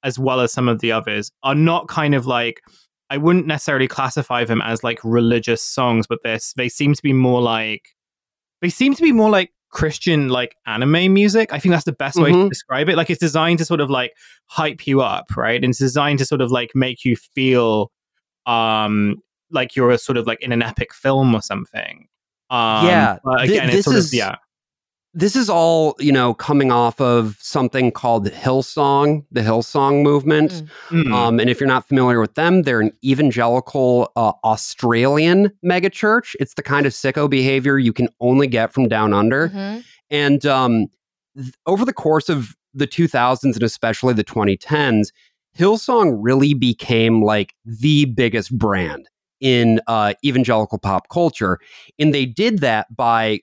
as 0.04 0.20
well 0.20 0.40
as 0.42 0.52
some 0.54 0.68
of 0.68 0.80
the 0.80 0.92
others 0.92 1.32
are 1.44 1.56
not 1.56 1.88
kind 1.88 2.14
of 2.16 2.26
like 2.26 2.62
I 3.10 3.18
wouldn't 3.18 3.46
necessarily 3.48 3.88
classify 3.88 4.44
them 4.44 4.62
as 4.62 4.84
like 4.84 5.00
religious 5.04 5.62
songs, 5.62 6.08
but 6.08 6.20
this 6.24 6.54
they 6.58 6.70
seem 6.70 6.94
to 6.94 7.02
be 7.04 7.14
more 7.14 7.42
like 7.42 7.84
they 8.62 8.70
seem 8.70 8.94
to 8.96 9.02
be 9.04 9.12
more 9.12 9.30
like 9.30 9.52
Christian 9.70 10.30
like 10.30 10.56
anime 10.68 11.14
music. 11.14 11.52
I 11.52 11.60
think 11.60 11.72
that's 11.74 11.84
the 11.86 11.92
best 11.94 12.18
way 12.20 12.32
to 12.32 12.38
Mhm. 12.38 12.50
describe 12.50 12.90
it. 12.90 12.96
Like 12.96 13.10
it's 13.10 13.20
designed 13.20 13.60
to 13.60 13.66
sort 13.66 13.82
of 13.82 13.90
like 13.90 14.14
hype 14.46 14.86
you 14.88 15.02
up, 15.02 15.26
right? 15.36 15.64
And 15.64 15.72
it's 15.72 15.80
designed 15.80 16.20
to 16.20 16.26
sort 16.26 16.42
of 16.42 16.52
like 16.52 16.72
make 16.76 17.04
you 17.04 17.16
feel 17.16 17.92
um 18.46 19.16
like 19.52 19.76
you're 19.76 19.92
a 19.92 19.98
sort 19.98 20.18
of 20.18 20.26
like 20.28 20.42
in 20.42 20.52
an 20.52 20.62
epic 20.62 20.94
film 20.94 21.34
or 21.36 21.42
something. 21.42 22.08
Um 22.50 22.86
Yeah, 22.88 23.18
again, 23.38 23.66
it's 23.70 23.76
this 23.78 23.86
sort 23.86 23.96
is- 23.98 24.08
of 24.08 24.14
yeah. 24.14 24.36
This 25.16 25.36
is 25.36 25.48
all, 25.48 25.96
you 26.00 26.12
know, 26.12 26.34
coming 26.34 26.72
off 26.72 27.00
of 27.00 27.38
something 27.40 27.92
called 27.92 28.28
Hillsong, 28.30 29.24
the 29.32 29.42
Hillsong 29.42 30.02
movement. 30.02 30.64
Mm. 30.90 31.04
Mm. 31.04 31.14
Um, 31.14 31.40
and 31.40 31.50
if 31.52 31.60
you're 31.60 31.68
not 31.68 31.88
familiar 31.88 32.20
with 32.20 32.34
them, 32.34 32.64
they're 32.64 32.82
an 32.82 32.92
evangelical 33.04 34.12
uh, 34.16 34.32
Australian 34.44 35.52
megachurch. 35.64 36.36
It's 36.40 36.56
the 36.56 36.64
kind 36.64 36.88
of 36.88 36.94
sicko 36.94 37.30
behavior 37.30 37.78
you 37.78 37.94
can 37.94 38.10
only 38.22 38.48
get 38.48 38.74
from 38.74 38.88
down 38.88 39.14
under. 39.14 39.50
Mhm. 39.50 39.84
And 40.10 40.46
um, 40.48 40.88
th- 41.38 41.54
over 41.68 41.86
the 41.86 41.94
course 41.94 42.28
of 42.28 42.56
the 42.74 42.88
2000s 42.88 43.54
and 43.54 43.62
especially 43.64 44.14
the 44.14 44.24
2010s, 44.24 45.10
Hillsong 45.58 46.18
really 46.22 46.56
became 46.56 47.22
like 47.24 47.54
the 47.66 48.06
biggest 48.06 48.58
brand 48.58 49.08
in 49.40 49.80
uh, 49.88 50.14
evangelical 50.26 50.80
pop 50.80 51.10
culture. 51.10 51.60
And 52.00 52.14
they 52.14 52.26
did 52.26 52.60
that 52.60 52.96
by 52.96 53.42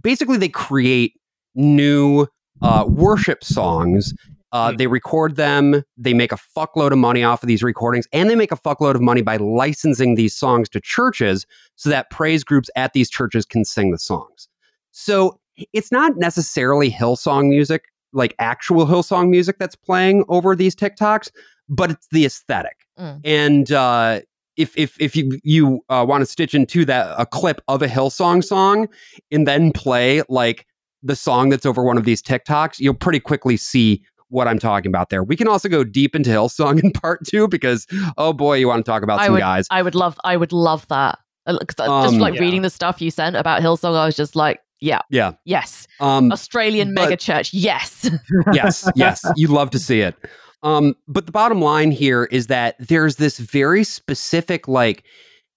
basically 0.00 0.36
they 0.36 0.48
create 0.48 1.14
new 1.54 2.26
uh, 2.62 2.84
worship 2.88 3.44
songs. 3.44 4.14
Uh, 4.52 4.70
Hmm. 4.70 4.76
They 4.76 4.86
record 4.86 5.36
them. 5.36 5.82
They 5.98 6.14
make 6.14 6.32
a 6.32 6.38
fuckload 6.56 6.92
of 6.92 6.98
money 6.98 7.22
off 7.22 7.42
of 7.42 7.48
these 7.48 7.62
recordings, 7.62 8.06
and 8.12 8.30
they 8.30 8.34
make 8.34 8.50
a 8.50 8.56
fuckload 8.56 8.94
of 8.94 9.02
money 9.02 9.20
by 9.20 9.36
licensing 9.36 10.14
these 10.14 10.34
songs 10.34 10.70
to 10.70 10.80
churches 10.80 11.46
so 11.76 11.90
that 11.90 12.10
praise 12.10 12.44
groups 12.44 12.70
at 12.74 12.94
these 12.94 13.10
churches 13.10 13.44
can 13.44 13.64
sing 13.64 13.90
the 13.90 13.98
songs. 13.98 14.48
So 14.90 15.38
it's 15.72 15.92
not 15.92 16.16
necessarily 16.16 16.90
Hillsong 16.90 17.48
music, 17.48 17.84
like 18.12 18.34
actual 18.38 18.86
Hillsong 18.86 19.28
music 19.28 19.58
that's 19.58 19.76
playing 19.76 20.24
over 20.28 20.56
these 20.56 20.74
TikToks, 20.74 21.30
but 21.68 21.90
it's 21.90 22.08
the 22.10 22.24
aesthetic. 22.24 22.86
Mm. 22.98 23.20
And 23.24 23.72
uh, 23.72 24.20
if 24.58 24.76
if 24.76 25.00
if 25.00 25.16
you 25.16 25.38
you 25.42 25.80
uh, 25.88 26.04
want 26.06 26.20
to 26.20 26.26
stitch 26.26 26.54
into 26.54 26.84
that 26.84 27.14
a 27.18 27.24
clip 27.24 27.62
of 27.68 27.80
a 27.80 27.86
Hillsong 27.86 28.44
song 28.44 28.88
and 29.30 29.46
then 29.46 29.72
play 29.72 30.22
like 30.28 30.66
the 31.02 31.16
song 31.16 31.48
that's 31.48 31.64
over 31.64 31.82
one 31.82 31.96
of 31.96 32.04
these 32.04 32.20
TikToks, 32.20 32.78
you'll 32.80 32.92
pretty 32.94 33.20
quickly 33.20 33.56
see 33.56 34.02
what 34.30 34.46
I'm 34.46 34.58
talking 34.58 34.90
about 34.90 35.08
there. 35.08 35.22
We 35.24 35.36
can 35.36 35.48
also 35.48 35.68
go 35.68 35.84
deep 35.84 36.14
into 36.14 36.28
Hillsong 36.30 36.82
in 36.82 36.90
part 37.02 37.24
two 37.26 37.48
because 37.48 37.86
oh 38.18 38.32
boy, 38.34 38.56
you 38.58 38.68
want 38.68 38.84
to 38.84 38.90
talk 38.90 39.02
about 39.02 39.20
I 39.20 39.24
some 39.26 39.32
would, 39.34 39.40
guys. 39.40 39.66
I 39.70 39.80
would 39.82 39.94
love, 39.94 40.18
I 40.24 40.36
would 40.36 40.52
love 40.52 40.86
that. 40.88 41.18
Uh, 41.46 41.56
I- 41.62 41.64
just 41.64 41.80
Um, 41.80 42.18
like 42.18 42.34
Yeah. 42.34 42.40
reading 42.40 42.60
the 42.62 42.68
stuff 42.70 43.00
you 43.00 43.10
sent 43.10 43.36
about 43.36 43.62
Hillsong, 43.62 43.96
I 43.96 44.04
was 44.04 44.16
just 44.16 44.36
like, 44.36 44.60
yeah, 44.80 45.00
Yeah. 45.08 45.32
yes, 45.46 45.86
Um, 45.98 46.30
Australian 46.30 46.94
but- 46.94 47.02
mega 47.04 47.16
church, 47.16 47.54
yes. 47.54 48.10
yes, 48.52 48.90
yes, 48.94 49.24
you'd 49.36 49.50
love 49.50 49.70
to 49.70 49.78
see 49.78 50.00
it. 50.02 50.14
Um, 50.62 50.96
but 51.06 51.26
the 51.26 51.32
bottom 51.32 51.60
line 51.60 51.90
here 51.90 52.24
is 52.24 52.48
that 52.48 52.76
there's 52.78 53.16
this 53.16 53.38
very 53.38 53.84
specific, 53.84 54.66
like, 54.66 55.04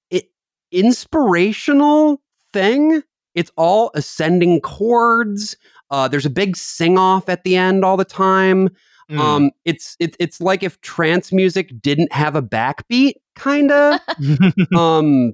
it, 0.09 0.29
inspirational 0.71 2.21
thing. 2.53 3.01
It's 3.33 3.51
all 3.57 3.91
ascending 3.95 4.61
chords. 4.61 5.55
Uh, 5.89 6.07
there's 6.07 6.25
a 6.25 6.29
big 6.29 6.55
sing 6.55 6.97
off 6.97 7.29
at 7.29 7.43
the 7.43 7.55
end 7.55 7.83
all 7.83 7.97
the 7.97 8.05
time. 8.05 8.69
Mm. 9.09 9.19
Um, 9.19 9.51
it's 9.65 9.97
it, 9.99 10.15
it's 10.19 10.39
like 10.39 10.63
if 10.63 10.79
trance 10.81 11.33
music 11.33 11.71
didn't 11.81 12.13
have 12.13 12.35
a 12.35 12.41
backbeat, 12.41 13.13
kind 13.35 13.71
of. 13.71 13.99
um, 14.75 15.33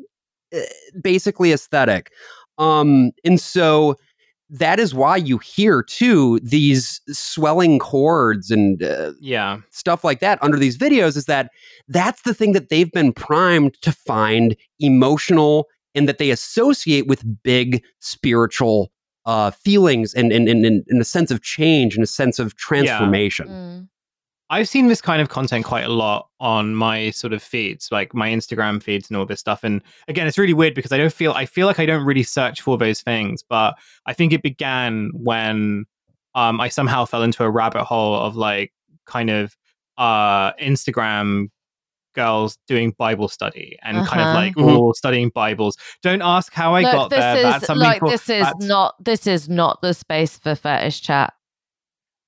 eh, 0.52 0.64
basically 1.02 1.52
aesthetic. 1.52 2.12
Um, 2.58 3.12
and 3.24 3.40
so 3.40 3.98
that 4.50 4.80
is 4.80 4.94
why 4.94 5.18
you 5.18 5.38
hear 5.40 5.84
too 5.84 6.40
these 6.42 7.02
swelling 7.10 7.80
chords 7.80 8.50
and 8.50 8.82
uh, 8.82 9.12
yeah. 9.20 9.60
stuff 9.72 10.04
like 10.04 10.20
that 10.20 10.42
under 10.42 10.58
these 10.58 10.78
videos 10.78 11.18
is 11.18 11.26
that 11.26 11.52
that's 11.88 12.22
the 12.22 12.34
thing 12.34 12.54
that 12.54 12.70
they've 12.70 12.92
been 12.92 13.12
primed 13.12 13.74
to 13.82 13.92
find 13.92 14.56
emotional 14.80 15.68
and 15.96 16.08
that 16.08 16.18
they 16.18 16.30
associate 16.30 17.08
with 17.08 17.24
big 17.44 17.84
spiritual 18.00 18.92
uh, 19.26 19.52
feelings 19.52 20.14
and, 20.14 20.32
and, 20.32 20.48
and, 20.48 20.66
and, 20.66 20.84
and 20.88 21.02
a 21.02 21.06
sense 21.06 21.32
of 21.32 21.42
change 21.42 21.96
and 21.96 22.04
a 22.04 22.08
sense 22.08 22.40
of 22.40 22.56
transformation. 22.56 23.48
Mm. 23.48 23.90
I've 24.50 24.70
seen 24.70 24.88
this 24.88 25.02
kind 25.02 25.22
of 25.22 25.28
content 25.30 25.66
quite 25.66 25.84
a 25.86 25.90
lot 25.90 26.30
on 26.40 26.74
my 26.74 27.10
sort 27.12 27.34
of 27.34 27.44
feeds, 27.44 27.90
like 27.92 28.14
my 28.14 28.30
Instagram 28.30 28.82
feeds 28.82 29.10
and 29.10 29.18
all 29.18 29.26
this 29.26 29.40
stuff. 29.42 29.64
And 29.64 29.82
again, 30.08 30.26
it's 30.28 30.38
really 30.38 30.54
weird 30.54 30.74
because 30.74 30.92
I 30.94 30.98
don't 30.98 31.12
feel 31.12 31.34
I 31.34 31.46
feel 31.46 31.68
like 31.68 31.80
I 31.80 31.86
don't 31.86 32.06
really 32.06 32.24
search 32.24 32.62
for 32.62 32.78
those 32.78 33.02
things, 33.02 33.44
but 33.48 33.76
I 34.06 34.14
think 34.14 34.32
it 34.34 34.42
began 34.42 35.12
when 35.14 35.86
um, 36.36 36.62
I 36.62 36.70
somehow 36.70 37.04
fell 37.06 37.24
into 37.24 37.44
a 37.44 37.50
rabbit 37.50 37.84
hole 37.84 38.16
of 38.16 38.36
like 38.36 38.72
kind 39.06 39.30
of 39.30 39.58
uh, 39.98 40.54
Instagram 40.54 41.48
girls 42.14 42.58
doing 42.68 42.94
Bible 42.98 43.28
study 43.28 43.78
and 43.84 43.98
kind 44.08 44.22
of 44.22 44.28
Uh-huh. 44.28 44.34
like 44.36 44.56
Mhm. 44.56 44.76
all 44.76 44.94
studying 44.94 45.30
Bibles. 45.30 45.78
Don't 46.02 46.22
ask 46.22 46.54
how 46.54 46.74
I 46.74 46.82
Look, 46.82 46.92
got 46.92 47.10
this 47.10 47.20
there. 47.20 47.58
is 47.58 47.70
like 47.70 48.00
for- 48.00 48.10
this 48.10 48.30
is 48.30 48.48
not 48.62 48.96
this 49.04 49.28
is 49.28 49.50
not 49.50 49.82
the 49.82 49.94
space 49.94 50.38
for 50.38 50.56
fetish 50.56 51.02
chat. 51.02 51.34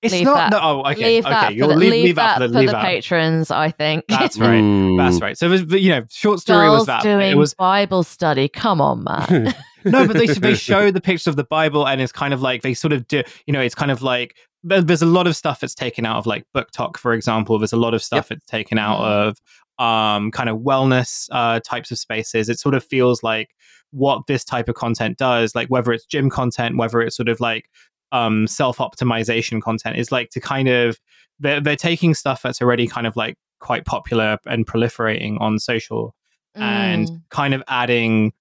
It's 0.02 0.14
leave 0.14 0.26
not. 0.26 0.36
that- 0.36 0.52
no, 0.52 0.60
oh, 0.62 0.91
okay. 0.91 1.04
leave 1.16 1.26
okay. 1.26 1.34
that 1.34 1.56
You'll 1.56 1.68
the, 1.70 1.76
leave, 1.76 1.91
leave 1.91 2.04
leave 2.06 2.16
that 2.16 2.39
that 2.39 2.45
for 2.45 2.52
the, 2.54 2.60
leave 2.60 2.68
the 2.70 2.74
that. 2.74 2.86
patrons. 2.86 3.52
I 3.52 3.72
think. 3.72 4.06
That's 4.08 4.38
right. 4.39 4.62
Mm. 4.62 4.97
That's 4.97 5.22
right. 5.22 5.38
So, 5.38 5.47
it 5.47 5.50
was, 5.50 5.82
you 5.82 5.89
know, 5.89 6.06
short 6.10 6.39
story 6.39 6.68
Girls 6.68 6.80
was 6.80 6.88
that 6.88 7.04
doing 7.04 7.32
it 7.32 7.36
was 7.38 7.54
Bible 7.54 8.04
study. 8.04 8.47
Come 8.47 8.80
on, 8.82 9.04
man. 9.04 9.54
no, 9.86 10.08
but 10.08 10.16
they 10.18 10.28
they 10.28 10.54
show 10.56 10.89
the 10.91 11.02
pictures 11.02 11.28
of 11.28 11.36
the 11.36 11.43
Bible, 11.43 11.88
and 11.88 12.00
it's 12.02 12.12
kind 12.14 12.34
of 12.34 12.41
like 12.41 12.62
they 12.62 12.74
sort 12.74 12.93
of 12.93 13.08
do. 13.08 13.24
You 13.45 13.54
know, 13.54 13.62
it's 13.62 13.76
kind 13.76 13.91
of 13.91 14.02
like 14.02 14.36
there's 14.64 15.02
a 15.02 15.06
lot 15.06 15.26
of 15.28 15.36
stuff 15.36 15.60
that's 15.62 15.76
taken 15.76 16.06
out 16.06 16.18
of 16.18 16.26
like 16.26 16.45
BookTok, 16.56 16.97
for 16.97 17.14
example. 17.14 17.58
There's 17.60 17.74
a 17.74 17.78
lot 17.78 17.93
of 17.93 18.04
stuff 18.04 18.28
that's 18.30 18.45
taken 18.45 18.78
out 18.78 19.00
Mhm. 19.00 19.06
of 19.28 19.38
um 19.84 20.32
kind 20.32 20.50
of 20.50 20.58
wellness 20.58 21.30
uh 21.32 21.60
types 21.62 21.91
of 21.91 21.97
spaces. 21.97 22.50
It 22.50 22.60
sort 22.60 22.76
of 22.76 22.84
feels 22.84 23.24
like 23.24 23.50
what 23.91 24.28
this 24.28 24.43
type 24.43 24.68
of 24.70 24.76
content 24.76 25.18
does, 25.18 25.56
like 25.56 25.70
whether 25.70 25.91
it's 25.93 26.06
gym 26.06 26.30
content, 26.30 26.78
whether 26.78 27.00
it's 27.02 27.16
sort 27.16 27.30
of 27.30 27.39
like 27.39 27.70
um 28.12 28.47
self 28.47 28.78
optimization 28.78 29.62
content, 29.62 29.97
is 29.97 30.12
like 30.12 30.30
to 30.32 30.39
kind 30.39 30.68
of 30.68 30.99
they're 31.39 31.62
they're 31.62 31.76
taking 31.76 32.14
stuff 32.14 32.41
that's 32.41 32.62
already 32.62 32.88
kind 32.88 33.07
of 33.07 33.16
like 33.16 33.36
quite 33.60 33.86
popular 33.86 34.38
and 34.45 34.66
proliferating 34.66 35.39
on 35.41 35.60
social 35.60 36.16
and 36.55 37.07
Mm. 37.07 37.22
kind 37.30 37.53
of 37.53 37.64
adding 37.68 38.34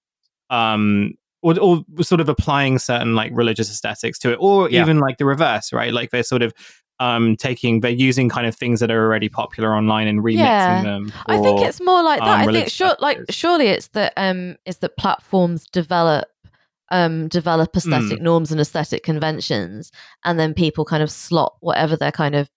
um 0.49 1.13
or, 1.41 1.57
or 1.59 1.83
sort 2.01 2.19
of 2.19 2.27
applying 2.27 2.79
certain 2.79 3.15
like 3.15 3.31
religious 3.33 3.69
aesthetics 3.69 4.19
to 4.19 4.31
it 4.33 4.37
or 4.41 4.69
Yeah. 4.69 4.81
even 4.81 4.99
like 4.99 5.17
the 5.17 5.25
reverse 5.25 5.71
right 5.71 5.93
like 5.93 6.09
they're 6.11 6.23
sort 6.23 6.41
of 6.41 6.53
um 6.99 7.37
taking 7.37 7.79
they're 7.79 7.91
using 7.91 8.27
kind 8.27 8.45
of 8.47 8.55
things 8.55 8.79
that 8.81 8.91
are 8.91 9.05
already 9.05 9.29
popular 9.29 9.73
online 9.75 10.07
and 10.07 10.19
remixing 10.19 10.35
Yeah. 10.35 10.83
them. 10.83 11.13
I 11.27 11.37
think 11.37 11.61
it's 11.61 11.79
more 11.79 12.03
like 12.03 12.19
that. 12.19 12.41
um, 12.41 12.49
I 12.49 12.51
think 12.51 12.69
sure, 12.69 12.95
like 12.99 13.19
surely 13.29 13.67
it's 13.67 13.87
that 13.89 14.11
um 14.17 14.57
is 14.65 14.77
that 14.79 14.97
platforms 14.97 15.65
develop 15.71 16.27
um 16.91 17.27
develop 17.27 17.69
Hmm. 17.73 17.77
aesthetic 17.77 18.21
norms 18.21 18.51
and 18.51 18.59
aesthetic 18.61 19.03
conventions, 19.03 19.91
and 20.25 20.39
then 20.39 20.53
people 20.53 20.85
kind 20.85 21.03
of 21.03 21.11
slot 21.11 21.55
whatever 21.61 21.95
their 21.95 22.11
kind 22.11 22.35
of 22.35 22.49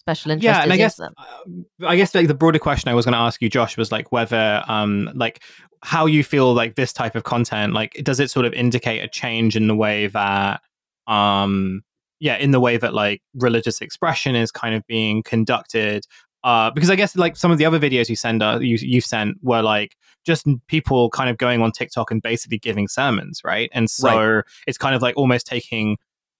special 0.00 0.30
interest 0.30 0.44
yeah, 0.46 0.58
is 0.58 0.64
and 0.64 0.72
I 0.72 0.76
guess 0.76 0.94
them. 0.96 1.14
uh, 1.18 1.86
I 1.86 1.96
guess 1.96 2.14
like 2.14 2.26
the 2.26 2.34
broader 2.34 2.58
question 2.58 2.88
I 2.88 2.94
was 2.94 3.04
going 3.04 3.12
to 3.12 3.18
ask 3.18 3.40
you, 3.42 3.48
Josh, 3.50 3.76
was 3.76 3.92
like 3.92 4.10
whether 4.12 4.62
um 4.66 5.10
like 5.14 5.42
how 5.82 6.06
you 6.06 6.22
feel 6.22 6.52
like 6.52 6.74
this 6.74 6.92
type 6.92 7.14
of 7.16 7.24
content 7.24 7.72
like 7.72 7.94
does 8.02 8.20
it 8.20 8.30
sort 8.30 8.44
of 8.46 8.52
indicate 8.52 9.02
a 9.02 9.08
change 9.08 9.56
in 9.56 9.66
the 9.66 9.74
way 9.74 10.08
that 10.08 10.60
um 11.06 11.82
yeah 12.18 12.36
in 12.36 12.50
the 12.50 12.60
way 12.60 12.76
that 12.76 12.92
like 12.92 13.22
religious 13.34 13.80
expression 13.80 14.34
is 14.34 14.50
kind 14.50 14.74
of 14.74 14.82
being 14.86 15.22
conducted 15.22 16.04
uh 16.44 16.70
because 16.70 16.90
I 16.90 16.96
guess 16.96 17.16
like 17.16 17.36
some 17.36 17.50
of 17.50 17.58
the 17.58 17.66
other 17.66 17.78
videos 17.78 18.08
you 18.08 18.16
send 18.16 18.42
uh, 18.42 18.58
you 18.60 18.78
you 18.80 19.00
sent 19.00 19.36
were 19.42 19.62
like 19.62 19.96
just 20.24 20.46
people 20.68 21.10
kind 21.10 21.30
of 21.30 21.38
going 21.38 21.62
on 21.62 21.72
TikTok 21.72 22.10
and 22.10 22.20
basically 22.20 22.58
giving 22.58 22.88
sermons, 22.88 23.40
right? 23.44 23.70
And 23.72 23.90
so 23.90 24.42
it's 24.66 24.78
kind 24.78 24.94
of 24.94 25.02
like 25.02 25.16
almost 25.16 25.46
taking 25.46 25.96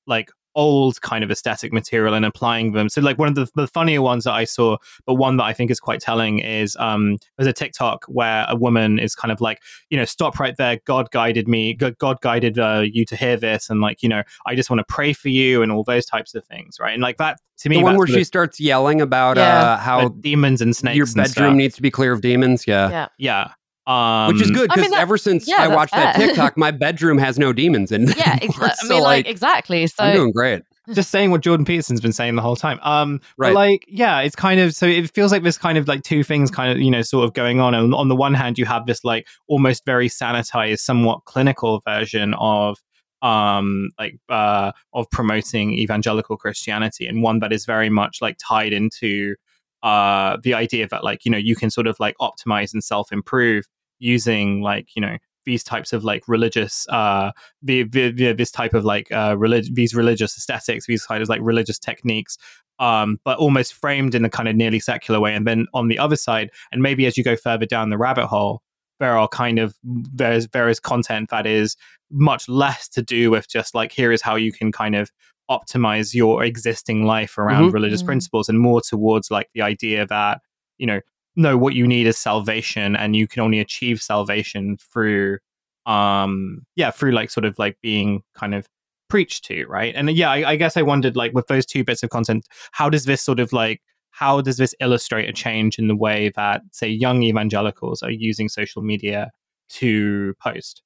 like 0.07 0.31
old 0.55 1.01
kind 1.03 1.23
of 1.23 1.31
aesthetic 1.31 1.73
material 1.73 2.15
and 2.15 2.25
applying 2.25 2.73
them. 2.73 2.89
So 2.89 3.01
like 3.01 3.19
one 3.19 3.29
of 3.29 3.35
the, 3.35 3.49
the 3.55 3.67
funnier 3.67 4.03
ones 4.03 4.25
that 4.25 4.33
I 4.33 4.45
saw, 4.45 4.77
but 5.07 5.15
one 5.15 5.37
that 5.37 5.45
I 5.45 5.53
think 5.53 5.71
is 5.71 5.81
quite 5.81 6.01
telling 6.01 6.41
is 6.41 6.77
um 6.81 7.19
there's 7.37 7.47
a 7.47 7.53
TikTok 7.53 8.05
where 8.07 8.47
a 8.49 8.57
woman 8.57 8.99
is 8.99 9.15
kind 9.15 9.31
of 9.33 9.41
like, 9.41 9.61
you 9.91 9.97
know, 9.97 10.05
stop 10.05 10.39
right 10.41 10.57
there. 10.57 10.81
God 10.85 11.11
guided 11.11 11.49
me. 11.49 11.75
God, 11.75 11.99
God 11.99 12.21
guided 12.21 12.59
uh, 12.59 12.83
you 12.91 13.05
to 13.07 13.17
hear 13.17 13.37
this, 13.37 13.71
and 13.71 13.81
like, 13.81 14.03
you 14.03 14.09
know, 14.09 14.23
I 14.47 14.55
just 14.55 14.71
want 14.71 14.79
to 14.81 14.85
pray 14.93 15.13
for 15.13 15.29
you 15.29 15.63
and 15.63 15.71
all 15.71 15.85
those 15.85 16.07
types 16.07 16.35
of 16.35 16.45
things, 16.45 16.79
right? 16.81 16.93
And 16.93 17.03
like 17.03 17.19
that 17.19 17.39
to 17.59 17.69
me, 17.69 17.77
the 17.77 17.83
one 17.83 17.97
where 17.97 18.07
she 18.07 18.23
of, 18.23 18.27
starts 18.27 18.59
yelling 18.59 19.01
about 19.01 19.37
Yeah. 19.37 19.73
uh, 19.73 19.77
how 19.77 20.09
demons 20.09 20.63
and 20.63 20.75
snakes 20.75 20.97
your 20.97 21.07
and 21.07 21.15
bedroom 21.17 21.51
stuff. 21.51 21.55
needs 21.55 21.75
to 21.77 21.83
be 21.83 21.91
clear 21.91 22.13
of 22.13 22.23
demons. 22.23 22.67
Yeah. 22.67 22.91
yeah. 22.91 23.09
yeah. 23.19 23.53
Um, 23.87 24.29
Which 24.29 24.43
is 24.43 24.51
good 24.51 24.71
I 24.71 24.75
because 24.77 24.91
mean, 24.91 25.01
ever 25.01 25.17
since 25.19 25.49
yeah, 25.49 25.57
I 25.57 25.67
that's 25.69 25.77
watched 25.77 25.95
that. 25.95 26.15
TikTok, 26.17 26.57
my 26.57 26.71
bedroom 26.71 27.19
has 27.19 27.39
no 27.39 27.53
demons 27.53 27.91
in 27.91 28.09
it. 28.09 28.17
Yeah, 28.17 28.33
anymore. 28.43 28.67
exactly. 28.67 28.69
I 28.69 28.75
So, 28.89 28.95
mean, 28.95 29.03
like, 29.03 29.27
exactly. 29.27 29.83
I'm 29.83 29.89
So 29.89 30.13
doing 30.13 30.33
great. 30.33 30.63
just 30.93 31.11
saying 31.11 31.31
what 31.31 31.41
Jordan 31.41 31.65
Peterson's 31.65 32.01
been 32.01 32.13
saying 32.13 32.37
the 32.37 32.43
whole 32.43 32.57
time. 32.57 32.79
Um, 32.83 33.21
Right. 33.39 33.49
but 33.49 33.55
like, 33.55 33.85
yeah, 33.89 34.21
it's 34.21 34.37
kind 34.37 34.61
of 34.61 34.75
so 34.75 34.87
it 34.87 35.11
feels 35.13 35.33
like 35.33 35.43
there's 35.43 35.59
kind 35.59 35.79
of 35.79 35.89
like 35.89 36.03
two 36.03 36.23
things 36.23 36.51
kind 36.51 36.71
of 36.71 36.79
you 36.81 36.91
know 36.91 37.03
sort 37.03 37.25
of 37.25 37.33
going 37.33 37.59
on. 37.59 37.75
And 37.75 37.95
on 37.95 38.09
the 38.09 38.17
one 38.17 38.35
hand, 38.35 38.59
you 38.59 38.67
have 38.67 38.87
this 38.87 39.03
like 39.03 39.27
almost 39.49 39.85
very 39.87 40.09
sanitized, 40.09 40.81
somewhat 40.81 41.25
clinical 41.25 41.81
version 41.85 42.35
of 42.35 42.79
um 43.23 43.91
like 43.99 44.17
uh 44.31 44.73
of 44.95 45.11
promoting 45.11 45.73
evangelical 45.75 46.37
Christianity, 46.37 47.07
and 47.07 47.23
one 47.23 47.41
that 47.41 47.53
is 47.53 47.65
very 47.67 47.91
much 47.91 48.19
like 48.21 48.37
tied 48.39 48.73
into 48.73 49.35
uh 49.83 50.37
the 50.43 50.55
idea 50.55 50.87
that 50.89 51.05
like 51.05 51.25
you 51.25 51.31
know 51.31 51.39
you 51.39 51.57
can 51.57 51.71
sort 51.71 51.87
of 51.87 51.99
like 52.01 52.17
optimize 52.21 52.73
and 52.73 52.85
self 52.85 53.13
improve 53.13 53.65
using 53.99 54.63
like 54.63 54.89
you 54.95 55.03
know 55.03 55.17
these 55.47 55.65
types 55.65 55.93
of 55.93 56.05
like 56.05 56.23
religious 56.29 56.87
uh 56.91 57.31
the, 57.63 57.85
the, 57.85 58.11
the 58.11 58.33
this 58.33 58.51
type 58.51 58.75
of 58.75 58.85
like 58.85 59.11
uh 59.13 59.35
relig- 59.39 59.75
these 59.75 59.95
religious 59.95 60.37
aesthetics 60.37 60.87
these 60.87 61.05
kind 61.05 61.23
of 61.23 61.29
like 61.29 61.41
religious 61.43 61.79
techniques 61.79 62.37
um 62.79 63.19
but 63.25 63.39
almost 63.39 63.75
framed 63.75 64.15
in 64.15 64.25
a 64.25 64.31
kind 64.31 64.49
of 64.49 64.57
nearly 64.57 64.81
secular 64.81 65.21
way. 65.21 65.35
And 65.35 65.47
then 65.47 65.67
on 65.75 65.89
the 65.89 65.99
other 65.99 66.17
side 66.17 66.51
and 66.73 66.83
maybe 66.83 67.07
as 67.07 67.17
you 67.17 67.25
go 67.25 67.37
further 67.37 67.67
down 67.67 67.91
the 67.91 67.99
rabbit 67.99 68.27
hole 68.27 68.63
there 68.99 69.17
are 69.17 69.29
kind 69.29 69.59
of 69.59 69.75
there's 69.83 70.47
various 70.47 70.79
content 70.79 71.31
that 71.31 71.47
is 71.47 71.77
much 72.11 72.49
less 72.49 72.89
to 72.89 73.03
do 73.03 73.31
with 73.31 73.49
just 73.49 73.75
like 73.75 73.93
here 73.93 74.13
is 74.13 74.21
how 74.23 74.37
you 74.37 74.53
can 74.53 74.71
kind 74.71 74.95
of 74.95 75.11
optimize 75.51 76.15
your 76.15 76.45
existing 76.45 77.05
life 77.05 77.37
around 77.39 77.71
Mhm. 77.71 77.75
religious 77.75 78.03
Mhm. 78.03 78.07
principles 78.07 78.49
and 78.49 78.59
more 78.61 78.81
towards 78.81 79.31
like 79.31 79.49
the 79.55 79.63
idea 79.63 80.07
that 80.07 80.41
you 80.79 80.87
know 80.87 81.01
no 81.37 81.57
what 81.59 81.75
you 81.75 81.87
need 81.87 82.07
is 82.07 82.17
salvation 82.19 82.95
and 82.97 83.17
you 83.17 83.27
can 83.27 83.43
only 83.43 83.59
achieve 83.61 84.01
salvation 84.01 84.77
through 84.93 85.39
um 85.87 86.61
yeah 86.77 86.91
through 86.91 87.13
like 87.13 87.31
sort 87.31 87.45
of 87.45 87.59
like 87.59 87.77
being 87.83 88.23
kind 88.35 88.55
of 88.55 88.67
preached 89.09 89.45
to 89.45 89.65
right 89.67 89.95
and 89.97 90.09
yeah 90.11 90.31
I, 90.31 90.51
I 90.51 90.57
guess 90.57 90.77
i 90.77 90.83
wondered 90.83 91.17
like 91.17 91.33
with 91.33 91.47
those 91.49 91.67
two 91.67 91.83
bits 91.85 92.03
of 92.03 92.11
content 92.11 92.47
how 92.73 92.89
does 92.91 93.05
this 93.07 93.23
sort 93.23 93.41
of 93.41 93.53
like 93.53 93.81
how 94.11 94.41
does 94.41 94.57
this 94.57 94.75
illustrate 94.81 95.29
a 95.29 95.33
change 95.33 95.79
in 95.79 95.89
the 95.89 95.97
way 95.97 96.31
that 96.37 96.63
say 96.73 96.89
young 96.89 97.23
evangelicals 97.23 98.03
are 98.03 98.11
using 98.11 98.49
social 98.49 98.83
media 98.83 99.31
to 99.69 100.35
post 100.41 100.83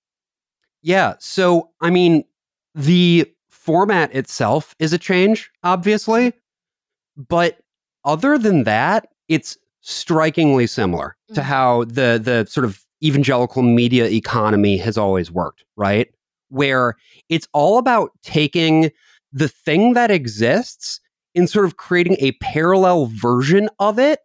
Yeah. 0.83 1.15
So, 1.19 1.71
I 1.81 1.91
mean, 1.91 2.25
the 2.75 3.27
format 3.65 4.15
itself 4.15 4.75
is 4.79 4.93
a 4.93 4.99
change, 4.99 5.51
obviously. 5.63 6.33
But 7.17 7.59
other 8.05 8.37
than 8.39 8.65
that, 8.65 9.09
it's 9.29 9.57
strikingly 9.81 10.67
similar 10.67 11.17
to 11.35 11.41
Mhm. 11.41 11.45
how 11.45 11.85
the 11.85 12.21
the 12.23 12.47
sort 12.49 12.65
of 12.65 12.81
evangelical 13.03 13.63
media 13.63 14.07
economy 14.07 14.77
has 14.79 14.97
always 14.99 15.31
worked, 15.31 15.65
right? 15.77 16.09
Where 16.49 16.95
it's 17.29 17.47
all 17.53 17.79
about 17.79 18.11
taking 18.23 18.91
the 19.33 19.49
thing 19.49 19.93
that 19.95 20.11
exists 20.11 21.01
and 21.35 21.49
sort 21.51 21.65
of 21.67 21.77
creating 21.77 22.17
a 22.21 22.33
parallel 22.41 23.07
version 23.07 23.69
of 23.79 23.99
it 23.99 24.21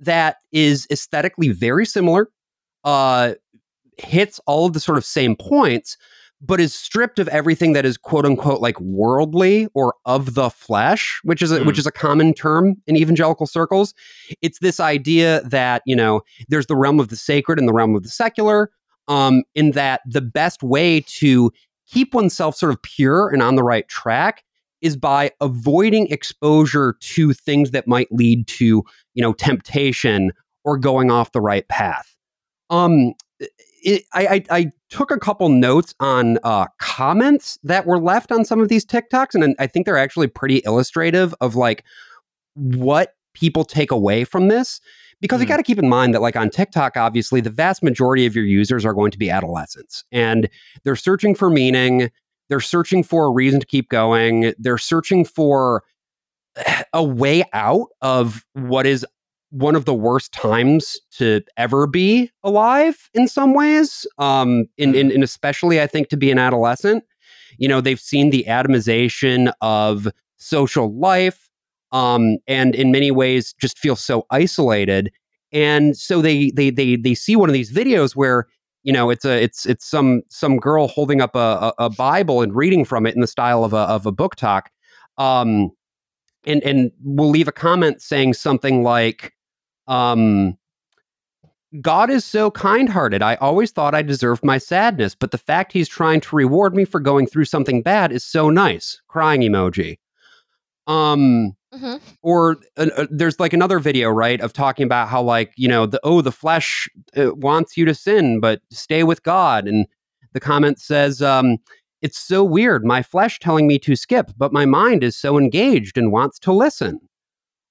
that 0.00 0.36
is 0.52 0.86
aesthetically 0.90 1.48
very 1.48 1.86
similar, 1.86 2.28
uh, 2.84 3.34
hits 3.98 4.40
all 4.46 4.66
of 4.66 4.72
the 4.74 4.80
sort 4.80 4.98
of 4.98 5.04
same 5.04 5.34
points, 5.36 5.96
but 6.40 6.60
is 6.60 6.74
stripped 6.74 7.18
of 7.18 7.28
everything 7.28 7.74
that 7.74 7.84
is 7.84 7.96
quote 7.96 8.24
unquote 8.24 8.60
like 8.60 8.80
worldly 8.80 9.68
or 9.74 9.94
of 10.06 10.34
the 10.34 10.50
flesh, 10.50 11.20
which 11.22 11.42
is 11.42 11.52
a, 11.52 11.60
Mm. 11.60 11.66
which 11.66 11.78
is 11.78 11.86
a 11.86 11.92
common 11.92 12.32
term 12.32 12.76
in 12.86 12.96
evangelical 12.96 13.46
circles. 13.46 13.92
It's 14.40 14.58
this 14.60 14.80
idea 14.80 15.42
that 15.44 15.82
you 15.86 15.94
know 15.96 16.22
there's 16.48 16.66
the 16.66 16.76
realm 16.76 16.98
of 17.00 17.08
the 17.08 17.16
sacred 17.16 17.58
and 17.58 17.68
the 17.68 17.72
realm 17.72 17.94
of 17.94 18.02
the 18.02 18.08
secular. 18.08 18.70
Um, 19.08 19.42
in 19.56 19.72
that 19.72 20.02
the 20.06 20.20
best 20.20 20.62
way 20.62 21.00
to 21.18 21.50
keep 21.88 22.14
oneself 22.14 22.54
sort 22.54 22.70
of 22.70 22.80
pure 22.82 23.28
and 23.28 23.42
on 23.42 23.56
the 23.56 23.64
right 23.64 23.88
track 23.88 24.44
is 24.82 24.96
by 24.96 25.32
avoiding 25.40 26.06
exposure 26.06 26.94
to 27.00 27.32
things 27.32 27.72
that 27.72 27.88
might 27.88 28.06
lead 28.12 28.46
to 28.46 28.84
you 29.14 29.22
know 29.22 29.32
temptation 29.32 30.30
or 30.64 30.78
going 30.78 31.10
off 31.10 31.32
the 31.32 31.40
right 31.40 31.66
path. 31.68 32.14
Um, 32.70 33.14
it, 33.82 34.04
I, 34.14 34.26
I 34.26 34.44
I 34.58 34.72
took 34.90 35.10
a 35.10 35.18
couple 35.18 35.48
notes 35.48 35.94
on 36.00 36.38
uh, 36.44 36.66
comments 36.78 37.58
that 37.62 37.86
were 37.86 37.98
left 37.98 38.30
on 38.32 38.44
some 38.44 38.60
of 38.60 38.68
these 38.68 38.84
TikToks, 38.84 39.34
and 39.34 39.54
I 39.58 39.66
think 39.66 39.86
they're 39.86 39.96
actually 39.96 40.26
pretty 40.26 40.62
illustrative 40.64 41.34
of 41.40 41.54
like 41.54 41.84
what 42.54 43.14
people 43.34 43.64
take 43.64 43.90
away 43.90 44.24
from 44.24 44.48
this. 44.48 44.80
Because 45.20 45.40
you 45.40 45.46
Mm. 45.46 45.50
got 45.50 45.56
to 45.58 45.62
keep 45.62 45.78
in 45.78 45.88
mind 45.88 46.14
that, 46.14 46.22
like 46.22 46.34
on 46.34 46.48
TikTok, 46.48 46.96
obviously 46.96 47.40
the 47.42 47.50
vast 47.50 47.82
majority 47.82 48.24
of 48.24 48.34
your 48.34 48.44
users 48.44 48.84
are 48.86 48.94
going 48.94 49.10
to 49.10 49.18
be 49.18 49.28
adolescents, 49.30 50.02
and 50.10 50.48
they're 50.82 50.96
searching 50.96 51.34
for 51.34 51.50
meaning. 51.50 52.10
They're 52.48 52.58
searching 52.60 53.04
for 53.04 53.26
a 53.26 53.30
reason 53.30 53.60
to 53.60 53.66
keep 53.66 53.90
going. 53.90 54.54
They're 54.58 54.78
searching 54.78 55.24
for 55.24 55.84
a 56.92 57.04
way 57.04 57.44
out 57.52 57.88
of 58.02 58.44
what 58.54 58.86
is 58.86 59.06
one 59.50 59.74
of 59.76 59.84
the 59.84 59.94
worst 59.94 60.32
times 60.32 60.98
to 61.10 61.42
ever 61.56 61.86
be 61.86 62.30
alive 62.44 63.10
in 63.14 63.26
some 63.28 63.52
ways 63.52 64.06
um 64.18 64.66
in, 64.78 64.94
in, 64.94 65.10
in 65.10 65.22
especially 65.22 65.80
i 65.80 65.86
think 65.86 66.08
to 66.08 66.16
be 66.16 66.30
an 66.30 66.38
adolescent. 66.38 67.04
You 67.58 67.68
know 67.68 67.80
they've 67.80 68.00
seen 68.00 68.30
the 68.30 68.44
atomization 68.48 69.52
of 69.60 70.08
social 70.36 70.96
life 70.98 71.48
um 71.92 72.38
and 72.46 72.74
in 72.74 72.90
many 72.90 73.10
ways 73.10 73.54
just 73.60 73.78
feel 73.78 73.96
so 73.96 74.26
isolated. 74.30 75.12
And 75.52 75.96
so 75.96 76.22
they 76.22 76.50
they 76.52 76.70
they 76.70 76.96
they 76.96 77.14
see 77.14 77.36
one 77.36 77.48
of 77.48 77.52
these 77.52 77.72
videos 77.72 78.14
where 78.14 78.46
you 78.84 78.92
know 78.92 79.10
it's 79.10 79.24
a 79.24 79.42
it's 79.42 79.66
it's 79.66 79.84
some 79.84 80.22
some 80.28 80.58
girl 80.58 80.88
holding 80.88 81.20
up 81.20 81.34
a, 81.34 81.72
a, 81.78 81.86
a 81.86 81.90
bible 81.90 82.40
and 82.40 82.54
reading 82.54 82.84
from 82.84 83.04
it 83.06 83.14
in 83.14 83.20
the 83.20 83.26
style 83.26 83.64
of 83.64 83.72
a 83.72 83.78
of 83.78 84.06
a 84.06 84.12
BookTok. 84.12 84.62
Um 85.18 85.70
and 86.46 86.62
and 86.62 86.92
we'll 87.02 87.30
leave 87.30 87.48
a 87.48 87.52
comment 87.52 88.00
saying 88.00 88.34
something 88.34 88.82
like 88.82 89.34
um 89.90 90.56
God 91.80 92.10
is 92.10 92.24
so 92.24 92.50
kind-hearted. 92.50 93.22
I 93.22 93.36
always 93.36 93.70
thought 93.70 93.94
I 93.94 94.02
deserved 94.02 94.44
my 94.44 94.58
sadness, 94.58 95.14
but 95.14 95.30
the 95.30 95.38
fact 95.38 95.72
he's 95.72 95.88
trying 95.88 96.20
to 96.22 96.34
reward 96.34 96.74
me 96.74 96.84
for 96.84 96.98
going 96.98 97.28
through 97.28 97.44
something 97.44 97.80
bad 97.82 98.10
is 98.10 98.24
so 98.24 98.50
nice. 98.50 99.00
Crying 99.08 99.42
emoji. 99.42 99.98
Um 100.86 101.54
Mhm. 101.72 102.00
or 102.22 102.56
uh, 102.78 102.88
uh, 102.96 103.06
there's 103.12 103.38
like 103.38 103.52
another 103.52 103.78
video 103.78 104.08
right 104.10 104.40
of 104.40 104.52
talking 104.52 104.84
about 104.84 105.08
how 105.08 105.22
like 105.22 105.52
you 105.56 105.68
know 105.68 105.86
the 105.86 106.00
oh 106.02 106.20
the 106.20 106.32
flesh 106.32 106.88
uh, 107.16 107.32
wants 107.36 107.76
you 107.76 107.84
to 107.84 107.94
sin 107.94 108.40
but 108.40 108.60
stay 108.72 109.04
with 109.04 109.22
god 109.22 109.68
and 109.68 109.86
the 110.32 110.40
comment 110.40 110.80
says 110.80 111.22
um 111.22 111.58
it's 112.02 112.18
so 112.18 112.42
weird 112.42 112.84
my 112.84 113.04
flesh 113.04 113.38
telling 113.38 113.68
me 113.68 113.78
to 113.78 113.94
skip 113.94 114.32
but 114.36 114.52
my 114.52 114.66
mind 114.66 115.04
is 115.04 115.16
so 115.16 115.38
engaged 115.38 115.96
and 115.96 116.10
wants 116.10 116.40
to 116.40 116.52
listen 116.52 116.98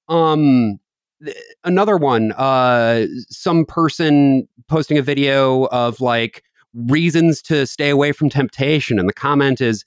um 0.07 0.79
another 1.63 1.97
one 1.97 2.31
uh 2.33 3.05
some 3.29 3.65
person 3.65 4.47
posting 4.67 4.97
a 4.97 5.01
video 5.01 5.65
of 5.65 5.99
like 5.99 6.43
reasons 6.73 7.41
to 7.41 7.67
stay 7.67 7.89
away 7.89 8.11
from 8.11 8.29
temptation 8.29 8.97
and 8.97 9.09
the 9.09 9.13
comment 9.13 9.59
is 9.59 9.83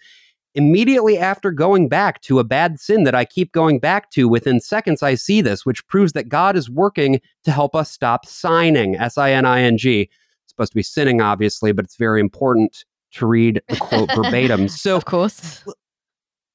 Immediately 0.55 1.17
after 1.17 1.51
going 1.51 1.89
back 1.89 2.21
to 2.23 2.39
a 2.39 2.45
bad 2.45 2.79
sin 2.79 3.05
that 3.05 3.15
I 3.15 3.25
keep 3.25 3.53
going 3.53 3.79
back 3.79 4.11
to, 4.11 4.29
within 4.29 4.61
seconds 4.61 5.03
I 5.03 5.15
see 5.15 5.41
this, 5.41 5.65
which 5.65 5.87
proves 5.89 6.13
that 6.13 6.29
God 6.29 6.57
is 6.57 6.69
working 6.69 7.23
to 7.45 7.51
help 7.51 7.75
us 7.75 7.91
stop 7.91 8.27
signing. 8.27 8.97
S 8.97 9.17
I 9.17 9.33
N 9.33 9.47
I 9.47 9.63
N 9.63 9.79
G. 9.79 10.03
it's 10.03 10.11
Supposed 10.49 10.73
to 10.73 10.77
be 10.77 10.83
sinning, 10.83 11.23
obviously, 11.23 11.73
but 11.73 11.87
it's 11.87 11.97
very 11.97 12.21
important 12.21 12.85
to 13.13 13.27
read 13.27 13.63
the 13.69 13.77
quote 13.77 14.15
verbatim. 14.15 14.69
So 14.69 14.95
of 14.95 15.07
course. 15.07 15.65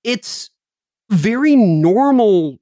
it's 0.03 0.51
very 1.09 1.55
normal 1.55 2.59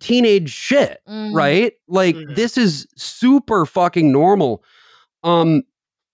teenage 0.00 0.50
shit, 0.50 1.00
Mm. 1.08 1.34
right? 1.34 1.72
Like 1.88 2.16
Mhm. 2.16 2.34
this 2.36 2.56
is 2.58 2.86
super 2.96 3.66
fucking 3.66 4.10
normal. 4.12 4.62
Um 5.22 5.62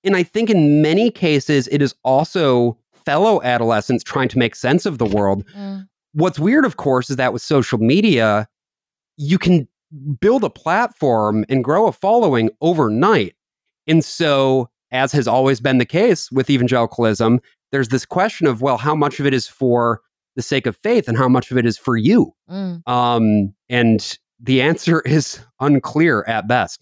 and 0.05 0.17
I 0.17 0.23
think 0.25 0.51
in 0.51 0.83
many 0.83 1.11
cases 1.11 1.69
it 1.69 1.81
is 1.83 1.95
also 2.05 2.77
fellow 3.05 3.43
adolescents 3.43 4.03
trying 4.05 4.29
to 4.29 4.39
make 4.39 4.55
sense 4.55 4.87
of 4.87 4.99
the 4.99 5.07
world. 5.07 5.45
Mm. 5.57 5.89
What's 6.15 6.39
weird 6.39 6.65
of 6.65 6.77
course 6.77 7.11
is 7.11 7.17
that 7.17 7.33
with 7.33 7.43
social 7.43 7.79
media 7.79 8.49
you 9.17 9.39
can 9.39 9.69
build 10.21 10.43
a 10.43 10.51
platform 10.51 11.45
and 11.49 11.63
grow 11.63 11.87
a 11.87 11.93
following 11.93 12.51
overnight. 12.63 13.35
And 13.87 14.05
so 14.05 14.69
as 14.91 15.13
has 15.13 15.27
always 15.29 15.61
been 15.61 15.79
the 15.79 15.85
case 15.87 16.31
with 16.33 16.49
evangelicalism, 16.51 17.41
there's 17.73 17.89
this 17.89 18.05
question 18.07 18.47
of 18.47 18.61
well 18.63 18.77
how 18.79 18.95
much 18.95 19.21
of 19.21 19.27
it 19.27 19.35
is 19.35 19.47
for 19.47 20.01
the 20.37 20.43
sake 20.43 20.67
of 20.67 20.77
faith 20.77 21.09
and 21.09 21.17
how 21.19 21.29
much 21.29 21.51
of 21.51 21.59
it 21.59 21.67
is 21.67 21.77
for 21.79 21.97
you 21.97 22.33
Mm. 22.51 22.83
um, 22.89 23.55
and 23.69 24.19
the 24.41 24.61
answer 24.63 25.01
is 25.07 25.41
unclear 25.61 26.25
at 26.27 26.49
best. 26.49 26.81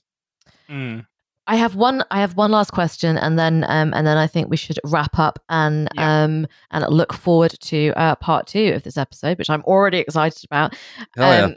Mm. 0.68 1.07
I 1.46 1.57
have 1.57 1.74
one. 1.74 2.05
I 2.12 2.20
have 2.20 2.36
one 2.36 2.53
last 2.53 2.70
question, 2.70 3.16
and 3.18 3.36
then 3.36 3.64
um, 3.66 3.92
and 3.92 4.07
then 4.07 4.16
I 4.16 4.28
think 4.28 4.48
we 4.48 4.57
should 4.57 4.78
wrap 4.84 5.18
up 5.18 5.40
and 5.48 5.88
Yeah. 5.96 6.22
um 6.24 6.46
and 6.70 6.84
look 6.88 7.12
forward 7.12 7.53
to 7.61 7.92
uh, 7.96 8.14
part 8.16 8.46
two 8.46 8.72
of 8.74 8.84
this 8.84 8.96
episode, 8.96 9.36
which 9.36 9.51
I'm 9.51 9.62
already 9.64 9.98
excited 9.98 10.44
about. 10.44 10.74
Hell 11.16 11.32
yeah. 11.32 11.44
Um, 11.46 11.57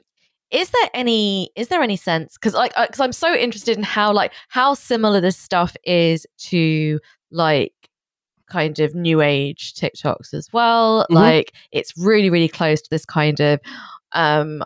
is 0.50 0.70
there 0.72 0.90
any 0.96 1.52
is 1.56 1.68
there 1.68 1.82
any 1.84 1.96
sense 1.96 2.34
because 2.38 2.56
like 2.56 2.74
because 2.76 3.00
I'm 3.00 3.12
so 3.14 3.36
interested 3.36 3.78
in 3.78 3.84
how 3.84 4.12
like 4.14 4.32
how 4.50 4.74
similar 4.74 5.22
this 5.22 5.38
stuff 5.38 5.76
is 5.84 6.26
to 6.50 7.00
like 7.32 7.74
kind 8.58 8.80
of 8.80 8.94
new 8.96 9.22
age 9.22 9.74
TikToks 9.74 10.34
as 10.34 10.48
well. 10.54 11.06
Mhm. 11.10 11.16
Like 11.16 11.54
it's 11.72 11.92
really 11.98 12.30
really 12.30 12.48
close 12.60 12.82
to 12.82 12.90
this 12.90 13.06
kind 13.06 13.40
of 13.40 13.60
um 14.14 14.64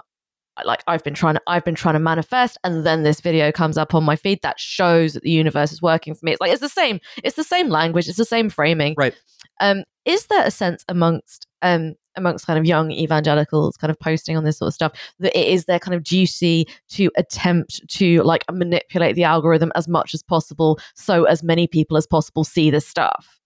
like 0.65 0.83
I've 0.88 1.03
been 1.03 1.13
trying 1.13 1.35
to 1.35 1.41
I've 1.47 1.63
been 1.63 1.75
trying 1.75 1.93
to 1.93 1.99
manifest 1.99 2.57
and 2.63 2.85
then 2.85 3.03
this 3.03 3.21
video 3.21 3.51
comes 3.51 3.77
up 3.77 3.93
on 3.93 4.03
my 4.03 4.15
feed 4.15 4.39
that 4.41 4.59
shows 4.59 5.13
that 5.13 5.23
the 5.23 5.29
universe 5.31 5.71
is 5.71 5.81
working 5.81 6.15
for 6.15 6.25
me. 6.25 6.31
It's 6.33 6.41
like 6.41 6.51
it's 6.51 6.61
the 6.61 6.69
same 6.81 6.99
it's 7.23 7.35
the 7.35 7.43
same 7.55 7.69
language, 7.69 8.07
it's 8.09 8.17
the 8.17 8.25
same 8.25 8.49
framing. 8.49 8.95
Right. 8.97 9.15
Um 9.59 9.83
is 10.05 10.25
there 10.27 10.45
a 10.45 10.51
sense 10.51 10.83
amongst 10.89 11.47
um 11.61 11.93
amongst 12.15 12.47
kind 12.47 12.57
of 12.57 12.65
young 12.65 12.89
evangelicals 12.91 13.77
kind 13.77 13.91
of 13.91 13.99
posting 13.99 14.35
on 14.35 14.43
this 14.43 14.57
sort 14.57 14.67
of 14.69 14.73
stuff 14.73 14.91
that 15.19 15.38
it 15.39 15.47
is 15.47 15.65
their 15.65 15.79
kind 15.79 15.93
of 15.93 16.01
duty 16.03 16.67
to 16.89 17.11
attempt 17.15 17.88
to 17.89 18.23
like 18.23 18.43
manipulate 18.51 19.15
the 19.15 19.23
algorithm 19.23 19.71
as 19.75 19.88
much 19.88 20.15
as 20.15 20.23
possible 20.23 20.79
so 20.95 21.25
as 21.25 21.43
many 21.43 21.67
people 21.67 21.95
as 21.97 22.07
possible 22.07 22.43
see 22.43 22.71
this 22.71 22.88
stuff? 22.88 23.36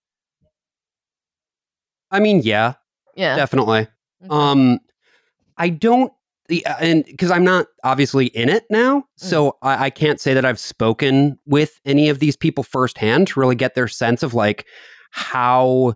I 2.12 2.20
mean, 2.20 2.42
yeah, 2.44 2.74
Yeah. 3.16 3.34
definitely. 3.36 3.88
Okay. 4.24 4.28
Um, 4.30 4.78
I 5.58 5.68
don't, 5.70 6.12
uh, 6.50 6.74
and 6.80 7.04
because 7.04 7.30
I'm 7.30 7.44
not 7.44 7.66
obviously 7.82 8.26
in 8.26 8.48
it 8.48 8.64
now, 8.70 9.04
so 9.16 9.56
I, 9.62 9.86
I 9.86 9.90
can't 9.90 10.20
say 10.20 10.34
that 10.34 10.44
I've 10.44 10.60
spoken 10.60 11.38
with 11.46 11.80
any 11.84 12.08
of 12.08 12.18
these 12.20 12.36
people 12.36 12.62
firsthand 12.62 13.28
to 13.28 13.40
really 13.40 13.54
get 13.56 13.74
their 13.74 13.88
sense 13.88 14.22
of 14.22 14.34
like 14.34 14.66
how 15.10 15.94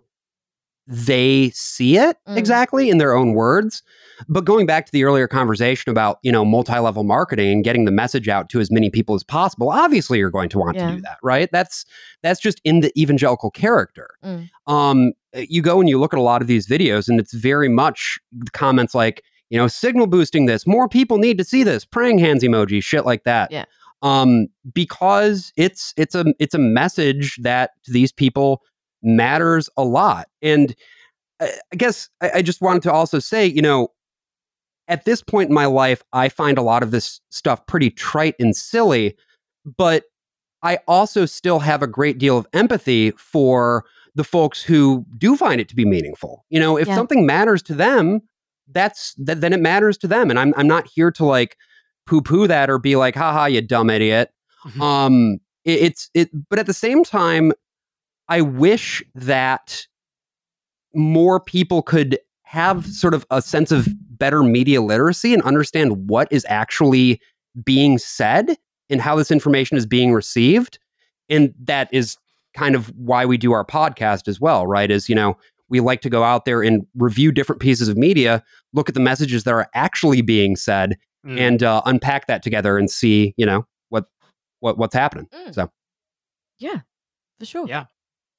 they 0.89 1.49
see 1.53 1.97
it 1.97 2.17
Mm. 2.27 2.37
exactly 2.37 2.89
in 2.89 2.97
their 2.97 3.13
own 3.13 3.33
words. 3.33 3.83
But 4.29 4.45
going 4.45 4.65
back 4.65 4.85
to 4.85 4.91
the 4.91 5.03
earlier 5.03 5.27
conversation 5.27 5.91
about, 5.91 6.17
you 6.23 6.31
know, 6.31 6.45
multi-level 6.45 7.03
marketing 7.03 7.51
and 7.51 7.63
getting 7.63 7.83
the 7.85 7.91
message 7.91 8.29
out 8.29 8.47
to 8.49 8.59
as 8.61 8.71
many 8.71 8.89
people 8.89 9.13
as 9.13 9.21
possible, 9.23 9.69
obviously 9.69 10.17
you're 10.17 10.31
going 10.31 10.49
to 10.49 10.57
want 10.57 10.77
Yeah. 10.77 10.89
to 10.89 10.95
do 10.95 11.01
that, 11.01 11.17
right? 11.21 11.49
That's 11.51 11.85
that's 12.23 12.39
just 12.39 12.61
in 12.63 12.79
the 12.79 12.97
evangelical 12.99 13.51
character. 13.51 14.11
Mm. 14.23 14.49
Um 14.65 15.11
you 15.33 15.61
go 15.61 15.79
and 15.79 15.89
you 15.89 15.99
look 15.99 16.13
at 16.13 16.19
a 16.19 16.23
lot 16.23 16.41
of 16.41 16.47
these 16.47 16.67
videos 16.67 17.07
and 17.07 17.19
it's 17.19 17.33
very 17.33 17.69
much 17.69 18.19
comments 18.53 18.95
like, 18.95 19.23
you 19.49 19.57
know, 19.57 19.67
signal 19.67 20.07
boosting 20.07 20.45
this, 20.45 20.67
more 20.67 20.87
people 20.87 21.17
need 21.17 21.37
to 21.37 21.43
see 21.43 21.63
this, 21.63 21.85
praying 21.85 22.19
hands 22.19 22.43
emoji, 22.43 22.83
shit 22.83 23.05
like 23.05 23.23
that. 23.23 23.51
Yeah. 23.51 23.65
Um 24.01 24.47
because 24.73 25.51
it's 25.57 25.93
it's 25.97 26.13
a 26.13 26.25
it's 26.39 26.53
a 26.53 26.59
message 26.59 27.37
that 27.41 27.71
to 27.85 27.91
these 27.91 28.11
people 28.11 28.61
matters 29.01 29.69
a 29.77 29.83
lot. 29.83 30.27
And 30.41 30.75
I, 31.39 31.51
I 31.71 31.75
guess 31.75 32.09
I, 32.21 32.31
I 32.35 32.41
just 32.41 32.61
wanted 32.61 32.83
to 32.83 32.91
also 32.91 33.19
say, 33.19 33.45
you 33.45 33.61
know, 33.61 33.89
at 34.87 35.05
this 35.05 35.21
point 35.21 35.49
in 35.49 35.55
my 35.55 35.65
life, 35.65 36.03
I 36.13 36.29
find 36.29 36.57
a 36.57 36.61
lot 36.61 36.83
of 36.83 36.91
this 36.91 37.19
stuff 37.29 37.65
pretty 37.65 37.89
trite 37.89 38.35
and 38.39 38.55
silly, 38.55 39.15
but 39.77 40.05
I 40.63 40.79
also 40.87 41.25
still 41.25 41.59
have 41.59 41.83
a 41.83 41.87
great 41.87 42.17
deal 42.17 42.37
of 42.37 42.47
empathy 42.53 43.11
for 43.11 43.85
the 44.17 44.23
folks 44.23 44.61
who 44.63 45.05
do 45.17 45.37
find 45.37 45.61
it 45.61 45.69
to 45.69 45.75
be 45.75 45.85
meaningful. 45.85 46.43
You 46.49 46.59
know, 46.59 46.77
if 46.77 46.87
Yeah. 46.87 46.95
something 46.95 47.25
matters 47.25 47.61
to 47.63 47.73
them, 47.75 48.21
that's 48.71 49.13
th- 49.15 49.37
then 49.37 49.53
it 49.53 49.61
matters 49.61 49.97
to 49.99 50.07
them. 50.07 50.29
And 50.29 50.37
I'm 50.39 50.53
I'm 50.57 50.67
not 50.67 50.87
here 50.93 51.11
to 51.11 51.23
like 51.25 51.55
poo 52.05 52.21
poo 52.21 52.47
that 52.47 52.69
or 52.69 52.79
be 52.79 52.95
like, 52.95 53.15
haha, 53.15 53.45
you 53.45 53.61
dumb 53.61 53.89
idiot. 53.89 54.31
Mhm. 54.65 54.81
Um, 54.81 55.37
it, 55.65 55.79
it's 55.81 56.09
it, 56.13 56.29
but 56.49 56.59
at 56.59 56.65
the 56.65 56.73
same 56.73 57.03
time, 57.03 57.53
I 58.27 58.41
wish 58.41 59.03
that 59.15 59.85
more 60.93 61.39
people 61.39 61.81
could 61.81 62.17
have 62.43 62.85
sort 62.87 63.13
of 63.13 63.25
a 63.29 63.41
sense 63.41 63.71
of 63.71 63.87
better 64.17 64.41
media 64.41 64.81
literacy 64.81 65.33
and 65.33 65.43
understand 65.43 66.09
what 66.09 66.27
is 66.31 66.45
actually 66.49 67.21
being 67.63 67.97
said 67.97 68.57
and 68.89 69.01
how 69.01 69.15
this 69.15 69.31
information 69.31 69.77
is 69.77 69.85
being 69.85 70.13
received. 70.13 70.79
And 71.29 71.53
that 71.65 71.89
is 71.91 72.17
kind 72.57 72.75
of 72.75 72.87
why 72.97 73.25
we 73.25 73.37
do 73.37 73.51
our 73.53 73.63
podcast 73.65 74.27
as 74.27 74.41
well, 74.41 74.65
right? 74.67 74.89
Is, 74.91 75.07
you 75.07 75.15
know, 75.15 75.37
we 75.69 75.79
like 75.79 76.01
to 76.01 76.09
go 76.09 76.23
out 76.23 76.45
there 76.45 76.61
and 76.61 76.85
review 76.95 77.31
different 77.31 77.61
pieces 77.61 77.87
of 77.87 77.97
media, 77.97 78.43
look 78.73 78.89
at 78.89 78.95
the 78.95 79.01
messages 79.01 79.43
that 79.43 79.53
are 79.53 79.69
actually 79.73 80.21
being 80.21 80.55
said, 80.55 80.97
Mm. 81.25 81.39
and 81.39 81.63
uh, 81.63 81.81
unpack 81.85 82.27
that 82.27 82.41
together 82.43 82.77
and 82.77 82.89
see, 82.91 83.33
you 83.37 83.45
know, 83.45 83.65
what 83.89 84.05
what 84.59 84.77
what's 84.77 84.93
happening. 84.95 85.27
Mm. 85.33 85.53
So 85.53 85.69
Yeah, 86.59 86.81
for 87.39 87.45
sure. 87.45 87.67
Yeah. 87.67 87.85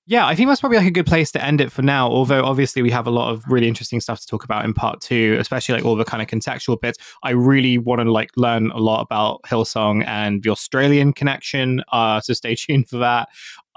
Yeah, 0.07 0.27
I 0.27 0.35
think 0.35 0.49
that's 0.49 0.61
probably 0.61 0.79
like 0.79 0.87
a 0.87 0.91
good 0.93 1.05
place 1.05 1.31
to 1.33 1.45
end 1.45 1.61
it 1.61 1.71
for 1.71 1.83
now. 1.83 2.09
Although 2.09 2.43
obviously 2.43 2.81
we 2.81 2.91
have 2.91 3.07
a 3.07 3.11
lot 3.11 3.31
of 3.31 3.45
really 3.47 3.69
interesting 3.69 4.01
stuff 4.01 4.21
to 4.21 4.27
talk 4.27 4.43
about 4.43 4.65
in 4.65 4.73
part 4.73 5.03
two, 5.03 5.37
especially 5.39 5.75
like 5.75 5.85
all 5.85 5.97
the 5.97 6.05
kind 6.05 6.23
of 6.23 6.29
contextual 6.29 6.81
bits. 6.81 6.99
I 7.25 7.31
really 7.33 7.77
want 7.77 8.01
to 8.01 8.11
like 8.11 8.31
learn 8.37 8.71
a 8.71 8.79
lot 8.79 9.03
about 9.03 9.43
Hillsong 9.43 10.07
and 10.07 10.43
the 10.43 10.49
Australian 10.49 11.13
connection. 11.13 11.83
Uh, 11.93 12.21
so 12.23 12.33
stay 12.33 12.55
tuned 12.65 12.89
for 12.89 12.97
that. 12.99 13.29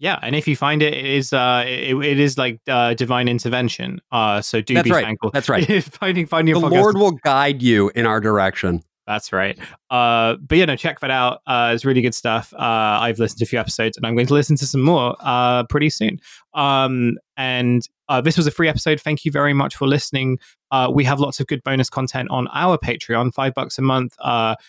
Yeah, 0.00 0.18
and 0.22 0.36
if 0.36 0.46
you 0.46 0.54
find 0.54 0.80
it, 0.80 0.94
it 0.94 1.04
is 1.04 1.32
uh, 1.32 1.64
it, 1.66 1.96
it 1.96 2.20
is 2.20 2.38
like 2.38 2.60
uh, 2.68 2.94
divine 2.94 3.26
intervention. 3.26 4.00
Uh, 4.12 4.40
so 4.40 4.60
do 4.60 4.74
That's 4.74 4.84
be 4.84 4.92
right. 4.92 5.04
thankful. 5.04 5.30
That's 5.32 5.48
right. 5.48 5.82
finding 6.00 6.26
finding 6.26 6.54
the 6.54 6.60
Lord 6.60 6.96
will 6.96 7.12
guide 7.12 7.62
you 7.62 7.90
in 7.96 8.06
our 8.06 8.20
direction. 8.20 8.82
That's 9.08 9.32
right. 9.32 9.58
Uh, 9.88 10.36
but 10.36 10.58
you 10.58 10.66
know, 10.66 10.76
check 10.76 11.00
that 11.00 11.10
out. 11.10 11.40
Uh, 11.46 11.72
it's 11.74 11.86
really 11.86 12.02
good 12.02 12.14
stuff. 12.14 12.52
Uh, 12.52 12.58
I've 13.00 13.18
listened 13.18 13.38
to 13.38 13.44
a 13.44 13.46
few 13.46 13.58
episodes, 13.58 13.96
and 13.96 14.04
I'm 14.04 14.14
going 14.14 14.26
to 14.26 14.34
listen 14.34 14.54
to 14.56 14.66
some 14.66 14.82
more 14.82 15.16
uh, 15.20 15.64
pretty 15.64 15.88
soon. 15.88 16.20
Um, 16.52 17.16
and 17.38 17.88
uh, 18.10 18.20
this 18.20 18.36
was 18.36 18.46
a 18.46 18.50
free 18.50 18.68
episode. 18.68 19.00
Thank 19.00 19.24
you 19.24 19.32
very 19.32 19.54
much 19.54 19.76
for 19.76 19.88
listening. 19.88 20.38
Uh, 20.70 20.90
we 20.92 21.04
have 21.04 21.20
lots 21.20 21.40
of 21.40 21.46
good 21.46 21.64
bonus 21.64 21.88
content 21.88 22.28
on 22.30 22.48
our 22.52 22.76
Patreon, 22.76 23.32
five 23.32 23.54
bucks 23.54 23.78
a 23.78 23.82
month. 23.82 24.14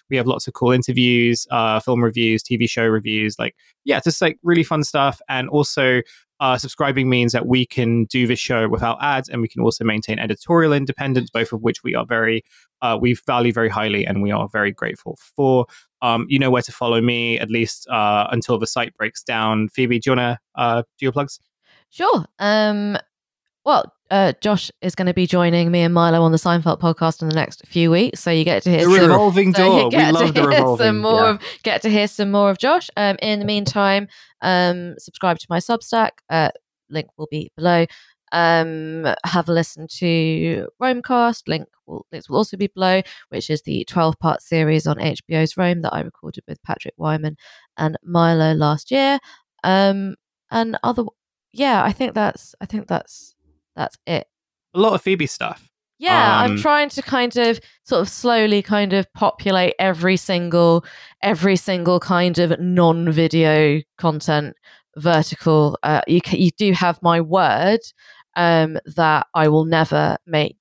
We 0.09 0.15
have 0.15 0.25
lots 0.25 0.47
of 0.47 0.53
cool 0.53 0.71
interviews, 0.71 1.45
film 1.83 2.01
reviews, 2.01 2.41
TV 2.41 2.69
show 2.69 2.87
reviews. 2.87 3.37
Like, 3.37 3.55
yeah, 3.83 3.99
just 3.99 4.21
like 4.21 4.39
really 4.41 4.63
fun 4.63 4.85
stuff. 4.85 5.19
And 5.27 5.49
also, 5.49 6.01
uh, 6.39 6.57
subscribing 6.57 7.09
means 7.09 7.31
that 7.33 7.47
we 7.47 7.65
can 7.65 8.05
do 8.05 8.27
this 8.27 8.39
show 8.39 8.67
without 8.67 8.97
ads, 9.01 9.29
and 9.29 9.41
we 9.41 9.47
can 9.47 9.61
also 9.61 9.83
maintain 9.83 10.19
editorial 10.19 10.73
independence, 10.73 11.29
both 11.29 11.51
of 11.51 11.61
which 11.61 11.83
we 11.83 11.95
are 11.95 12.05
very, 12.05 12.43
uh, 12.81 12.97
we 12.99 13.13
value 13.13 13.51
very 13.51 13.69
highly, 13.69 14.05
and 14.05 14.21
we 14.21 14.31
are 14.31 14.47
very 14.47 14.71
grateful 14.71 15.17
for. 15.35 15.65
Um, 16.01 16.25
you 16.29 16.39
know 16.39 16.49
where 16.49 16.61
to 16.61 16.71
follow 16.71 17.01
me, 17.01 17.37
at 17.39 17.49
least 17.49 17.87
uh, 17.89 18.27
until 18.31 18.57
the 18.57 18.67
site 18.67 18.95
breaks 18.95 19.21
down. 19.21 19.67
Phoebe, 19.69 19.99
do 19.99 20.11
you 20.11 20.15
want 20.15 20.39
to 20.39 20.61
uh, 20.61 20.83
do 20.97 21.05
your 21.05 21.11
plugs? 21.11 21.39
Sure. 21.89 22.25
Um, 22.39 22.97
well, 23.65 23.93
uh, 24.09 24.33
Josh 24.41 24.71
is 24.81 24.95
going 24.95 25.05
to 25.05 25.13
be 25.13 25.27
joining 25.27 25.71
me 25.71 25.81
and 25.81 25.93
Milo 25.93 26.21
on 26.21 26.31
the 26.31 26.37
Seinfeld 26.37 26.79
podcast 26.79 27.21
in 27.21 27.29
the 27.29 27.35
next 27.35 27.65
few 27.67 27.91
weeks, 27.91 28.19
so 28.19 28.31
you 28.31 28.43
get 28.43 28.63
to 28.63 28.69
hear 28.69 28.85
The 28.85 28.95
some, 28.95 29.09
revolving 29.09 29.53
so 29.53 29.63
door. 29.63 29.89
We 29.89 30.11
love 30.11 30.33
the 30.33 30.47
revolving. 30.47 30.85
some 30.85 30.99
more 30.99 31.23
yeah. 31.23 31.29
of, 31.31 31.41
get 31.63 31.81
to 31.83 31.89
hear 31.89 32.07
some 32.07 32.31
more 32.31 32.49
of 32.49 32.57
Josh. 32.57 32.89
Um, 32.97 33.17
in 33.21 33.39
the 33.39 33.45
meantime, 33.45 34.07
um, 34.41 34.95
subscribe 34.97 35.37
to 35.39 35.47
my 35.49 35.59
Substack. 35.59 36.11
Uh, 36.29 36.49
link 36.89 37.07
will 37.17 37.27
be 37.29 37.51
below. 37.55 37.85
Um, 38.31 39.07
have 39.25 39.49
a 39.49 39.53
listen 39.53 39.87
to 39.97 40.67
Romecast. 40.81 41.47
Link 41.47 41.67
will, 41.85 42.05
links 42.11 42.29
will 42.29 42.37
also 42.37 42.57
be 42.57 42.67
below, 42.67 43.01
which 43.29 43.49
is 43.49 43.61
the 43.63 43.85
12 43.85 44.19
part 44.19 44.41
series 44.41 44.87
on 44.87 44.97
HBO's 44.97 45.57
Rome 45.57 45.81
that 45.81 45.93
I 45.93 46.01
recorded 46.01 46.43
with 46.47 46.61
Patrick 46.63 46.93
Wyman 46.97 47.37
and 47.77 47.97
Milo 48.03 48.53
last 48.53 48.91
year. 48.91 49.19
Um, 49.63 50.15
and 50.51 50.77
other, 50.83 51.03
yeah, 51.51 51.83
I 51.83 51.91
think 51.91 52.13
that's 52.13 52.55
I 52.61 52.65
think 52.65 52.87
that's 52.87 53.35
that's 53.79 53.97
it. 54.05 54.27
a 54.75 54.79
lot 54.79 54.93
of 54.93 55.01
Phoebe 55.01 55.25
stuff. 55.25 55.67
Yeah, 55.97 56.39
I'm 56.41 56.51
Um, 56.51 56.57
trying 56.57 56.89
to 56.89 57.01
kind 57.01 57.35
of 57.35 57.59
sort 57.83 58.01
of 58.01 58.07
slowly 58.09 58.61
kind 58.61 58.93
of 58.93 59.11
populate 59.13 59.73
every 59.79 60.15
single 60.17 60.85
every 61.23 61.55
single 61.55 61.99
kind 61.99 62.37
of 62.39 62.57
non-video 62.59 63.81
content 63.97 64.55
vertical. 64.95 65.77
Uh, 65.83 66.01
you 66.07 66.21
ca- 66.21 66.37
you 66.37 66.51
do 66.51 66.71
have 66.73 67.01
my 67.01 67.19
word 67.21 67.79
um, 68.35 68.77
that 68.95 69.27
I 69.33 69.47
will 69.47 69.65
never 69.65 70.17
make 70.25 70.57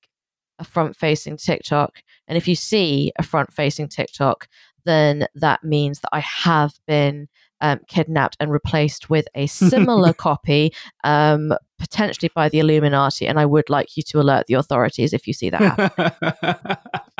a 0.59 0.63
front-facing 0.65 1.37
TikTok, 1.37 2.01
and 2.27 2.37
if 2.37 2.47
you 2.47 2.55
see 2.55 3.11
a 3.17 3.23
front-facing 3.23 3.87
TikTok, 3.89 4.47
then 4.85 5.27
that 5.35 5.63
means 5.63 5.99
that 6.01 6.09
I 6.11 6.19
have 6.19 6.73
been 6.87 7.27
um, 7.61 7.79
kidnapped 7.87 8.35
and 8.39 8.51
replaced 8.51 9.09
with 9.09 9.27
a 9.35 9.47
similar 9.47 10.13
copy, 10.27 10.73
um, 11.03 11.53
potentially 11.79 12.29
by 12.35 12.49
the 12.49 12.59
Illuminati. 12.59 13.25
And 13.27 13.39
I 13.39 13.45
would 13.45 13.69
like 13.69 13.97
you 13.97 14.03
to 14.03 14.19
alert 14.19 14.47
the 14.47 14.55
authorities 14.55 15.13
if 15.13 15.25
you 15.27 15.33
see 15.33 15.49
that 15.49 15.61
happen. 15.61 16.77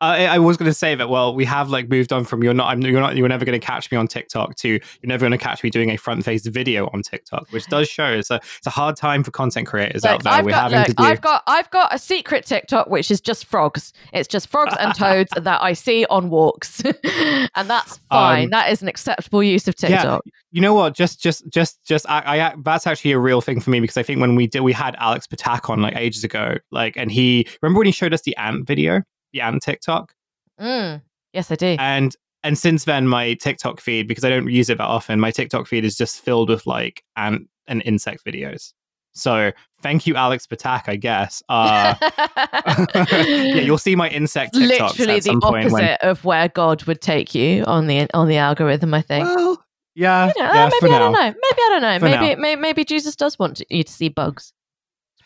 I, 0.00 0.26
I 0.26 0.38
was 0.38 0.56
going 0.56 0.70
to 0.70 0.74
say 0.74 0.94
that. 0.94 1.08
Well, 1.08 1.34
we 1.34 1.44
have 1.44 1.70
like 1.70 1.88
moved 1.88 2.12
on 2.12 2.24
from 2.24 2.42
you're 2.42 2.54
not. 2.54 2.68
I'm, 2.68 2.80
you're 2.82 3.00
not. 3.00 3.16
You're 3.16 3.28
never 3.28 3.44
going 3.44 3.58
to 3.58 3.64
catch 3.64 3.90
me 3.90 3.98
on 3.98 4.06
TikTok 4.08 4.56
to 4.56 4.68
you're 4.68 4.80
never 5.04 5.22
going 5.22 5.32
to 5.32 5.38
catch 5.38 5.62
me 5.62 5.70
doing 5.70 5.90
a 5.90 5.96
front 5.96 6.24
faced 6.24 6.46
video 6.46 6.88
on 6.92 7.02
TikTok, 7.02 7.48
which 7.50 7.66
does 7.66 7.88
show 7.88 8.06
it's 8.06 8.30
a 8.30 8.36
it's 8.36 8.66
a 8.66 8.70
hard 8.70 8.96
time 8.96 9.22
for 9.22 9.30
content 9.30 9.66
creators 9.66 10.04
out 10.04 10.22
there. 10.22 10.32
I've 10.32 10.44
We're 10.44 10.50
got, 10.50 10.62
having 10.72 10.78
look, 10.78 10.86
to 10.88 10.94
do. 10.94 11.04
I've 11.04 11.20
got, 11.20 11.42
I've 11.46 11.70
got 11.70 11.94
a 11.94 11.98
secret 11.98 12.44
TikTok 12.44 12.88
which 12.88 13.10
is 13.10 13.20
just 13.20 13.46
frogs. 13.46 13.92
It's 14.12 14.28
just 14.28 14.48
frogs 14.48 14.74
and 14.78 14.94
toads 14.94 15.30
that 15.36 15.62
I 15.62 15.72
see 15.72 16.06
on 16.10 16.30
walks, 16.30 16.82
and 17.04 17.70
that's 17.70 17.98
fine. 18.10 18.44
Um, 18.44 18.50
that 18.50 18.70
is 18.70 18.82
an 18.82 18.88
acceptable 18.88 19.42
use 19.42 19.68
of 19.68 19.74
yeah, 19.78 19.88
TikTok. 19.88 20.24
you 20.52 20.60
know 20.60 20.74
what? 20.74 20.94
Just, 20.94 21.20
just, 21.20 21.48
just, 21.48 21.84
just. 21.84 22.08
I, 22.08 22.40
I, 22.40 22.54
that's 22.62 22.86
actually 22.86 23.12
a 23.12 23.18
real 23.18 23.40
thing 23.40 23.60
for 23.60 23.70
me 23.70 23.80
because 23.80 23.96
I 23.96 24.02
think 24.02 24.20
when 24.20 24.34
we 24.36 24.46
did, 24.46 24.60
we 24.60 24.72
had 24.72 24.96
Alex 24.98 25.26
Patak 25.26 25.68
on 25.70 25.82
like 25.82 25.96
ages 25.96 26.24
ago, 26.24 26.56
like, 26.70 26.96
and 26.96 27.10
he 27.10 27.46
remember 27.62 27.78
when 27.78 27.86
he 27.86 27.92
showed 27.92 28.14
us 28.14 28.22
the 28.22 28.36
ant 28.36 28.66
video, 28.66 29.02
ant 29.40 29.62
TikTok, 29.62 30.12
Mm, 30.60 31.02
yes, 31.32 31.50
I 31.50 31.54
do. 31.56 31.76
and 31.78 32.14
and 32.42 32.56
since 32.58 32.84
then 32.84 33.06
my 33.08 33.34
TikTok 33.34 33.80
feed 33.80 34.06
because 34.08 34.24
I 34.24 34.28
don't 34.30 34.48
use 34.50 34.70
it 34.70 34.78
that 34.78 34.84
often, 34.84 35.18
my 35.20 35.30
TikTok 35.30 35.66
feed 35.66 35.84
is 35.84 35.96
just 35.96 36.20
filled 36.20 36.48
with 36.48 36.66
like 36.66 37.02
ant 37.16 37.48
and 37.66 37.82
insect 37.84 38.24
videos. 38.24 38.72
So 39.12 39.50
thank 39.82 40.06
you, 40.06 40.14
Alex 40.14 40.46
Patak. 40.46 40.88
I 40.88 40.96
guess. 40.96 41.42
Uh, 41.50 41.94
yeah, 43.24 43.60
you'll 43.60 43.78
see 43.78 43.96
my 43.96 44.08
insect 44.10 44.54
TikToks 44.54 44.68
literally 44.98 45.16
at 45.16 45.22
the 45.22 45.30
some 45.30 45.40
point 45.40 45.66
opposite 45.72 45.98
when. 46.02 46.10
of 46.10 46.24
where 46.24 46.48
God 46.48 46.84
would 46.84 47.00
take 47.00 47.34
you 47.34 47.64
on 47.64 47.86
the 47.86 48.06
on 48.14 48.28
the 48.28 48.36
algorithm. 48.36 48.94
I 48.94 49.02
think. 49.02 49.24
Well, 49.26 49.62
yeah, 49.94 50.30
You 50.36 50.42
know, 50.42 50.50
uh, 50.50 50.54
yeah. 50.54 50.64
maybe 50.66 50.78
for 50.80 50.86
I 50.86 50.90
now. 50.90 50.98
don't 50.98 51.12
know. 51.12 51.20
Maybe 51.20 51.36
I 51.40 51.68
don't 51.70 51.82
know. 51.82 51.98
For 51.98 52.04
maybe, 52.04 52.34
now. 52.34 52.40
maybe 52.40 52.60
maybe 52.60 52.84
Jesus 52.84 53.16
does 53.16 53.38
want 53.38 53.62
you 53.70 53.82
to 53.82 53.92
see 53.92 54.08
bugs. 54.08 54.52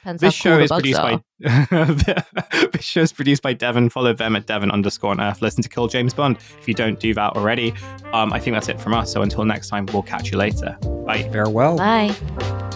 Depends 0.01 0.23
This 0.23 0.35
show 0.35 0.57
cool 0.57 0.65
is 0.65 0.71
produced 0.71 0.99
are. 0.99 1.23
by 1.41 2.65
this 2.73 2.85
show 2.85 3.03
is 3.03 3.13
produced 3.13 3.43
by 3.43 3.53
Devon. 3.53 3.91
Follow 3.91 4.15
them 4.15 4.35
at 4.35 4.47
Devon 4.47 4.71
underscore 4.71 5.11
on 5.11 5.21
Earth. 5.21 5.43
Listen 5.43 5.63
to 5.63 5.69
Kill 5.69 5.89
James 5.89 6.15
Bond 6.15 6.39
if 6.59 6.67
you 6.67 6.75
don't 6.75 6.99
do 6.99 7.13
that 7.15 7.37
already. 7.37 7.75
Um, 8.13 8.33
I 8.33 8.41
think 8.41 8.55
that's 8.57 8.69
it 8.69 8.81
from 8.81 8.95
us. 8.95 9.13
So 9.13 9.21
until 9.21 9.45
next 9.45 9.69
time, 9.69 9.87
we'll 9.93 10.03
catch 10.03 10.31
you 10.31 10.39
later. 10.39 10.79
Bye. 11.07 11.29
Farewell. 11.31 11.77
Bye. 11.77 12.69